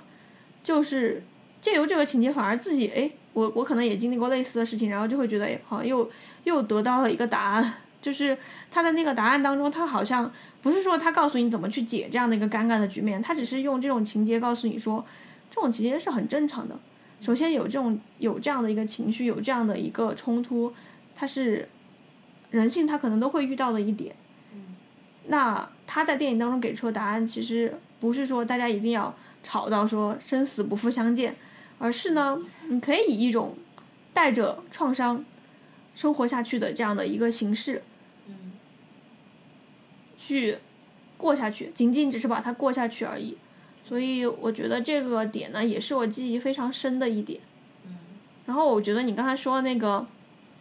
[0.62, 1.22] 就是
[1.60, 6.10] 借由这个情节，反而自己哎，我我可能也经历过类似的事情，然后就会觉得哎，好像又
[6.44, 7.74] 又得到了一个答案。
[8.00, 8.36] 就是
[8.70, 10.30] 他的那个答案当中，他好像
[10.62, 15.04] 不是说他告诉你怎么去解这样的一个尴尬的局面，他只是用这种情节告诉你说，
[15.50, 16.78] 这种情节是很正常的。
[17.20, 20.72] 首先有这种有这样的一个情绪，有这样的一个冲突，
[21.16, 21.68] 它是
[22.50, 24.14] 人性他可能都会遇到的一点。
[25.26, 29.12] 那他在电影当中给出的答案，其实不是说大家一定要
[29.42, 31.34] 吵到说生死不复相见，
[31.78, 33.56] 而是呢，你可以以一种
[34.12, 35.24] 带着创伤
[35.94, 37.82] 生活下去的这样的一个形式，
[40.16, 40.58] 去
[41.16, 43.36] 过下去，仅仅只是把它过下去而已。
[43.86, 47.40] 所以我觉得这个点呢，也是我记忆非常深的一点。
[48.46, 50.06] 然后我觉得你刚才说的那个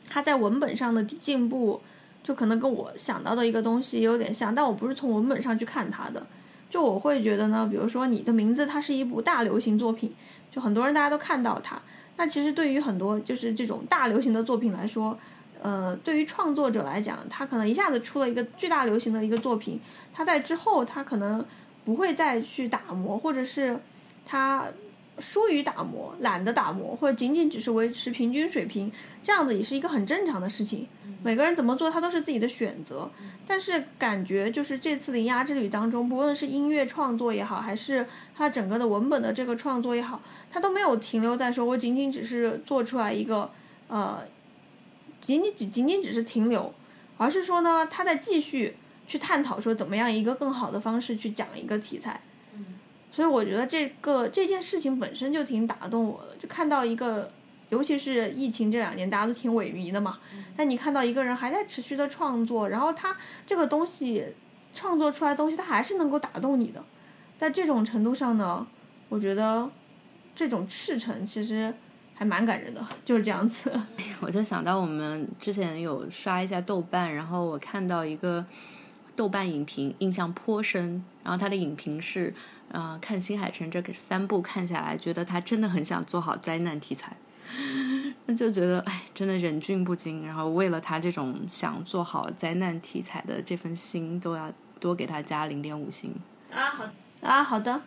[0.08, 1.82] 他在文本上的进步。
[2.24, 6.28] 就可能跟我想到的一个东西有点像，但我不是从文本上去看他的。
[6.70, 10.14] 就我会觉得呢，比如说你的名字，它是一部大流行作品，
[10.58, 11.80] 就很多人大家都看到它。
[12.16, 15.18] 那其实对于很多就是这种大流行的作品来说，
[15.62, 19.80] 呃，对于创作者来讲，他可能一下子出了一个巨大流行的一个作品，
[20.12, 21.46] 他在之后他可能
[21.86, 23.80] 不会再去打磨，或者是
[24.26, 24.66] 他。
[25.20, 28.92] 疏于打磨，懒得打磨，或者仅仅只是维持平均水平，
[29.24, 30.88] 这样子也是一个很正常的事情。
[31.24, 33.10] 每个人怎么做，他都是自己的选择。
[33.48, 40.22] 但是感觉就是这次《铃芽之旅》当中，不论是音乐创作也好，还是他整个的文本的这个创作也好，
[40.52, 43.50] 他都没有停留在说我仅仅只是做出来一个
[43.88, 44.24] 呃，
[45.20, 46.72] 仅仅只仅仅只是停留，
[47.18, 48.76] 而是说呢，他在继续
[49.08, 52.22] 去探讨说怎么样一个更好的方式去讲一个题材。
[53.18, 57.28] 所以我觉得这个这件事情本身就挺打动我的，就看到一个，
[57.70, 60.20] 尤其是疫情这两年，大家都挺萎靡的嘛。
[60.56, 63.18] 但你看到一个人还在持续的创作，然后他
[63.48, 64.24] 这个东西
[64.72, 66.86] 创作出来的东西，他还是能够打动你的。
[67.40, 68.68] 在这种程度上呢，
[69.10, 69.68] 我觉得
[70.36, 71.74] 这种赤诚其实
[72.14, 73.72] 还蛮感人的，就是这样子。
[74.22, 78.46] 我就想到我们之前有刷一下豆瓣，然后我看到一个
[79.16, 81.04] 豆瓣影评，印象颇深。
[81.24, 82.32] 然后他的影评是。
[82.72, 87.16] 啊，看新海诚这个三部看下来，觉得他真的很想做好灾难题材，
[88.26, 90.26] 那 就觉得哎，真的忍俊不禁。
[90.26, 96.14] 然后为了他这种想做好灾难题材的这份心，都要多给他加零点五星。
[96.52, 96.84] 啊好
[97.22, 97.82] 啊好的，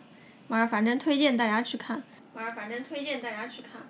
[0.47, 2.01] 马儿反正推荐大家去看，
[2.33, 3.81] 马儿反正推荐大家去看。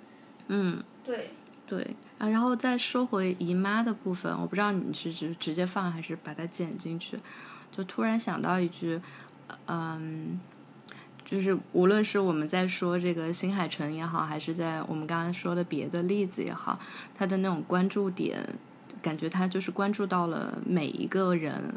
[0.47, 1.31] 嗯，对
[1.65, 7.17] 对啊，然后再说回姨妈的部分，我不知道你是直直接放还是把它剪进去，
[7.71, 8.99] 就突然想到一句，
[9.67, 10.37] 嗯。
[11.31, 16.77] 就是无论是我们在说这个新海诚也好，还是在我们刚刚说的别的例子也好，
[17.15, 18.37] 他的那种关注点，
[19.01, 21.73] 感觉他就是关注到了每一个人，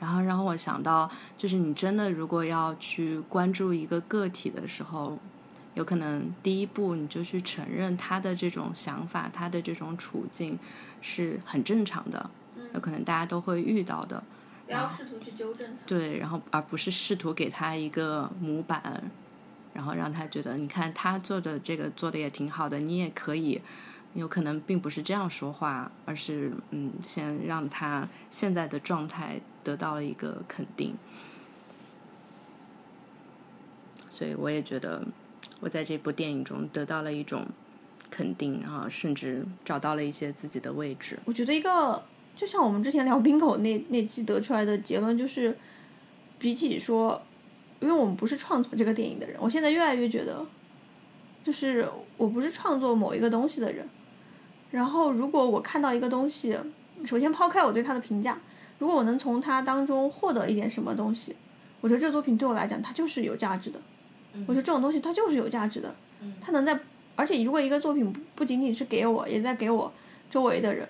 [0.00, 5.18] 然后让我想到，就是你真的如果要去关注一个个体的时候，
[5.74, 10.58] 有可能第一步你就去承认他的这种想法，他的这种处境
[11.02, 12.30] 是很正常的，
[12.72, 14.24] 有可能大家都会遇到的。
[14.68, 15.86] 不要试图去纠正他。
[15.86, 19.10] 对，然后而不是试图给他一个模板，
[19.72, 23.60] 然后让他觉得，你看他做的这个做的也挺好的，你也可以。
[24.14, 30.96] 有可能并不是这样说话，而是嗯，先让他现在的状态得到了一个肯定。
[34.08, 35.04] 所以我也觉得，
[35.60, 37.46] 我在这部电影中得到了一种
[38.10, 41.18] 肯定，然后甚至找到了一些自己的位置。
[41.24, 42.02] 我觉得一个。
[42.38, 45.58] 就像我们之前聊冰口那那期得出来的结论，就是
[46.38, 47.20] 比起说，
[47.80, 50.46] 因为我们不是创作这个电影的人，我现在越来越觉得，
[51.42, 53.84] 就是我不是创作某一个东西的人，
[54.70, 56.56] 然后如果我看到一个东西，
[57.04, 58.38] 首先抛开我对它的评价，
[58.78, 61.34] 如果我能从它当中获得一点什么东西，
[61.80, 63.80] 我觉得这个作品对我来讲它就是有价值的。
[64.46, 65.92] 我觉得这种东西它就是有价值的，
[66.40, 66.78] 它能在，
[67.16, 69.92] 而且如果一个作品不不仅仅是给我，也在给我
[70.30, 70.88] 周围的人，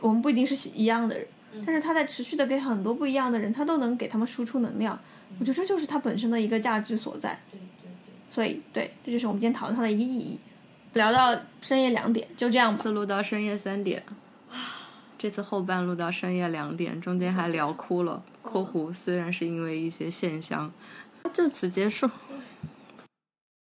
[0.00, 1.26] 我们不一定是一样的人，
[1.66, 4.98] 但是他在持续的给很多不一样的人，他都能给他们输出能量。
[5.38, 7.38] 我觉得这就是他本身的一个价值所在。
[8.30, 10.38] 所以，对，这就是我们今天讨论它的一个意义。
[10.94, 12.80] 聊到深夜两点，就这样吧。
[12.80, 14.02] 次录到深夜三点，
[15.18, 18.22] 这次后半录到深夜两点，中间还聊哭了。
[18.42, 20.72] （括弧虽然是因为一些现象），
[21.32, 22.08] 就此结束。